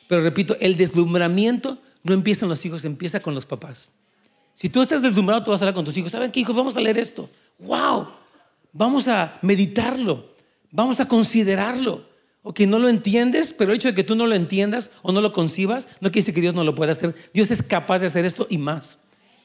Pero 0.08 0.22
repito, 0.22 0.56
el 0.60 0.76
deslumbramiento 0.76 1.78
no 2.02 2.14
empieza 2.14 2.44
en 2.44 2.48
los 2.48 2.64
hijos, 2.64 2.84
empieza 2.84 3.20
con 3.20 3.34
los 3.34 3.46
papás. 3.46 3.90
Si 4.54 4.68
tú 4.68 4.82
estás 4.82 5.02
deslumbrado, 5.02 5.42
tú 5.42 5.50
vas 5.50 5.60
a 5.60 5.64
hablar 5.64 5.74
con 5.74 5.84
tus 5.84 5.96
hijos. 5.96 6.12
¿Saben 6.12 6.30
qué, 6.30 6.40
hijos? 6.40 6.56
Vamos 6.56 6.76
a 6.76 6.80
leer 6.80 6.98
esto. 6.98 7.30
¡Wow! 7.58 8.08
Vamos 8.72 9.08
a 9.08 9.38
meditarlo. 9.42 10.34
Vamos 10.70 11.00
a 11.00 11.08
considerarlo. 11.08 12.08
Ok, 12.42 12.60
no 12.60 12.78
lo 12.78 12.88
entiendes, 12.88 13.52
pero 13.52 13.70
el 13.70 13.76
hecho 13.76 13.88
de 13.88 13.94
que 13.94 14.04
tú 14.04 14.14
no 14.14 14.26
lo 14.26 14.34
entiendas 14.34 14.90
o 15.02 15.12
no 15.12 15.20
lo 15.20 15.32
concibas, 15.32 15.86
no 16.00 16.10
quiere 16.10 16.22
decir 16.22 16.34
que 16.34 16.40
Dios 16.40 16.54
no 16.54 16.64
lo 16.64 16.74
pueda 16.74 16.92
hacer. 16.92 17.14
Dios 17.34 17.50
es 17.50 17.62
capaz 17.62 18.00
de 18.00 18.06
hacer 18.06 18.24
esto 18.24 18.46
y 18.48 18.58
más. 18.58 18.98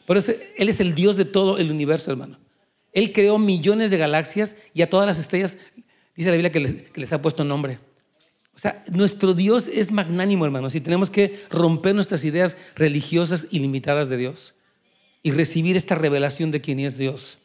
Por 0.05 0.17
eso 0.17 0.31
Él 0.57 0.69
es 0.69 0.79
el 0.79 0.95
Dios 0.95 1.17
de 1.17 1.25
todo 1.25 1.57
el 1.57 1.71
universo, 1.71 2.11
hermano. 2.11 2.37
Él 2.95 3.11
creó 3.11 3.37
millones 3.37 3.91
de 3.91 3.97
galaxias 3.97 4.55
y 4.73 4.81
a 4.81 4.89
todas 4.89 5.05
las 5.05 5.19
estrellas, 5.19 5.57
dice 6.15 6.29
la 6.29 6.37
Biblia 6.37 6.51
que 6.51 6.61
les, 7.01 7.13
ha 7.13 7.21
puesto 7.21 7.43
nombre. 7.43 7.77
O 8.55 8.59
sea, 8.59 8.85
nuestro 8.89 9.33
Dios 9.33 9.67
es 9.67 9.91
magnánimo, 9.91 10.45
hermanos, 10.45 10.75
y 10.75 10.81
tenemos 10.81 11.09
que 11.09 11.41
romper 11.49 11.93
nuestras 11.93 12.23
ideas 12.23 12.55
religiosas 12.73 13.47
ilimitadas 13.51 14.07
de 14.07 14.15
Dios 14.15 14.55
y 15.21 15.31
recibir 15.31 15.75
esta 15.75 15.95
revelación 15.95 16.51
de 16.51 16.61
quién 16.61 16.79
es 16.79 16.97
Dios. 16.97 17.37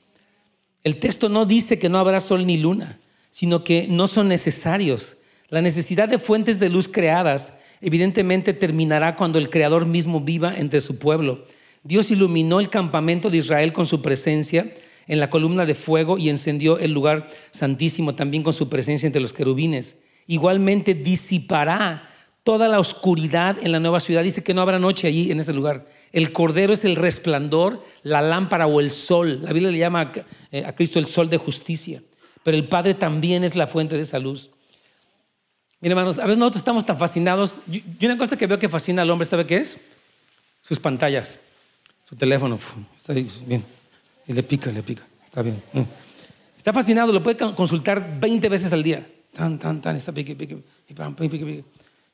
El 0.84 1.00
texto 1.00 1.28
no 1.28 1.44
dice 1.46 1.80
que 1.80 1.88
no 1.88 1.98
habrá 1.98 2.20
sol 2.20 2.46
ni 2.46 2.56
luna, 2.56 3.00
sino 3.30 3.64
que 3.64 3.88
no 3.88 4.06
son 4.06 4.28
necesarios. 4.28 5.16
La 5.48 5.60
necesidad 5.60 6.08
de 6.08 6.20
fuentes 6.20 6.60
de 6.60 6.68
luz 6.68 6.86
creadas 6.86 7.54
evidentemente 7.80 8.54
terminará 8.54 9.16
cuando 9.16 9.40
el 9.40 9.50
Creador 9.50 9.84
mismo 9.84 10.20
viva 10.20 10.54
entre 10.56 10.80
su 10.80 10.96
pueblo. 10.96 11.44
Dios 11.82 12.12
iluminó 12.12 12.60
el 12.60 12.70
campamento 12.70 13.30
de 13.30 13.38
Israel 13.38 13.72
con 13.72 13.86
su 13.86 14.00
presencia 14.00 14.72
en 15.10 15.18
la 15.18 15.28
columna 15.28 15.66
de 15.66 15.74
fuego 15.74 16.18
y 16.18 16.28
encendió 16.28 16.78
el 16.78 16.92
lugar 16.92 17.26
santísimo 17.50 18.14
también 18.14 18.44
con 18.44 18.52
su 18.52 18.68
presencia 18.68 19.08
entre 19.08 19.20
los 19.20 19.32
querubines. 19.32 19.98
Igualmente 20.28 20.94
disipará 20.94 22.08
toda 22.44 22.68
la 22.68 22.78
oscuridad 22.78 23.56
en 23.60 23.72
la 23.72 23.80
nueva 23.80 23.98
ciudad. 23.98 24.22
Dice 24.22 24.44
que 24.44 24.54
no 24.54 24.62
habrá 24.62 24.78
noche 24.78 25.08
allí 25.08 25.32
en 25.32 25.40
ese 25.40 25.52
lugar. 25.52 25.84
El 26.12 26.30
cordero 26.30 26.72
es 26.72 26.84
el 26.84 26.94
resplandor, 26.94 27.84
la 28.04 28.22
lámpara 28.22 28.68
o 28.68 28.78
el 28.78 28.92
sol. 28.92 29.40
La 29.42 29.52
Biblia 29.52 29.72
le 29.72 29.78
llama 29.78 30.00
a 30.00 30.12
eh, 30.52 30.72
Cristo 30.76 31.00
el 31.00 31.06
sol 31.06 31.28
de 31.28 31.38
justicia. 31.38 32.04
Pero 32.44 32.56
el 32.56 32.68
Padre 32.68 32.94
también 32.94 33.42
es 33.42 33.56
la 33.56 33.66
fuente 33.66 33.96
de 33.96 34.02
esa 34.02 34.20
luz. 34.20 34.50
Miren, 35.80 35.98
hermanos, 35.98 36.20
a 36.20 36.22
veces 36.22 36.38
nosotros 36.38 36.60
estamos 36.60 36.86
tan 36.86 36.98
fascinados. 36.98 37.58
Yo, 37.66 37.80
una 38.02 38.16
cosa 38.16 38.36
que 38.36 38.46
veo 38.46 38.60
que 38.60 38.68
fascina 38.68 39.02
al 39.02 39.10
hombre, 39.10 39.26
¿sabe 39.26 39.44
qué 39.44 39.56
es? 39.56 39.76
Sus 40.62 40.78
pantallas, 40.78 41.40
su 42.08 42.14
teléfono. 42.14 42.56
está 42.96 43.12
bien. 43.12 43.79
Y 44.30 44.32
le 44.32 44.44
pica, 44.44 44.70
le 44.70 44.80
pica. 44.84 45.02
Está 45.24 45.42
bien. 45.42 45.60
Mm. 45.72 45.80
Está 46.56 46.72
fascinado, 46.72 47.12
lo 47.12 47.20
puede 47.20 47.36
consultar 47.52 48.20
20 48.20 48.48
veces 48.48 48.72
al 48.72 48.80
día. 48.80 49.04
Tan, 49.32 49.58
tan, 49.58 49.80
tan, 49.80 49.96
está 49.96 50.12
pique, 50.12 50.36
pique, 50.36 50.56
y 50.88 50.94
pam, 50.94 51.16
pique, 51.16 51.44
pique. 51.44 51.64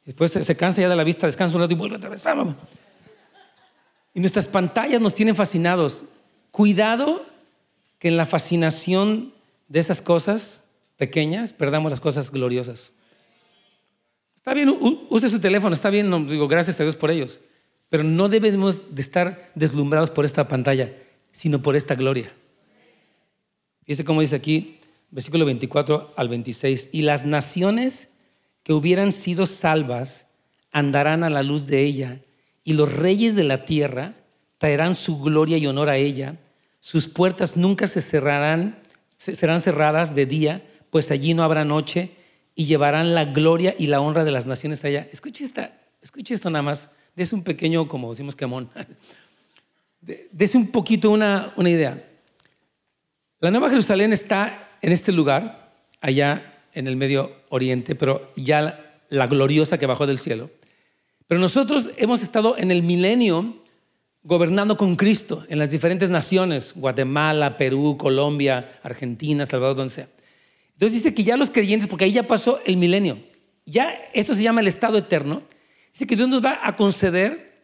Después 0.02 0.32
se, 0.32 0.56
cansa 0.56 0.80
ya 0.80 0.88
de 0.88 0.96
la 0.96 1.04
vista, 1.04 1.26
descansa 1.26 1.54
un 1.56 1.60
rato 1.60 1.74
y 1.74 1.76
vuelve 1.76 1.96
otra 1.96 2.08
vez. 2.08 2.24
Y 4.14 4.20
nuestras 4.20 4.48
pantallas 4.48 4.98
nos 4.98 5.12
tienen 5.12 5.36
fascinados. 5.36 6.06
Cuidado 6.52 7.22
que 7.98 8.08
en 8.08 8.16
la 8.16 8.24
fascinación 8.24 9.34
de 9.68 9.80
esas 9.80 10.00
cosas 10.00 10.64
pequeñas 10.96 11.52
perdamos 11.52 11.90
las 11.90 12.00
cosas 12.00 12.30
gloriosas. 12.30 12.92
Está 14.36 14.54
bien, 14.54 14.70
use 15.10 15.28
su 15.28 15.38
teléfono, 15.38 15.74
está 15.74 15.90
bien, 15.90 16.08
no, 16.08 16.24
digo 16.24 16.48
gracias 16.48 16.80
a 16.80 16.82
Dios 16.82 16.96
por 16.96 17.10
ellos, 17.10 17.40
pero 17.90 18.04
no 18.04 18.30
debemos 18.30 18.94
de 18.94 19.02
estar 19.02 19.50
deslumbrados 19.54 20.10
por 20.10 20.24
esta 20.24 20.48
pantalla, 20.48 20.96
sino 21.36 21.60
por 21.60 21.76
esta 21.76 21.94
gloria. 21.94 22.32
Fíjese 23.84 24.06
cómo 24.06 24.22
dice 24.22 24.36
aquí, 24.36 24.78
versículo 25.10 25.44
24 25.44 26.14
al 26.16 26.30
26, 26.30 26.88
y 26.92 27.02
las 27.02 27.26
naciones 27.26 28.08
que 28.62 28.72
hubieran 28.72 29.12
sido 29.12 29.44
salvas 29.44 30.28
andarán 30.72 31.24
a 31.24 31.28
la 31.28 31.42
luz 31.42 31.66
de 31.66 31.82
ella, 31.82 32.20
y 32.64 32.72
los 32.72 32.90
reyes 32.90 33.34
de 33.34 33.44
la 33.44 33.66
tierra 33.66 34.14
traerán 34.56 34.94
su 34.94 35.20
gloria 35.20 35.58
y 35.58 35.66
honor 35.66 35.90
a 35.90 35.98
ella. 35.98 36.38
Sus 36.80 37.06
puertas 37.06 37.54
nunca 37.54 37.86
se 37.86 38.00
cerrarán, 38.00 38.78
serán 39.18 39.60
cerradas 39.60 40.14
de 40.14 40.24
día, 40.24 40.66
pues 40.88 41.10
allí 41.10 41.34
no 41.34 41.42
habrá 41.42 41.66
noche, 41.66 42.12
y 42.54 42.64
llevarán 42.64 43.14
la 43.14 43.26
gloria 43.26 43.74
y 43.78 43.88
la 43.88 44.00
honra 44.00 44.24
de 44.24 44.32
las 44.32 44.46
naciones 44.46 44.86
allá. 44.86 45.06
Escuche, 45.12 45.44
esta, 45.44 45.78
escuche 46.00 46.32
esto 46.32 46.48
nada 46.48 46.62
más, 46.62 46.90
des 47.14 47.34
un 47.34 47.42
pequeño, 47.42 47.88
como 47.88 48.08
decimos, 48.08 48.34
quemón. 48.34 48.70
Dese 50.30 50.56
un 50.56 50.68
poquito 50.68 51.10
una, 51.10 51.52
idea. 51.56 52.02
La 53.40 53.50
Nueva 53.50 53.70
Jerusalén 53.70 54.12
está 54.12 54.78
en 54.80 54.92
este 54.92 55.10
lugar, 55.10 55.74
allá 56.00 56.62
en 56.74 56.86
el 56.86 56.94
Medio 56.94 57.32
Oriente, 57.48 57.96
pero 57.96 58.32
ya 58.36 59.00
la, 59.08 59.26
gloriosa 59.26 59.78
que 59.78 59.86
bajó 59.86 60.06
del 60.06 60.18
cielo. 60.18 60.50
Pero 61.26 61.40
nosotros 61.40 61.90
hemos 61.96 62.22
estado 62.22 62.56
en 62.56 62.70
el 62.70 62.84
milenio 62.84 63.54
gobernando 64.22 64.76
con 64.76 64.94
Cristo 64.94 65.44
en 65.48 65.58
las 65.58 65.70
diferentes 65.70 66.10
naciones, 66.10 66.72
Guatemala, 66.76 67.56
Perú, 67.56 67.96
Colombia, 67.98 68.78
Argentina, 68.84 69.44
Salvador, 69.44 69.76
donde 69.76 69.94
sea. 69.94 70.08
Entonces 70.74 71.02
dice 71.02 71.14
que 71.14 71.24
ya 71.24 71.36
los 71.36 71.50
creyentes, 71.50 71.88
porque 71.88 72.04
ahí 72.04 72.12
ya 72.12 72.28
pasó 72.28 72.60
el 72.64 72.76
milenio, 72.76 73.18
ya 73.64 73.90
esto 74.14 74.34
se 74.34 74.42
llama 74.42 74.60
el 74.60 74.68
estado 74.68 74.98
eterno, 74.98 75.42
dice 75.92 76.06
que 76.06 76.14
Dios 76.14 76.28
nos 76.28 76.44
va 76.44 76.60
a 76.62 76.76
conceder 76.76 77.55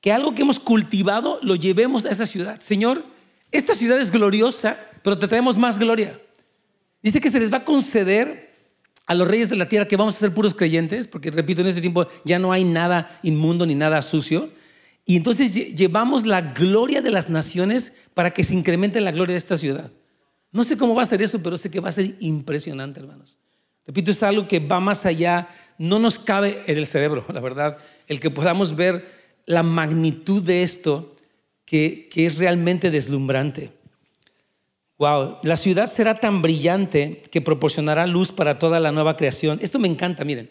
que 0.00 0.12
algo 0.12 0.34
que 0.34 0.42
hemos 0.42 0.58
cultivado 0.58 1.38
lo 1.42 1.54
llevemos 1.54 2.04
a 2.04 2.10
esa 2.10 2.26
ciudad. 2.26 2.60
Señor, 2.60 3.04
esta 3.50 3.74
ciudad 3.74 4.00
es 4.00 4.10
gloriosa, 4.10 4.78
pero 5.02 5.18
te 5.18 5.26
traemos 5.26 5.56
más 5.56 5.78
gloria. 5.78 6.20
Dice 7.02 7.20
que 7.20 7.30
se 7.30 7.40
les 7.40 7.52
va 7.52 7.58
a 7.58 7.64
conceder 7.64 8.48
a 9.06 9.14
los 9.14 9.26
reyes 9.26 9.48
de 9.48 9.56
la 9.56 9.68
tierra 9.68 9.88
que 9.88 9.96
vamos 9.96 10.16
a 10.16 10.18
ser 10.18 10.34
puros 10.34 10.54
creyentes, 10.54 11.08
porque 11.08 11.30
repito, 11.30 11.62
en 11.62 11.68
este 11.68 11.80
tiempo 11.80 12.06
ya 12.24 12.38
no 12.38 12.52
hay 12.52 12.64
nada 12.64 13.18
inmundo 13.22 13.64
ni 13.64 13.74
nada 13.74 14.02
sucio. 14.02 14.50
Y 15.06 15.16
entonces 15.16 15.52
llevamos 15.74 16.26
la 16.26 16.42
gloria 16.42 17.00
de 17.00 17.10
las 17.10 17.30
naciones 17.30 17.94
para 18.12 18.32
que 18.32 18.44
se 18.44 18.54
incremente 18.54 19.00
la 19.00 19.10
gloria 19.10 19.32
de 19.32 19.38
esta 19.38 19.56
ciudad. 19.56 19.90
No 20.52 20.64
sé 20.64 20.76
cómo 20.76 20.94
va 20.94 21.02
a 21.02 21.06
ser 21.06 21.22
eso, 21.22 21.42
pero 21.42 21.56
sé 21.56 21.70
que 21.70 21.80
va 21.80 21.88
a 21.88 21.92
ser 21.92 22.16
impresionante, 22.20 23.00
hermanos. 23.00 23.38
Repito, 23.86 24.10
es 24.10 24.22
algo 24.22 24.46
que 24.46 24.60
va 24.60 24.80
más 24.80 25.06
allá, 25.06 25.48
no 25.78 25.98
nos 25.98 26.18
cabe 26.18 26.62
en 26.66 26.76
el 26.76 26.86
cerebro, 26.86 27.24
la 27.32 27.40
verdad, 27.40 27.78
el 28.06 28.20
que 28.20 28.30
podamos 28.30 28.76
ver 28.76 29.17
la 29.48 29.62
magnitud 29.62 30.42
de 30.42 30.62
esto 30.62 31.10
que, 31.64 32.06
que 32.12 32.26
es 32.26 32.36
realmente 32.36 32.90
deslumbrante. 32.90 33.70
Wow, 34.98 35.38
la 35.42 35.56
ciudad 35.56 35.86
será 35.86 36.20
tan 36.20 36.42
brillante 36.42 37.22
que 37.30 37.40
proporcionará 37.40 38.06
luz 38.06 38.30
para 38.30 38.58
toda 38.58 38.78
la 38.78 38.92
nueva 38.92 39.16
creación. 39.16 39.58
Esto 39.62 39.78
me 39.78 39.88
encanta, 39.88 40.22
miren. 40.22 40.50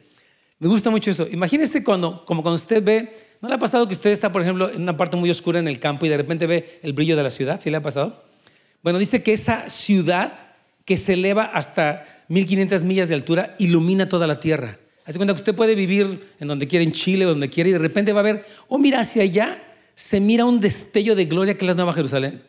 Me 0.58 0.68
gusta 0.68 0.90
mucho 0.90 1.12
eso. 1.12 1.28
Imagínense 1.30 1.84
cuando, 1.84 2.26
como 2.26 2.42
cuando 2.42 2.56
usted 2.56 2.84
ve, 2.84 3.16
¿no 3.40 3.50
le 3.50 3.56
ha 3.56 3.60
pasado 3.60 3.88
que 3.88 3.94
usted 3.94 4.10
está, 4.10 4.32
por 4.32 4.42
ejemplo, 4.42 4.68
en 4.68 4.82
una 4.82 4.98
parte 4.98 5.16
muy 5.16 5.30
oscura 5.30 5.60
en 5.60 5.68
el 5.68 5.78
campo 5.78 6.08
y 6.08 6.10
de 6.10 6.18
repente 6.18 6.48
ve 6.48 6.80
el 6.82 6.94
brillo 6.94 7.16
de 7.16 7.22
la 7.22 7.30
ciudad? 7.30 7.62
¿Sí 7.62 7.70
le 7.70 7.78
ha 7.78 7.84
pasado? 7.84 8.24
Bueno, 8.82 8.98
dice 8.98 9.22
que 9.22 9.32
esa 9.32 9.70
ciudad 9.70 10.56
que 10.86 10.98
se 10.98 11.14
eleva 11.14 11.44
hasta 11.44 12.24
1500 12.30 12.84
millas 12.84 13.10
de 13.10 13.16
altura 13.16 13.56
ilumina 13.60 14.10
toda 14.10 14.26
la 14.26 14.40
tierra. 14.40 14.80
Hace 15.08 15.18
cuenta 15.18 15.34
que 15.34 15.40
usted 15.40 15.56
puede 15.56 15.74
vivir 15.74 16.34
en 16.38 16.50
donde 16.50 16.68
quiera, 16.68 16.84
en 16.84 16.92
Chile, 16.92 17.24
donde 17.24 17.50
quiera, 17.50 17.70
y 17.70 17.74
de 17.74 17.80
repente 17.80 18.12
va 18.12 18.20
a 18.20 18.24
ver, 18.24 18.46
oh, 18.68 18.78
mira, 18.78 19.00
hacia 19.00 19.24
allá 19.24 19.64
se 19.96 20.20
mira 20.20 20.44
un 20.44 20.60
destello 20.60 21.16
de 21.16 21.26
gloria 21.26 21.56
que 21.56 21.64
es 21.64 21.70
la 21.70 21.76
Nueva 21.76 21.94
Jerusalén. 21.94 22.44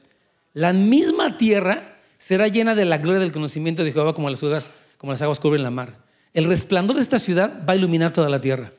La 0.55 0.73
misma 0.73 1.37
tierra 1.37 2.01
será 2.19 2.49
llena 2.49 2.75
de 2.75 2.85
la 2.85 2.99
gloria 2.99 3.21
del 3.21 3.31
conocimiento 3.31 3.85
de 3.85 3.93
Jehová 3.93 4.13
como 4.13 4.29
las, 4.29 4.43
aguas, 4.43 4.73
como 4.97 5.13
las 5.13 5.23
aguas 5.23 5.39
cubren 5.39 5.63
la 5.63 5.71
mar. 5.71 6.05
El 6.35 6.47
resplandor 6.47 6.97
de 6.97 7.03
esta 7.03 7.21
ciudad 7.21 7.65
va 7.67 7.75
a 7.75 7.77
iluminar 7.77 8.13
toda 8.13 8.29
la 8.29 8.41
tierra. 8.41 8.73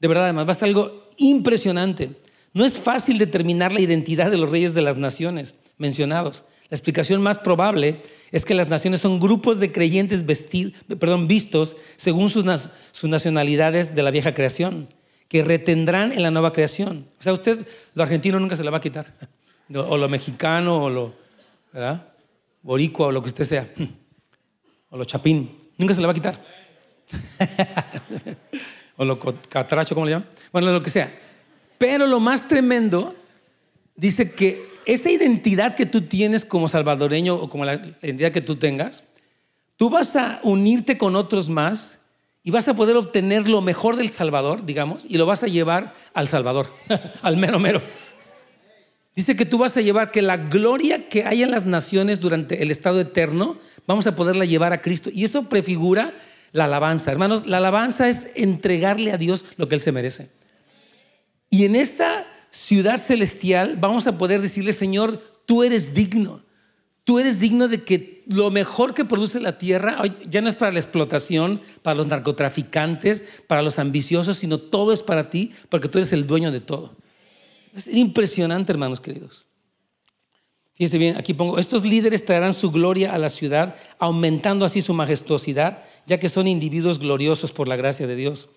De 0.00 0.08
verdad, 0.08 0.24
además, 0.24 0.48
va 0.48 0.52
a 0.52 0.54
ser 0.54 0.68
algo 0.68 1.10
impresionante. 1.18 2.12
No 2.54 2.64
es 2.64 2.78
fácil 2.78 3.18
determinar 3.18 3.70
la 3.72 3.82
identidad 3.82 4.30
de 4.30 4.38
los 4.38 4.50
reyes 4.50 4.72
de 4.72 4.80
las 4.80 4.96
naciones 4.96 5.56
mencionados. 5.76 6.46
La 6.72 6.76
explicación 6.76 7.20
más 7.20 7.38
probable 7.38 8.00
es 8.30 8.46
que 8.46 8.54
las 8.54 8.70
naciones 8.70 9.02
son 9.02 9.20
grupos 9.20 9.60
de 9.60 9.72
creyentes 9.72 10.24
perdón, 10.98 11.28
vistos 11.28 11.76
según 11.96 12.30
sus, 12.30 12.46
sus 12.92 13.10
nacionalidades 13.10 13.94
de 13.94 14.02
la 14.02 14.10
vieja 14.10 14.32
creación, 14.32 14.88
que 15.28 15.42
retendrán 15.42 16.12
en 16.12 16.22
la 16.22 16.30
nueva 16.30 16.54
creación. 16.54 17.04
O 17.20 17.22
sea, 17.22 17.34
usted, 17.34 17.66
lo 17.92 18.02
argentino 18.02 18.40
nunca 18.40 18.56
se 18.56 18.64
la 18.64 18.70
va 18.70 18.78
a 18.78 18.80
quitar 18.80 19.12
o 19.74 19.98
lo 19.98 20.08
mexicano, 20.08 20.84
o 20.84 20.88
lo 20.88 21.14
¿verdad? 21.74 22.08
boricua, 22.62 23.08
o 23.08 23.12
lo 23.12 23.20
que 23.20 23.28
usted 23.28 23.44
sea, 23.44 23.68
o 24.88 24.96
lo 24.96 25.04
chapín, 25.04 25.54
nunca 25.76 25.92
se 25.92 26.00
le 26.00 26.06
va 26.06 26.12
a 26.12 26.14
quitar. 26.14 26.42
o 28.96 29.04
lo 29.04 29.18
catracho, 29.20 29.94
¿cómo 29.94 30.06
le 30.06 30.12
llaman? 30.12 30.28
Bueno, 30.50 30.72
lo 30.72 30.82
que 30.82 30.88
sea. 30.88 31.12
Pero 31.76 32.06
lo 32.06 32.18
más 32.18 32.48
tremendo 32.48 33.14
dice 33.94 34.32
que 34.32 34.71
esa 34.86 35.10
identidad 35.10 35.74
que 35.74 35.86
tú 35.86 36.02
tienes 36.02 36.44
como 36.44 36.68
salvadoreño 36.68 37.34
o 37.34 37.48
como 37.48 37.64
la 37.64 37.74
identidad 38.02 38.32
que 38.32 38.40
tú 38.40 38.56
tengas, 38.56 39.04
tú 39.76 39.90
vas 39.90 40.16
a 40.16 40.40
unirte 40.42 40.98
con 40.98 41.16
otros 41.16 41.48
más 41.48 42.00
y 42.44 42.50
vas 42.50 42.68
a 42.68 42.74
poder 42.74 42.96
obtener 42.96 43.48
lo 43.48 43.62
mejor 43.62 43.96
del 43.96 44.08
Salvador, 44.08 44.64
digamos, 44.64 45.06
y 45.08 45.16
lo 45.16 45.26
vas 45.26 45.42
a 45.42 45.46
llevar 45.46 45.94
al 46.12 46.28
Salvador, 46.28 46.72
al 47.22 47.36
mero 47.36 47.58
mero. 47.58 47.82
Dice 49.14 49.36
que 49.36 49.44
tú 49.44 49.58
vas 49.58 49.76
a 49.76 49.82
llevar 49.82 50.10
que 50.10 50.22
la 50.22 50.38
gloria 50.38 51.08
que 51.08 51.24
hay 51.24 51.42
en 51.42 51.50
las 51.50 51.66
naciones 51.66 52.20
durante 52.20 52.62
el 52.62 52.70
estado 52.70 53.00
eterno, 53.00 53.58
vamos 53.86 54.06
a 54.06 54.14
poderla 54.14 54.46
llevar 54.46 54.72
a 54.72 54.80
Cristo. 54.80 55.10
Y 55.12 55.24
eso 55.24 55.48
prefigura 55.48 56.14
la 56.52 56.64
alabanza. 56.64 57.12
Hermanos, 57.12 57.46
la 57.46 57.58
alabanza 57.58 58.08
es 58.08 58.28
entregarle 58.34 59.12
a 59.12 59.18
Dios 59.18 59.44
lo 59.56 59.68
que 59.68 59.74
Él 59.74 59.80
se 59.82 59.92
merece. 59.92 60.30
Y 61.50 61.66
en 61.66 61.76
esta 61.76 62.26
ciudad 62.52 62.98
celestial 62.98 63.78
vamos 63.80 64.06
a 64.06 64.18
poder 64.18 64.40
decirle, 64.40 64.72
Señor, 64.72 65.20
tú 65.46 65.64
eres 65.64 65.94
digno. 65.94 66.44
Tú 67.04 67.18
eres 67.18 67.40
digno 67.40 67.66
de 67.66 67.82
que 67.82 68.22
lo 68.28 68.50
mejor 68.52 68.94
que 68.94 69.04
produce 69.04 69.40
la 69.40 69.58
tierra 69.58 70.00
ya 70.28 70.40
no 70.40 70.48
es 70.48 70.56
para 70.56 70.70
la 70.70 70.78
explotación, 70.78 71.60
para 71.82 71.96
los 71.96 72.06
narcotraficantes, 72.06 73.24
para 73.48 73.62
los 73.62 73.80
ambiciosos, 73.80 74.36
sino 74.36 74.58
todo 74.58 74.92
es 74.92 75.02
para 75.02 75.28
ti, 75.28 75.52
porque 75.68 75.88
tú 75.88 75.98
eres 75.98 76.12
el 76.12 76.28
dueño 76.28 76.52
de 76.52 76.60
todo. 76.60 76.94
Es 77.74 77.88
impresionante, 77.88 78.70
hermanos 78.70 79.00
queridos. 79.00 79.46
Fíjense 80.74 80.98
bien, 80.98 81.16
aquí 81.16 81.34
pongo, 81.34 81.58
estos 81.58 81.84
líderes 81.84 82.24
traerán 82.24 82.54
su 82.54 82.70
gloria 82.70 83.12
a 83.12 83.18
la 83.18 83.30
ciudad, 83.30 83.76
aumentando 83.98 84.64
así 84.64 84.80
su 84.80 84.94
majestuosidad, 84.94 85.84
ya 86.06 86.18
que 86.18 86.28
son 86.28 86.46
individuos 86.46 86.98
gloriosos 86.98 87.52
por 87.52 87.66
la 87.66 87.76
gracia 87.76 88.06
de 88.06 88.14
Dios. 88.14 88.48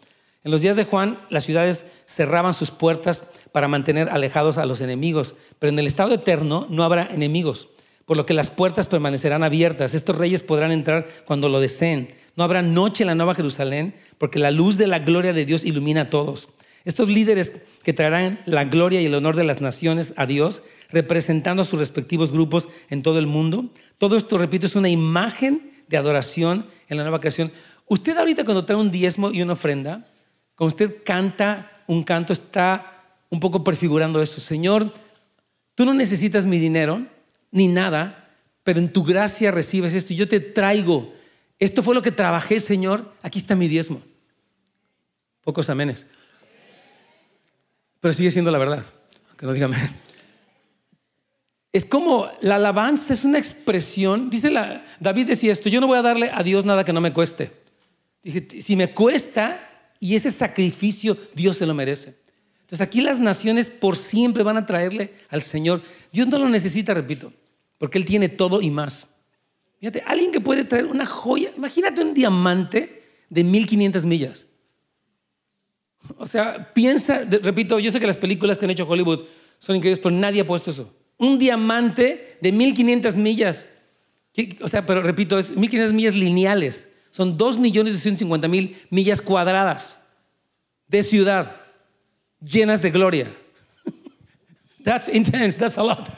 En 0.46 0.52
los 0.52 0.62
días 0.62 0.78
de 0.78 0.86
Juan, 0.86 1.20
las 1.30 1.44
ciudades 1.44 1.86
cerraban 2.06 2.54
sus 2.54 2.72
puertas 2.72 3.28
para 3.52 3.68
mantener 3.68 4.10
alejados 4.10 4.58
a 4.58 4.66
los 4.66 4.80
enemigos, 4.80 5.36
pero 5.60 5.74
en 5.74 5.80
el 5.80 5.88
estado 5.88 6.14
eterno 6.14 6.68
no 6.70 6.84
habrá 6.84 7.10
enemigos 7.12 7.68
por 8.06 8.18
lo 8.18 8.26
que 8.26 8.34
las 8.34 8.50
puertas 8.50 8.88
permanecerán 8.88 9.44
abiertas. 9.44 9.94
Estos 9.94 10.18
reyes 10.18 10.44
podrán 10.44 10.72
entrar 10.72 11.08
cuando 11.26 11.50
lo 11.50 11.60
deseen. 11.60 12.10
No 12.36 12.44
habrá 12.44 12.62
noche 12.62 13.04
en 13.04 13.08
la 13.08 13.16
Nueva 13.16 13.36
Jerusalén, 13.36 13.96
porque 14.18 14.40
la 14.40 14.52
luz 14.52 14.78
de 14.78 14.88
la 14.88 15.00
gloria 15.00 15.34
de 15.34 15.46
Dios 15.46 15.66
ilumina 15.66 16.02
a 16.02 16.10
todos. 16.10 16.50
Estos 16.84 17.10
líderes 17.10 17.64
que 17.84 17.94
traerán 17.94 18.42
la 18.46 18.66
gloria 18.66 19.02
y 19.02 19.06
el 19.06 19.16
honor 19.16 19.36
de 19.36 19.44
las 19.44 19.60
naciones 19.60 20.14
a 20.18 20.28
Dios, 20.28 20.62
representando 20.92 21.64
a 21.64 21.66
sus 21.66 21.80
respectivos 21.80 22.32
grupos 22.32 22.70
en 22.90 23.02
todo 23.02 23.18
el 23.18 23.26
mundo. 23.26 23.72
Todo 23.98 24.18
esto, 24.18 24.38
repito, 24.38 24.68
es 24.68 24.76
una 24.76 24.90
imagen 24.90 25.72
de 25.88 25.98
adoración 25.98 26.68
en 26.90 26.98
la 26.98 27.04
nueva 27.04 27.20
creación. 27.20 27.52
Usted 27.88 28.16
ahorita 28.18 28.44
cuando 28.44 28.66
trae 28.66 28.80
un 28.80 28.92
diezmo 28.92 29.32
y 29.32 29.42
una 29.42 29.54
ofrenda, 29.54 30.06
cuando 30.56 30.74
usted 30.74 31.04
canta 31.04 31.84
un 31.88 32.04
canto, 32.04 32.34
está 32.34 33.04
un 33.30 33.40
poco 33.40 33.64
prefigurando 33.64 34.22
eso. 34.22 34.40
Señor, 34.40 34.94
tú 35.76 35.86
no 35.86 35.94
necesitas 35.94 36.46
mi 36.46 36.60
dinero, 36.60 37.06
ni 37.52 37.68
nada, 37.68 38.30
pero 38.64 38.80
en 38.80 38.92
tu 38.92 39.04
gracia 39.04 39.52
recibes 39.52 39.94
esto 39.94 40.14
yo 40.14 40.28
te 40.28 40.40
traigo. 40.40 41.14
Esto 41.60 41.84
fue 41.84 41.96
lo 41.96 42.02
que 42.02 42.12
trabajé, 42.12 42.60
Señor. 42.60 43.14
Aquí 43.22 43.40
está 43.40 43.56
mi 43.56 43.68
diezmo. 43.68 44.02
Pocos 45.42 45.70
amenes. 45.70 46.08
Pero 48.00 48.14
sigue 48.14 48.32
siendo 48.32 48.52
la 48.52 48.58
verdad. 48.58 48.84
Que 49.38 49.46
no 49.46 49.54
dígame. 49.54 49.78
Es 51.72 51.86
como 51.86 52.30
la 52.42 52.56
alabanza 52.56 53.14
es 53.14 53.26
una 53.26 53.38
expresión. 53.38 54.30
Dice 54.30 54.50
la, 54.50 54.86
David 55.00 55.28
decía 55.28 55.52
esto: 55.52 55.70
Yo 55.70 55.82
no 55.82 55.88
voy 55.88 55.98
a 55.98 56.02
darle 56.02 56.32
a 56.34 56.42
Dios 56.42 56.66
nada 56.66 56.84
que 56.86 56.94
no 56.94 57.02
me 57.02 57.14
cueste. 57.14 57.52
Dije, 58.24 58.62
si 58.62 58.76
me 58.76 58.94
cuesta 58.94 59.75
y 60.00 60.16
ese 60.16 60.32
sacrificio, 60.32 61.18
Dios 61.34 61.58
se 61.58 61.66
lo 61.66 61.74
merece. 61.74 62.16
Entonces 62.62 62.82
aquí 62.82 63.02
las 63.02 63.20
naciones 63.20 63.70
por 63.70 63.96
siempre 63.96 64.44
van 64.44 64.58
a 64.58 64.66
traerle 64.66 65.14
al 65.30 65.42
Señor. 65.42 65.82
Dios 66.12 66.28
no 66.28 66.40
lo 66.40 66.50
necesita, 66.50 66.94
repito 66.94 67.32
porque 67.78 67.98
Él 67.98 68.06
tiene 68.06 68.30
todo 68.30 68.62
y 68.62 68.70
más. 68.70 69.08
Fíjate, 69.80 70.04
alguien 70.06 70.32
que 70.32 70.42
puede 70.42 70.64
traer 70.64 70.86
una 70.86 71.06
joya, 71.06 71.52
imagínate 71.56 72.02
un 72.02 72.14
diamante 72.14 73.04
de 73.30 73.44
1500 73.44 74.06
millas. 74.06 74.48
O 76.18 76.28
sea, 76.28 76.74
piensa, 76.74 77.24
repito, 77.42 77.80
yo 77.80 77.92
sé 77.92 78.00
que 78.00 78.08
las 78.08 78.18
películas 78.18 78.58
que 78.58 78.66
han 78.66 78.72
hecho 78.72 78.88
Hollywood 78.88 79.24
son 79.60 79.76
increíbles, 79.76 80.00
pero 80.02 80.16
nadie 80.16 80.42
ha 80.42 80.48
puesto 80.48 80.72
eso. 80.72 80.94
Un 81.18 81.38
diamante 81.38 82.38
de 82.42 82.52
1500 82.52 83.18
millas. 83.18 83.68
O 84.62 84.68
sea, 84.68 84.86
pero 84.86 85.02
repito, 85.02 85.38
es 85.38 85.56
1500 85.56 85.94
millas 85.94 86.16
lineales. 86.16 86.90
Son 87.16 87.38
2.250.000 87.38 88.76
millas 88.90 89.22
cuadradas 89.22 89.98
de 90.86 91.02
ciudad 91.02 91.56
llenas 92.42 92.82
de 92.82 92.92
gloria. 92.92 93.32
That's 94.84 95.08
intense, 95.08 95.58
that's 95.58 95.78
a 95.78 95.84
lot. 95.84 96.10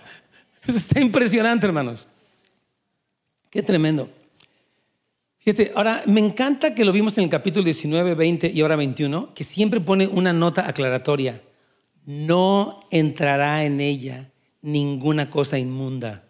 Eso 0.65 0.79
está 0.79 0.99
impresionante, 0.99 1.67
hermanos. 1.67 2.07
Qué 3.51 3.61
tremendo. 3.61 4.09
Fíjate, 5.37 5.71
ahora 5.75 6.01
me 6.07 6.19
encanta 6.19 6.73
que 6.73 6.83
lo 6.83 6.91
vimos 6.91 7.15
en 7.19 7.25
el 7.25 7.29
capítulo 7.29 7.63
19, 7.63 8.15
20 8.15 8.47
y 8.47 8.61
ahora 8.61 8.75
21, 8.75 9.35
que 9.35 9.43
siempre 9.43 9.79
pone 9.79 10.07
una 10.07 10.33
nota 10.33 10.67
aclaratoria. 10.67 11.43
No 12.07 12.79
entrará 12.89 13.63
en 13.65 13.81
ella 13.81 14.31
ninguna 14.63 15.29
cosa 15.29 15.59
inmunda. 15.59 16.23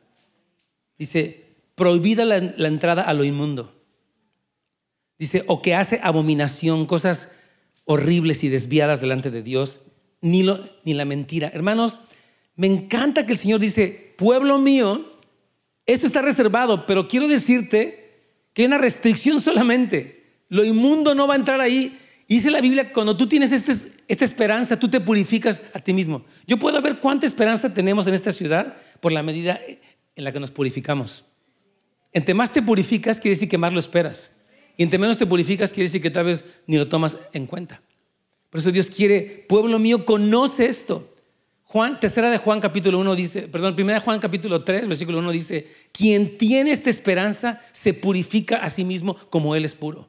Dice, 0.98 1.56
prohibida 1.76 2.26
la, 2.26 2.68
entrada 2.68 3.04
a 3.04 3.14
lo 3.14 3.24
inmundo. 3.24 3.77
Dice, 5.20 5.44
o 5.48 5.62
que 5.62 5.76
hace 5.76 6.00
abominación, 6.04 6.86
cosas 6.86 7.32
horribles 7.86 8.44
y 8.44 8.50
desviadas 8.50 9.02
delante 9.02 9.32
de 9.32 9.42
Dios, 9.42 9.80
ni, 10.22 10.44
la 10.44 11.06
mentira. 11.06 11.50
Hermanos, 11.54 12.00
me 12.56 12.68
encanta 12.68 13.26
que 13.26 13.34
el 13.34 13.38
Señor 13.38 13.60
dice, 13.60 14.14
pueblo 14.18 14.60
mío, 14.60 15.06
esto 15.86 16.08
está 16.08 16.22
reservado, 16.22 16.86
pero 16.86 17.08
quiero 17.08 17.28
decirte 17.28 18.08
que 18.54 18.64
hay 18.64 18.68
una 18.68 18.78
restricción 18.78 19.40
solamente. 19.40 20.42
Lo 20.50 20.64
inmundo 20.64 21.16
no 21.16 21.28
va 21.28 21.36
a 21.36 21.38
entrar 21.38 21.62
ahí. 21.62 21.98
dice 22.28 22.52
la 22.52 22.62
Biblia, 22.62 22.92
cuando 22.92 23.16
tú 23.16 23.28
tienes 23.28 23.52
este, 23.52 23.74
esta 24.08 24.26
esperanza, 24.26 24.80
tú 24.80 24.90
te 24.90 25.00
purificas 25.00 25.62
a 25.74 25.80
ti 25.80 25.94
mismo. 25.94 26.26
Yo 26.46 26.58
puedo 26.60 26.82
ver 26.82 27.00
cuánta 27.00 27.26
esperanza 27.26 27.74
tenemos 27.74 28.08
en 28.08 28.14
esta 28.14 28.32
ciudad 28.32 28.76
por 29.00 29.12
la 29.12 29.24
medida 29.24 29.60
en 30.16 30.24
la 30.24 30.32
que 30.32 30.40
nos 30.40 30.52
purificamos. 30.52 31.24
Entre 32.12 32.34
más 32.34 32.52
te 32.52 32.62
purificas, 32.62 33.20
quiere 33.20 33.36
decir 33.36 33.48
que 33.50 33.58
más 33.58 33.72
lo 33.72 33.80
esperas. 33.80 34.37
Y 34.78 34.84
entre 34.84 35.00
menos 35.00 35.18
te 35.18 35.26
purificas, 35.26 35.74
quiere 35.74 35.88
decir 35.88 36.02
que 36.02 36.12
tal 36.12 36.26
vez 36.26 36.46
ni 36.68 36.78
lo 36.78 36.88
tomas 36.88 37.18
en 37.34 37.48
cuenta. 37.48 37.82
Por 38.52 38.62
eso 38.62 38.72
Dios 38.72 38.90
quiere, 38.90 39.46
pueblo 39.50 39.80
mío, 39.80 40.06
conoce 40.06 40.68
esto. 40.68 41.10
Juan, 41.64 42.00
tercera 42.00 42.30
de 42.30 42.38
Juan 42.38 42.62
capítulo 42.62 43.00
1 43.00 43.16
dice, 43.16 43.42
perdón, 43.50 43.76
primera 43.76 44.00
de 44.00 44.06
Juan 44.06 44.20
capítulo 44.20 44.64
3, 44.64 44.88
versículo 44.88 45.20
1 45.20 45.32
dice, 45.32 45.68
quien 45.92 46.38
tiene 46.38 46.72
esta 46.72 46.90
esperanza 46.90 47.62
se 47.74 47.94
purifica 47.94 48.58
a 48.58 48.70
sí 48.70 48.86
mismo 48.86 49.16
como 49.30 49.54
Él 49.56 49.66
es 49.66 49.76
puro. 49.76 50.08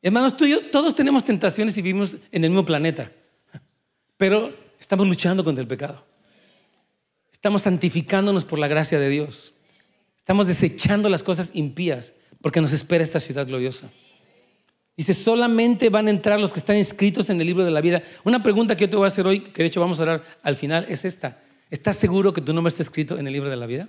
Hermanos, 0.00 0.36
tú 0.36 0.46
y 0.46 0.50
yo, 0.50 0.70
todos 0.70 0.96
tenemos 0.96 1.24
tentaciones 1.24 1.76
y 1.78 1.82
vivimos 1.82 2.16
en 2.32 2.42
el 2.42 2.50
mismo 2.50 2.64
planeta, 2.64 3.12
pero 4.16 4.52
estamos 4.80 5.06
luchando 5.06 5.44
contra 5.44 5.62
el 5.62 5.68
pecado. 5.68 6.04
Estamos 7.30 7.62
santificándonos 7.62 8.44
por 8.44 8.58
la 8.58 8.66
gracia 8.66 8.98
de 8.98 9.08
Dios. 9.08 9.52
Estamos 10.16 10.48
desechando 10.48 11.08
las 11.08 11.22
cosas 11.22 11.52
impías 11.54 12.14
porque 12.42 12.60
nos 12.60 12.72
espera 12.72 13.02
esta 13.02 13.20
ciudad 13.20 13.46
gloriosa. 13.46 13.90
Dice, 14.96 15.14
solamente 15.14 15.88
van 15.88 16.08
a 16.08 16.10
entrar 16.10 16.38
los 16.38 16.52
que 16.52 16.58
están 16.58 16.76
inscritos 16.76 17.30
en 17.30 17.40
el 17.40 17.46
libro 17.46 17.64
de 17.64 17.70
la 17.70 17.80
vida. 17.80 18.02
Una 18.24 18.42
pregunta 18.42 18.76
que 18.76 18.82
yo 18.84 18.90
te 18.90 18.96
voy 18.96 19.04
a 19.04 19.08
hacer 19.08 19.26
hoy, 19.26 19.40
que 19.40 19.62
de 19.62 19.68
hecho 19.68 19.80
vamos 19.80 19.98
a 19.98 20.02
hablar 20.02 20.24
al 20.42 20.56
final, 20.56 20.84
es 20.88 21.04
esta. 21.04 21.40
¿Estás 21.70 21.96
seguro 21.96 22.34
que 22.34 22.42
tu 22.42 22.52
nombre 22.52 22.68
está 22.68 22.82
escrito 22.82 23.18
en 23.18 23.26
el 23.26 23.32
libro 23.32 23.48
de 23.48 23.56
la 23.56 23.64
vida? 23.64 23.88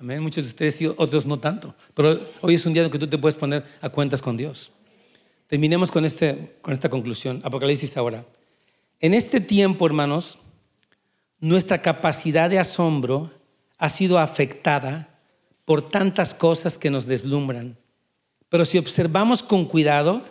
Amén. 0.00 0.20
Muchos 0.20 0.44
de 0.44 0.48
ustedes 0.48 0.80
y 0.82 0.86
otros 0.86 1.26
no 1.26 1.38
tanto. 1.38 1.74
Pero 1.94 2.20
hoy 2.40 2.54
es 2.54 2.66
un 2.66 2.72
día 2.72 2.84
en 2.84 2.90
que 2.90 2.98
tú 2.98 3.06
te 3.06 3.18
puedes 3.18 3.36
poner 3.36 3.64
a 3.80 3.88
cuentas 3.90 4.20
con 4.20 4.36
Dios. 4.36 4.72
Terminemos 5.46 5.90
con, 5.90 6.04
este, 6.04 6.56
con 6.62 6.72
esta 6.72 6.88
conclusión. 6.88 7.40
Apocalipsis 7.44 7.96
ahora. 7.96 8.24
En 9.00 9.14
este 9.14 9.40
tiempo, 9.40 9.86
hermanos, 9.86 10.38
nuestra 11.38 11.80
capacidad 11.80 12.50
de 12.50 12.58
asombro 12.58 13.30
ha 13.78 13.88
sido 13.88 14.18
afectada 14.18 15.07
por 15.68 15.84
tantas 15.84 16.32
cosas 16.32 16.78
que 16.78 16.88
nos 16.88 17.04
deslumbran 17.04 17.76
pero 18.48 18.64
si 18.64 18.78
observamos 18.78 19.42
con 19.42 19.66
cuidado, 19.66 20.22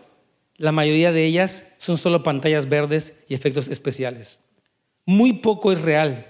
la 0.56 0.72
mayoría 0.72 1.12
de 1.12 1.26
ellas 1.26 1.66
son 1.78 1.98
solo 1.98 2.24
pantallas 2.24 2.68
verdes 2.68 3.16
y 3.30 3.36
efectos 3.36 3.68
especiales. 3.68 4.40
Muy 5.06 5.34
poco 5.34 5.72
es 5.72 5.82
real. 5.82 6.26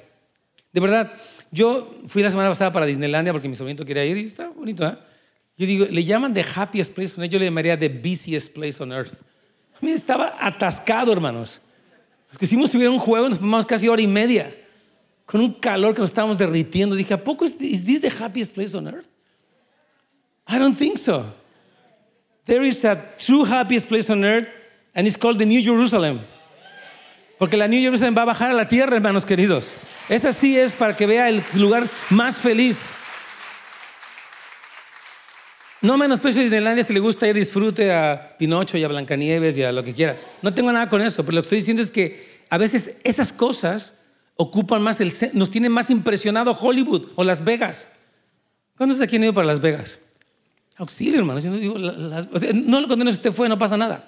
De 0.73 0.81
verdad, 0.81 1.13
yo 1.49 1.89
fui 2.07 2.21
la 2.21 2.29
semana 2.29 2.49
pasada 2.49 2.71
para 2.71 2.85
Disneylandia 2.85 3.31
porque 3.31 3.47
mi 3.47 3.55
sobrino 3.55 3.85
quería 3.85 4.05
ir 4.05 4.17
y 4.17 4.25
está 4.25 4.49
bonito. 4.49 4.85
¿eh? 4.85 4.97
Yo 5.57 5.65
digo, 5.65 5.85
le 5.89 6.03
llaman 6.03 6.33
the 6.33 6.43
happiest 6.55 6.93
place 6.93 7.13
on 7.15 7.23
earth, 7.23 7.31
yo 7.31 7.39
le 7.39 7.45
llamaría 7.45 7.79
the 7.79 7.89
busiest 7.89 8.53
place 8.53 8.83
on 8.83 8.91
earth. 8.91 9.13
A 9.81 9.85
mí 9.85 9.91
estaba 9.91 10.35
atascado, 10.39 11.13
hermanos. 11.13 11.61
Es 12.29 12.37
que 12.37 12.45
hicimos 12.45 12.71
subir 12.71 12.89
un 12.89 12.97
juego, 12.97 13.29
nos 13.29 13.39
tomamos 13.39 13.65
casi 13.65 13.87
hora 13.87 14.01
y 14.01 14.07
media, 14.07 14.53
con 15.27 15.41
un 15.41 15.53
calor 15.53 15.93
que 15.93 16.01
nos 16.01 16.09
estábamos 16.09 16.37
derritiendo. 16.37 16.95
Dije, 16.95 17.13
¿a 17.13 17.23
poco 17.23 17.45
es 17.45 17.57
this 17.57 17.83
the 18.01 18.09
happiest 18.09 18.53
place 18.53 18.75
on 18.75 18.87
earth? 18.87 19.09
I 20.47 20.57
don't 20.57 20.77
think 20.77 20.97
so. 20.97 21.25
There 22.45 22.65
is 22.65 22.83
a 22.85 22.95
true 23.17 23.43
happiest 23.43 23.89
place 23.89 24.09
on 24.09 24.23
earth, 24.23 24.47
and 24.95 25.05
it's 25.05 25.17
called 25.17 25.37
the 25.37 25.45
New 25.45 25.61
Jerusalem. 25.61 26.21
Porque 27.37 27.57
la 27.57 27.67
New 27.67 27.81
Jerusalem 27.81 28.15
va 28.15 28.21
a 28.21 28.25
bajar 28.25 28.51
a 28.51 28.53
la 28.53 28.69
tierra, 28.69 28.95
hermanos 28.95 29.25
queridos. 29.25 29.73
Esa 30.07 30.31
sí 30.31 30.57
es 30.57 30.73
para 30.73 30.95
que 30.95 31.05
vea 31.05 31.27
el 31.27 31.43
lugar 31.55 31.87
más 32.09 32.37
feliz. 32.39 32.89
No 35.81 35.97
menosprecio 35.97 36.41
Disneylandia 36.41 36.85
si 36.85 36.93
le 36.93 37.01
gusta 37.01 37.27
ir 37.27 37.35
disfrute 37.35 37.91
a 37.91 38.35
Pinocho 38.37 38.77
y 38.77 38.83
a 38.85 38.87
Blancanieves 38.87 39.57
y 39.57 39.63
a 39.63 39.73
lo 39.73 39.83
que 39.83 39.93
quiera. 39.93 40.17
No 40.41 40.53
tengo 40.53 40.71
nada 40.71 40.87
con 40.87 41.01
eso, 41.01 41.23
pero 41.23 41.35
lo 41.35 41.41
que 41.41 41.47
estoy 41.47 41.57
diciendo 41.57 41.83
es 41.83 41.91
que 41.91 42.45
a 42.49 42.57
veces 42.57 42.97
esas 43.03 43.33
cosas 43.33 43.93
ocupan 44.37 44.81
más 44.81 45.01
el 45.01 45.11
nos 45.33 45.51
tienen 45.51 45.71
más 45.71 45.89
impresionado 45.89 46.51
Hollywood 46.51 47.09
o 47.15 47.23
Las 47.23 47.43
Vegas. 47.43 47.87
¿Cuántos 48.77 49.01
aquí 49.01 49.15
han 49.15 49.23
ido 49.23 49.33
para 49.33 49.47
Las 49.47 49.59
Vegas? 49.59 49.99
Auxilio, 50.77 51.19
hermano. 51.19 51.41
no 52.53 52.81
lo 52.81 52.87
condeno 52.87 53.11
si 53.11 53.17
usted 53.17 53.33
fue, 53.33 53.49
no 53.49 53.57
pasa 53.57 53.75
nada. 53.77 54.07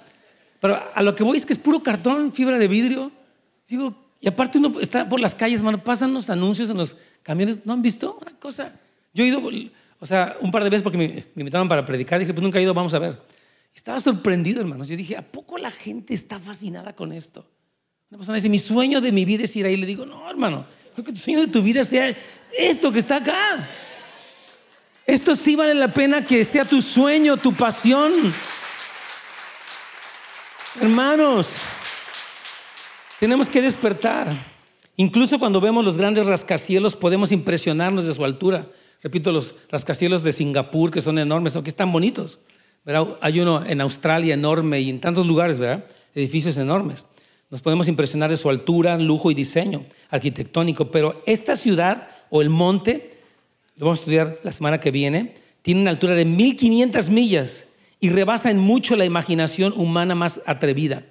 Pero 0.60 0.80
a 0.94 1.02
lo 1.02 1.16
que 1.16 1.24
voy 1.24 1.38
es 1.38 1.46
que 1.46 1.54
es 1.54 1.60
puro 1.60 1.82
cartón, 1.82 2.32
fibra 2.32 2.58
de 2.60 2.68
vidrio. 2.68 3.12
Digo, 3.68 3.96
y 4.22 4.28
aparte 4.28 4.60
uno 4.60 4.80
está 4.80 5.08
por 5.10 5.20
las 5.20 5.34
calles, 5.34 5.60
hermano, 5.60 5.84
pasan 5.84 6.14
los 6.14 6.30
anuncios 6.30 6.70
en 6.70 6.78
los 6.78 6.96
camiones. 7.24 7.66
¿No 7.66 7.74
han 7.74 7.82
visto 7.82 8.20
una 8.22 8.38
cosa? 8.38 8.74
Yo 9.14 9.24
he 9.24 9.28
ido, 9.28 9.42
o 10.00 10.06
sea, 10.06 10.38
un 10.42 10.52
par 10.52 10.64
de 10.64 10.70
veces 10.70 10.84
porque 10.84 10.98
me, 10.98 11.08
me 11.08 11.42
invitaron 11.42 11.68
para 11.68 11.84
predicar. 11.84 12.20
Dije, 12.20 12.34
pues 12.34 12.44
nunca 12.44 12.60
he 12.60 12.62
ido, 12.62 12.74
vamos 12.74 12.94
a 12.94 13.00
ver. 13.00 13.20
Estaba 13.74 14.00
sorprendido, 14.00 14.62
hermanos. 14.62 14.90
Yo 14.90 14.98
dije, 14.98 15.18
¿a 15.18 15.24
poco 15.24 15.58
la 15.58 15.72
gente 15.72 16.14
está 16.14 16.38
fascinada 16.38 16.94
con 16.94 17.14
esto? 17.14 17.46
Una 18.12 18.18
persona 18.18 18.38
dice, 18.38 18.50
mi 18.50 18.58
sueño 18.58 19.02
de 19.02 19.12
mi 19.12 19.24
vida 19.24 19.44
es 19.44 19.56
ir 19.56 19.68
ahí. 19.68 19.78
Le 19.78 19.86
digo, 19.86 20.04
no, 20.06 20.28
hermano, 20.30 20.66
creo 20.94 21.06
que 21.06 21.14
tu 21.14 21.20
sueño 21.20 21.42
de 21.42 21.48
tu 21.48 21.62
vida 21.62 21.84
sea 21.84 22.16
esto 22.58 22.92
que 22.92 23.00
está 23.00 23.18
acá. 23.18 23.70
Esto 25.06 25.36
sí 25.36 25.56
vale 25.56 25.76
la 25.76 25.94
pena 25.94 26.26
que 26.26 26.44
sea 26.44 26.66
tu 26.66 26.82
sueño, 26.82 27.38
tu 27.38 27.54
pasión. 27.54 28.34
Hermanos, 30.82 31.54
tenemos 33.20 33.48
que 33.48 33.62
despertar. 33.62 34.36
Incluso 34.96 35.38
cuando 35.38 35.62
vemos 35.62 35.86
los 35.86 35.98
grandes 35.98 36.26
rascacielos 36.26 36.96
podemos 36.96 37.32
impresionarnos 37.32 38.06
de 38.06 38.14
su 38.16 38.26
altura. 38.26 38.68
Repito, 39.04 39.32
los 39.32 39.56
rascacielos 39.70 40.24
de 40.24 40.34
Singapur, 40.34 40.90
que 40.90 41.02
son 41.02 41.20
enormes, 41.20 41.56
o 41.56 41.62
que 41.64 41.70
están 41.70 41.92
bonitos. 41.92 42.40
Hay 43.22 43.40
uno 43.40 43.64
en 43.64 43.82
Australia 43.82 44.34
enorme 44.34 44.82
y 44.82 44.90
en 44.90 45.00
tantos 45.00 45.28
lugares, 45.28 45.60
¿verdad? 45.60 45.86
Edificios 46.16 46.58
enormes. 46.58 47.06
Nos 47.50 47.62
podemos 47.62 47.88
impresionar 47.88 48.30
de 48.30 48.38
su 48.38 48.50
altura, 48.50 48.98
lujo 48.98 49.32
y 49.32 49.34
diseño 49.34 49.84
arquitectónico, 50.10 50.92
pero 50.92 51.22
esta 51.26 51.56
ciudad 51.56 52.10
o 52.30 52.42
el 52.42 52.50
monte, 52.50 53.18
lo 53.76 53.86
vamos 53.86 54.00
a 54.00 54.02
estudiar 54.02 54.40
la 54.44 54.52
semana 54.52 54.80
que 54.80 54.92
viene, 54.92 55.34
tiene 55.62 55.82
una 55.82 55.90
altura 55.90 56.14
de 56.14 56.26
1500 56.26 57.10
millas 57.10 57.68
y 58.00 58.10
rebasa 58.10 58.52
en 58.52 58.60
mucho 58.60 58.96
la 58.96 59.06
imaginación 59.06 59.74
humana 59.76 60.16
más 60.16 60.42
atrevida. 60.46 61.04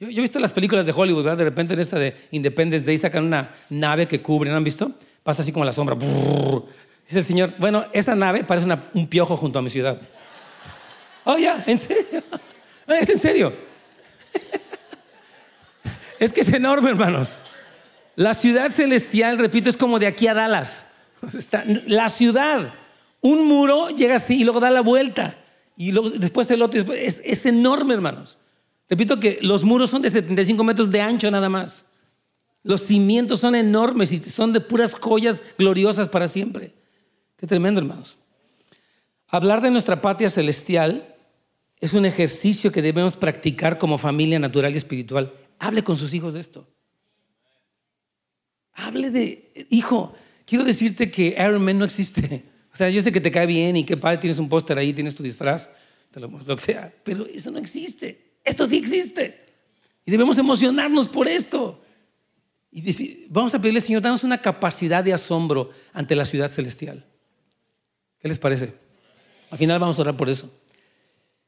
Yo, 0.00 0.08
he 0.08 0.20
visto 0.20 0.38
las 0.38 0.52
películas 0.52 0.86
de 0.86 0.92
Hollywood, 0.92 1.22
¿verdad? 1.22 1.38
De 1.38 1.44
repente 1.44 1.74
en 1.74 1.80
esta 1.80 1.98
de 1.98 2.14
Independence 2.30 2.86
Day 2.86 2.98
sacan 2.98 3.24
una 3.24 3.54
nave 3.70 4.08
que 4.08 4.20
cubre, 4.20 4.50
¿no 4.50 4.56
han 4.56 4.64
visto? 4.64 4.90
Pasa 5.22 5.42
así 5.42 5.52
como 5.52 5.64
la 5.64 5.72
sombra. 5.72 5.96
Dice 5.96 7.18
el 7.18 7.24
señor, 7.24 7.54
bueno, 7.58 7.84
esa 7.92 8.14
nave 8.14 8.42
parece 8.42 8.68
un 8.94 9.06
piojo 9.06 9.36
junto 9.36 9.58
a 9.58 9.62
mi 9.62 9.70
ciudad. 9.70 10.00
Oh, 11.24 11.38
ya, 11.38 11.62
¿en 11.66 11.78
serio? 11.78 12.22
Es 12.86 13.08
en 13.08 13.18
serio. 13.18 13.54
Es 16.24 16.32
que 16.32 16.40
es 16.40 16.48
enorme, 16.48 16.88
hermanos. 16.88 17.38
La 18.16 18.32
ciudad 18.32 18.70
celestial, 18.70 19.36
repito, 19.36 19.68
es 19.68 19.76
como 19.76 19.98
de 19.98 20.06
aquí 20.06 20.26
a 20.26 20.32
Dallas. 20.32 20.86
la 21.86 22.08
ciudad, 22.08 22.72
un 23.20 23.46
muro 23.46 23.90
llega 23.90 24.16
así 24.16 24.40
y 24.40 24.44
luego 24.44 24.58
da 24.58 24.70
la 24.70 24.80
vuelta. 24.80 25.36
Y 25.76 25.92
después 26.18 26.50
el 26.50 26.62
otro. 26.62 26.80
Es, 26.94 27.20
es 27.22 27.44
enorme, 27.44 27.92
hermanos. 27.92 28.38
Repito 28.88 29.20
que 29.20 29.38
los 29.42 29.64
muros 29.64 29.90
son 29.90 30.00
de 30.00 30.08
75 30.08 30.64
metros 30.64 30.90
de 30.90 31.02
ancho 31.02 31.30
nada 31.30 31.50
más. 31.50 31.84
Los 32.62 32.80
cimientos 32.80 33.40
son 33.40 33.54
enormes 33.54 34.10
y 34.10 34.18
son 34.20 34.54
de 34.54 34.60
puras 34.62 34.94
joyas 34.94 35.42
gloriosas 35.58 36.08
para 36.08 36.26
siempre. 36.26 36.72
Qué 37.36 37.46
tremendo, 37.46 37.82
hermanos. 37.82 38.16
Hablar 39.28 39.60
de 39.60 39.70
nuestra 39.70 40.00
patria 40.00 40.30
celestial 40.30 41.06
es 41.80 41.92
un 41.92 42.06
ejercicio 42.06 42.72
que 42.72 42.80
debemos 42.80 43.14
practicar 43.14 43.76
como 43.76 43.98
familia 43.98 44.38
natural 44.38 44.72
y 44.72 44.78
espiritual. 44.78 45.34
Hable 45.58 45.82
con 45.82 45.96
sus 45.96 46.12
hijos 46.14 46.34
de 46.34 46.40
esto. 46.40 46.68
Hable 48.72 49.10
de, 49.10 49.66
hijo, 49.70 50.14
quiero 50.44 50.64
decirte 50.64 51.10
que 51.10 51.36
Iron 51.38 51.64
Man 51.64 51.78
no 51.78 51.84
existe. 51.84 52.44
O 52.74 52.76
sea, 52.76 52.90
yo 52.90 53.00
sé 53.02 53.12
que 53.12 53.20
te 53.20 53.30
cae 53.30 53.46
bien 53.46 53.76
y 53.76 53.84
que 53.84 53.96
padre 53.96 54.18
tienes 54.18 54.40
un 54.40 54.48
póster 54.48 54.76
ahí, 54.76 54.92
tienes 54.92 55.14
tu 55.14 55.22
disfraz, 55.22 55.70
lo, 56.14 56.26
lo 56.26 56.56
que 56.56 56.60
sea, 56.60 56.92
pero 57.04 57.24
eso 57.24 57.52
no 57.52 57.60
existe. 57.60 58.32
Esto 58.42 58.66
sí 58.66 58.76
existe. 58.76 59.44
Y 60.04 60.10
debemos 60.10 60.36
emocionarnos 60.38 61.06
por 61.06 61.28
esto. 61.28 61.80
Y 62.72 63.26
vamos 63.28 63.54
a 63.54 63.60
pedirle, 63.60 63.80
Señor, 63.80 64.02
danos 64.02 64.24
una 64.24 64.42
capacidad 64.42 65.04
de 65.04 65.12
asombro 65.12 65.70
ante 65.92 66.16
la 66.16 66.24
ciudad 66.24 66.50
celestial. 66.50 67.06
¿Qué 68.18 68.26
les 68.26 68.40
parece? 68.40 68.74
Al 69.50 69.58
final 69.58 69.78
vamos 69.78 69.96
a 69.98 70.02
orar 70.02 70.16
por 70.16 70.28
eso. 70.28 70.50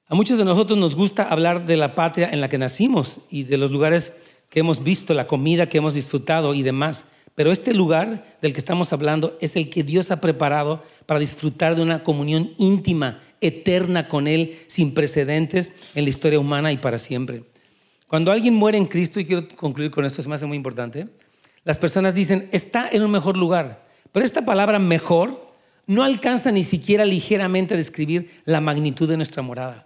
A 0.08 0.14
muchos 0.14 0.38
de 0.38 0.44
nosotros 0.44 0.78
nos 0.78 0.94
gusta 0.94 1.24
hablar 1.24 1.66
de 1.66 1.76
la 1.76 1.96
patria 1.96 2.30
en 2.30 2.40
la 2.40 2.48
que 2.48 2.58
nacimos 2.58 3.18
y 3.28 3.42
de 3.42 3.56
los 3.56 3.72
lugares 3.72 4.14
que 4.50 4.60
hemos 4.60 4.84
visto, 4.84 5.14
la 5.14 5.26
comida 5.26 5.68
que 5.68 5.78
hemos 5.78 5.94
disfrutado 5.94 6.54
y 6.54 6.62
demás. 6.62 7.06
Pero 7.34 7.50
este 7.50 7.74
lugar 7.74 8.38
del 8.40 8.52
que 8.52 8.60
estamos 8.60 8.92
hablando 8.92 9.36
es 9.40 9.56
el 9.56 9.68
que 9.68 9.82
Dios 9.82 10.12
ha 10.12 10.20
preparado 10.20 10.84
para 11.06 11.18
disfrutar 11.18 11.74
de 11.74 11.82
una 11.82 12.04
comunión 12.04 12.52
íntima, 12.56 13.20
eterna 13.40 14.06
con 14.06 14.28
Él, 14.28 14.56
sin 14.68 14.94
precedentes 14.94 15.72
en 15.96 16.04
la 16.04 16.10
historia 16.10 16.38
humana 16.38 16.70
y 16.70 16.76
para 16.76 16.98
siempre. 16.98 17.42
Cuando 18.06 18.30
alguien 18.30 18.54
muere 18.54 18.78
en 18.78 18.86
Cristo, 18.86 19.18
y 19.18 19.24
quiero 19.24 19.48
concluir 19.56 19.90
con 19.90 20.04
esto, 20.04 20.22
se 20.22 20.28
me 20.28 20.36
hace 20.36 20.46
muy 20.46 20.56
importante, 20.56 21.08
las 21.64 21.78
personas 21.78 22.14
dicen, 22.14 22.48
está 22.52 22.88
en 22.88 23.02
un 23.02 23.10
mejor 23.10 23.36
lugar. 23.36 23.84
Pero 24.12 24.24
esta 24.24 24.44
palabra 24.44 24.78
mejor 24.78 25.50
no 25.86 26.04
alcanza 26.04 26.52
ni 26.52 26.62
siquiera 26.62 27.04
ligeramente 27.04 27.74
a 27.74 27.76
describir 27.76 28.30
la 28.44 28.60
magnitud 28.60 29.08
de 29.08 29.16
nuestra 29.16 29.42
morada. 29.42 29.85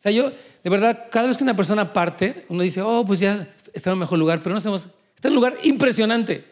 O 0.00 0.02
sea, 0.02 0.12
yo, 0.12 0.30
de 0.30 0.70
verdad, 0.70 1.08
cada 1.10 1.26
vez 1.26 1.36
que 1.36 1.44
una 1.44 1.54
persona 1.54 1.92
parte, 1.92 2.46
uno 2.48 2.62
dice, 2.62 2.80
oh, 2.80 3.04
pues 3.04 3.20
ya 3.20 3.54
está 3.74 3.90
en 3.90 3.94
un 3.94 4.00
mejor 4.00 4.18
lugar, 4.18 4.42
pero 4.42 4.54
no 4.54 4.60
sabemos, 4.60 4.88
está 5.14 5.28
en 5.28 5.32
un 5.32 5.34
lugar 5.34 5.58
impresionante. 5.62 6.42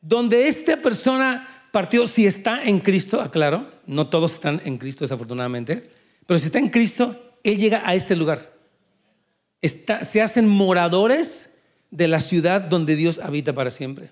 Donde 0.00 0.48
esta 0.48 0.76
persona 0.82 1.68
partió, 1.70 2.04
si 2.08 2.26
está 2.26 2.64
en 2.64 2.80
Cristo, 2.80 3.20
aclaro, 3.20 3.70
no 3.86 4.08
todos 4.08 4.32
están 4.32 4.60
en 4.64 4.76
Cristo 4.76 5.04
desafortunadamente, 5.04 5.88
pero 6.26 6.40
si 6.40 6.46
está 6.46 6.58
en 6.58 6.68
Cristo, 6.70 7.38
Él 7.44 7.58
llega 7.58 7.88
a 7.88 7.94
este 7.94 8.16
lugar. 8.16 8.52
Está, 9.62 10.02
se 10.02 10.20
hacen 10.20 10.48
moradores 10.48 11.60
de 11.92 12.08
la 12.08 12.18
ciudad 12.18 12.60
donde 12.60 12.96
Dios 12.96 13.20
habita 13.20 13.52
para 13.52 13.70
siempre. 13.70 14.10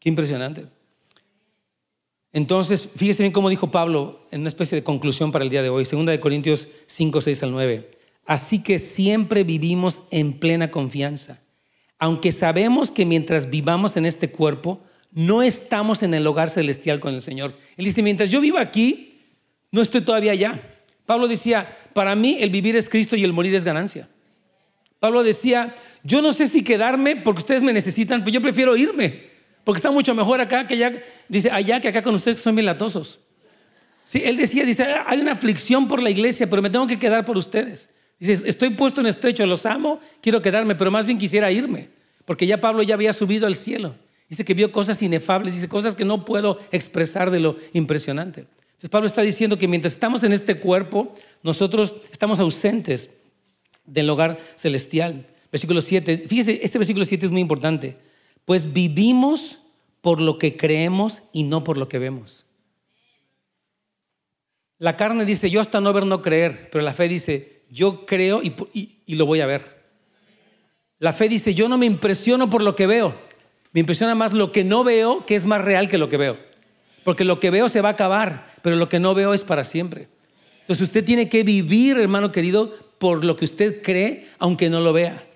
Qué 0.00 0.08
impresionante. 0.08 0.66
Entonces, 2.36 2.90
fíjese 2.94 3.22
bien 3.22 3.32
cómo 3.32 3.48
dijo 3.48 3.70
Pablo 3.70 4.20
en 4.30 4.40
una 4.40 4.50
especie 4.50 4.76
de 4.76 4.84
conclusión 4.84 5.32
para 5.32 5.42
el 5.42 5.48
día 5.48 5.62
de 5.62 5.70
hoy, 5.70 5.84
2 5.90 6.18
Corintios 6.18 6.68
5, 6.84 7.22
6 7.22 7.42
al 7.44 7.50
9. 7.50 7.90
Así 8.26 8.62
que 8.62 8.78
siempre 8.78 9.42
vivimos 9.42 10.02
en 10.10 10.34
plena 10.34 10.70
confianza, 10.70 11.40
aunque 11.98 12.32
sabemos 12.32 12.90
que 12.90 13.06
mientras 13.06 13.48
vivamos 13.48 13.96
en 13.96 14.04
este 14.04 14.30
cuerpo, 14.30 14.82
no 15.12 15.42
estamos 15.42 16.02
en 16.02 16.12
el 16.12 16.26
hogar 16.26 16.50
celestial 16.50 17.00
con 17.00 17.14
el 17.14 17.22
Señor. 17.22 17.54
Él 17.78 17.86
dice, 17.86 18.02
mientras 18.02 18.30
yo 18.30 18.42
vivo 18.42 18.58
aquí, 18.58 19.18
no 19.70 19.80
estoy 19.80 20.02
todavía 20.02 20.32
allá. 20.32 20.60
Pablo 21.06 21.28
decía, 21.28 21.74
para 21.94 22.14
mí 22.16 22.36
el 22.38 22.50
vivir 22.50 22.76
es 22.76 22.90
Cristo 22.90 23.16
y 23.16 23.24
el 23.24 23.32
morir 23.32 23.54
es 23.54 23.64
ganancia. 23.64 24.10
Pablo 25.00 25.22
decía, 25.22 25.74
yo 26.04 26.20
no 26.20 26.32
sé 26.32 26.48
si 26.48 26.62
quedarme 26.62 27.16
porque 27.16 27.38
ustedes 27.38 27.62
me 27.62 27.72
necesitan, 27.72 28.20
pero 28.20 28.34
yo 28.34 28.42
prefiero 28.42 28.76
irme 28.76 29.35
porque 29.66 29.78
está 29.78 29.90
mucho 29.90 30.14
mejor 30.14 30.40
acá 30.40 30.64
que 30.64 30.74
allá, 30.74 31.02
dice, 31.28 31.50
allá 31.50 31.80
que 31.80 31.88
acá 31.88 32.00
con 32.00 32.14
ustedes 32.14 32.38
son 32.38 32.54
bien 32.54 32.66
latosos. 32.66 33.18
Sí, 34.04 34.22
él 34.24 34.36
decía, 34.36 34.64
dice, 34.64 34.84
hay 35.04 35.18
una 35.18 35.32
aflicción 35.32 35.88
por 35.88 36.00
la 36.00 36.08
iglesia, 36.08 36.48
pero 36.48 36.62
me 36.62 36.70
tengo 36.70 36.86
que 36.86 37.00
quedar 37.00 37.24
por 37.24 37.36
ustedes. 37.36 37.90
Dice, 38.20 38.48
estoy 38.48 38.70
puesto 38.70 39.00
en 39.00 39.08
estrecho, 39.08 39.44
los 39.44 39.66
amo, 39.66 39.98
quiero 40.22 40.40
quedarme, 40.40 40.76
pero 40.76 40.92
más 40.92 41.04
bien 41.04 41.18
quisiera 41.18 41.50
irme, 41.50 41.88
porque 42.24 42.46
ya 42.46 42.60
Pablo 42.60 42.84
ya 42.84 42.94
había 42.94 43.12
subido 43.12 43.44
al 43.48 43.56
cielo. 43.56 43.96
Dice 44.28 44.44
que 44.44 44.54
vio 44.54 44.70
cosas 44.70 45.02
inefables, 45.02 45.56
dice 45.56 45.68
cosas 45.68 45.96
que 45.96 46.04
no 46.04 46.24
puedo 46.24 46.60
expresar 46.70 47.32
de 47.32 47.40
lo 47.40 47.56
impresionante. 47.72 48.42
Entonces 48.42 48.88
Pablo 48.88 49.08
está 49.08 49.22
diciendo 49.22 49.58
que 49.58 49.66
mientras 49.66 49.94
estamos 49.94 50.22
en 50.22 50.32
este 50.32 50.58
cuerpo, 50.58 51.12
nosotros 51.42 51.92
estamos 52.12 52.38
ausentes 52.38 53.10
del 53.84 54.08
hogar 54.10 54.38
celestial. 54.54 55.24
Versículo 55.50 55.80
7, 55.80 56.22
fíjese, 56.28 56.60
este 56.62 56.78
versículo 56.78 57.04
7 57.04 57.26
es 57.26 57.32
muy 57.32 57.40
importante 57.40 58.05
pues 58.46 58.72
vivimos 58.72 59.58
por 60.00 60.20
lo 60.20 60.38
que 60.38 60.56
creemos 60.56 61.24
y 61.32 61.42
no 61.42 61.64
por 61.64 61.76
lo 61.76 61.88
que 61.88 61.98
vemos. 61.98 62.46
La 64.78 64.96
carne 64.96 65.24
dice, 65.24 65.50
yo 65.50 65.60
hasta 65.60 65.80
no 65.80 65.92
ver, 65.92 66.06
no 66.06 66.22
creer, 66.22 66.68
pero 66.70 66.84
la 66.84 66.92
fe 66.92 67.08
dice, 67.08 67.64
yo 67.70 68.06
creo 68.06 68.40
y, 68.42 69.14
lo 69.14 69.26
voy 69.26 69.40
a 69.40 69.46
ver. 69.46 69.84
La 70.98 71.12
fe 71.12 71.28
dice, 71.28 71.54
yo 71.54 71.68
no 71.68 71.76
me 71.76 71.86
impresiono 71.86 72.48
por 72.48 72.62
lo 72.62 72.76
que 72.76 72.86
veo, 72.86 73.14
me 73.72 73.80
impresiona 73.80 74.14
más 74.14 74.32
lo 74.32 74.52
que 74.52 74.64
no 74.64 74.84
veo, 74.84 75.26
que 75.26 75.34
es 75.34 75.44
más 75.44 75.62
real 75.62 75.88
que 75.88 75.98
lo 75.98 76.08
que 76.08 76.16
veo. 76.16 76.38
Porque 77.04 77.24
lo 77.24 77.40
que 77.40 77.50
veo 77.50 77.68
se 77.68 77.80
va 77.80 77.90
a 77.90 77.92
acabar, 77.92 78.54
pero 78.62 78.76
lo 78.76 78.88
que 78.88 79.00
no 79.00 79.14
veo 79.14 79.34
es 79.34 79.44
para 79.44 79.64
siempre. 79.64 80.08
Entonces 80.60 80.84
usted 80.84 81.04
tiene 81.04 81.28
que 81.28 81.42
vivir, 81.42 81.98
hermano 81.98 82.30
querido, 82.30 82.72
por 82.98 83.24
lo 83.24 83.36
que 83.36 83.44
usted 83.44 83.82
cree, 83.82 84.28
aunque 84.38 84.70
no 84.70 84.80
lo 84.80 84.92
vea. 84.92 85.26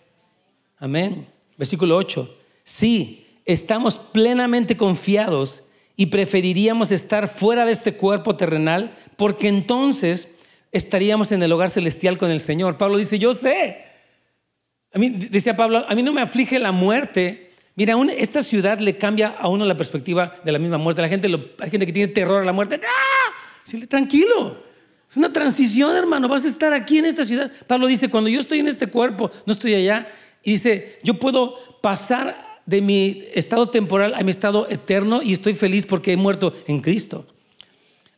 Amén. 0.78 1.26
Versículo 1.56 1.96
8. 1.96 2.39
Sí, 2.70 3.26
estamos 3.46 3.98
plenamente 3.98 4.76
confiados 4.76 5.64
y 5.96 6.06
preferiríamos 6.06 6.92
estar 6.92 7.26
fuera 7.26 7.64
de 7.64 7.72
este 7.72 7.96
cuerpo 7.96 8.36
terrenal 8.36 8.96
porque 9.16 9.48
entonces 9.48 10.28
estaríamos 10.70 11.32
en 11.32 11.42
el 11.42 11.50
hogar 11.50 11.68
celestial 11.68 12.16
con 12.16 12.30
el 12.30 12.38
Señor. 12.38 12.78
Pablo 12.78 12.98
dice, 12.98 13.18
yo 13.18 13.34
sé. 13.34 13.78
A 14.94 15.00
mí, 15.00 15.10
decía 15.10 15.56
Pablo, 15.56 15.84
a 15.86 15.94
mí 15.96 16.04
no 16.04 16.12
me 16.12 16.20
aflige 16.20 16.60
la 16.60 16.70
muerte. 16.70 17.50
Mira, 17.74 17.96
esta 18.16 18.40
ciudad 18.40 18.78
le 18.78 18.96
cambia 18.96 19.34
a 19.36 19.48
uno 19.48 19.64
la 19.64 19.76
perspectiva 19.76 20.36
de 20.44 20.52
la 20.52 20.60
misma 20.60 20.78
muerte. 20.78 21.02
La 21.02 21.08
gente, 21.08 21.26
hay 21.58 21.70
gente 21.70 21.86
que 21.86 21.92
tiene 21.92 22.12
terror 22.12 22.40
a 22.40 22.46
la 22.46 22.52
muerte. 22.52 22.80
¡Ah! 22.84 23.78
tranquilo. 23.88 24.62
Es 25.10 25.16
una 25.16 25.32
transición, 25.32 25.96
hermano. 25.96 26.28
Vas 26.28 26.44
a 26.44 26.48
estar 26.48 26.72
aquí 26.72 26.98
en 26.98 27.06
esta 27.06 27.24
ciudad. 27.24 27.50
Pablo 27.66 27.88
dice, 27.88 28.08
cuando 28.08 28.30
yo 28.30 28.38
estoy 28.38 28.60
en 28.60 28.68
este 28.68 28.86
cuerpo, 28.86 29.28
no 29.44 29.54
estoy 29.54 29.74
allá. 29.74 30.06
Y 30.44 30.52
dice, 30.52 31.00
yo 31.02 31.18
puedo 31.18 31.80
pasar 31.80 32.49
de 32.66 32.80
mi 32.80 33.24
estado 33.34 33.68
temporal 33.68 34.14
a 34.14 34.22
mi 34.22 34.30
estado 34.30 34.68
eterno 34.68 35.22
y 35.22 35.32
estoy 35.32 35.54
feliz 35.54 35.86
porque 35.86 36.12
he 36.12 36.16
muerto 36.16 36.52
en 36.66 36.80
Cristo. 36.80 37.26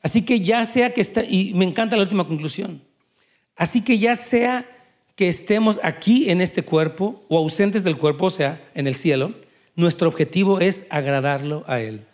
Así 0.03 0.25
que 0.25 0.41
ya 0.41 0.65
sea 0.65 0.93
que 0.93 1.01
está, 1.01 1.25
y 1.25 1.55
me 1.55 1.65
encanta 1.65 1.97
la 1.97 2.03
última 2.03 2.27
conclusión, 2.27 2.83
así 3.57 3.83
que 3.83 3.99
ya 3.99 4.17
sea 4.17 4.67
que 5.15 5.29
estemos 5.29 5.79
aquí 5.83 6.31
en 6.31 6.41
este 6.41 6.63
cuerpo 6.65 7.25
o 7.29 7.39
ausentes 7.39 7.85
del 7.85 7.97
cuerpo, 7.97 8.27
o 8.27 8.31
sea, 8.31 8.69
en 8.75 8.87
el 8.87 8.95
cielo, 8.95 9.35
nuestro 9.77 10.09
objetivo 10.09 10.61
es 10.61 10.87
agradarlo 10.91 11.65
a 11.67 11.81
Él. 11.81 12.05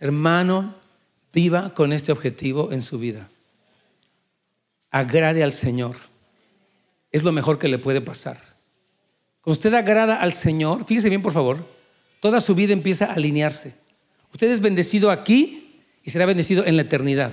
Hermano, 0.00 0.74
viva 1.32 1.74
con 1.74 1.92
este 1.92 2.12
objetivo 2.12 2.72
en 2.72 2.82
su 2.82 2.98
vida. 2.98 3.28
Agrade 4.90 5.42
al 5.42 5.52
Señor. 5.52 5.96
Es 7.12 7.24
lo 7.24 7.32
mejor 7.32 7.58
que 7.58 7.68
le 7.68 7.78
puede 7.78 8.00
pasar. 8.00 8.38
Usted 9.48 9.72
agrada 9.72 10.16
al 10.16 10.34
Señor, 10.34 10.84
fíjese 10.84 11.08
bien 11.08 11.22
por 11.22 11.32
favor, 11.32 11.64
toda 12.20 12.38
su 12.38 12.54
vida 12.54 12.74
empieza 12.74 13.06
a 13.06 13.14
alinearse. 13.14 13.72
Usted 14.30 14.50
es 14.50 14.60
bendecido 14.60 15.10
aquí 15.10 15.80
y 16.04 16.10
será 16.10 16.26
bendecido 16.26 16.66
en 16.66 16.76
la 16.76 16.82
eternidad. 16.82 17.32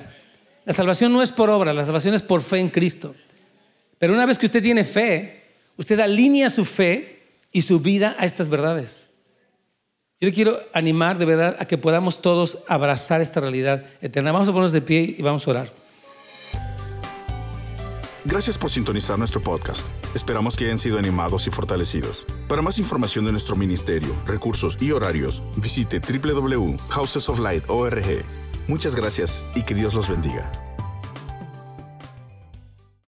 La 0.63 0.71
salvación 0.71 1.11
no 1.11 1.21
es 1.21 1.33
por 1.33 1.49
obra, 1.49 1.73
la 1.73 1.83
salvación 1.83 2.13
es 2.13 2.23
por 2.23 2.41
fe 2.41 2.59
en 2.59 2.69
Cristo. 2.69 3.13
Pero 3.97 4.13
una 4.13 4.25
vez 4.25 4.37
que 4.37 4.45
usted 4.45 4.63
tiene 4.63 4.85
fe, 4.85 5.43
usted 5.75 5.99
alinea 5.99 6.49
su 6.49 6.63
fe 6.63 7.33
y 7.51 7.63
su 7.63 7.81
vida 7.81 8.15
a 8.17 8.23
estas 8.23 8.47
verdades. 8.47 9.09
Yo 10.21 10.29
le 10.29 10.33
quiero 10.33 10.61
animar 10.71 11.17
de 11.17 11.25
verdad 11.25 11.57
a 11.59 11.65
que 11.65 11.77
podamos 11.77 12.21
todos 12.21 12.59
abrazar 12.69 13.19
esta 13.19 13.41
realidad 13.41 13.83
eterna. 13.99 14.31
Vamos 14.31 14.47
a 14.47 14.53
ponernos 14.53 14.71
de 14.71 14.81
pie 14.81 15.15
y 15.17 15.21
vamos 15.21 15.45
a 15.45 15.51
orar. 15.51 15.73
Gracias 18.25 18.57
por 18.57 18.71
sintonizar 18.71 19.19
nuestro 19.19 19.41
podcast. 19.41 19.85
Esperamos 20.15 20.57
que 20.57 20.65
hayan 20.65 20.79
sido 20.79 20.97
animados 20.97 21.45
y 21.45 21.51
fortalecidos. 21.51 22.25
Para 22.47 22.63
más 22.63 22.79
información 22.79 23.25
de 23.25 23.31
nuestro 23.31 23.55
ministerio, 23.55 24.15
recursos 24.25 24.81
y 24.81 24.91
horarios, 24.91 25.43
visite 25.57 25.99
www.housesoflight.org. 25.99 28.25
Muchas 28.67 28.95
gracias 28.95 29.45
y 29.53 29.61
que 29.61 29.75
Dios 29.75 29.93
los 29.93 30.09
bendiga. 30.09 30.64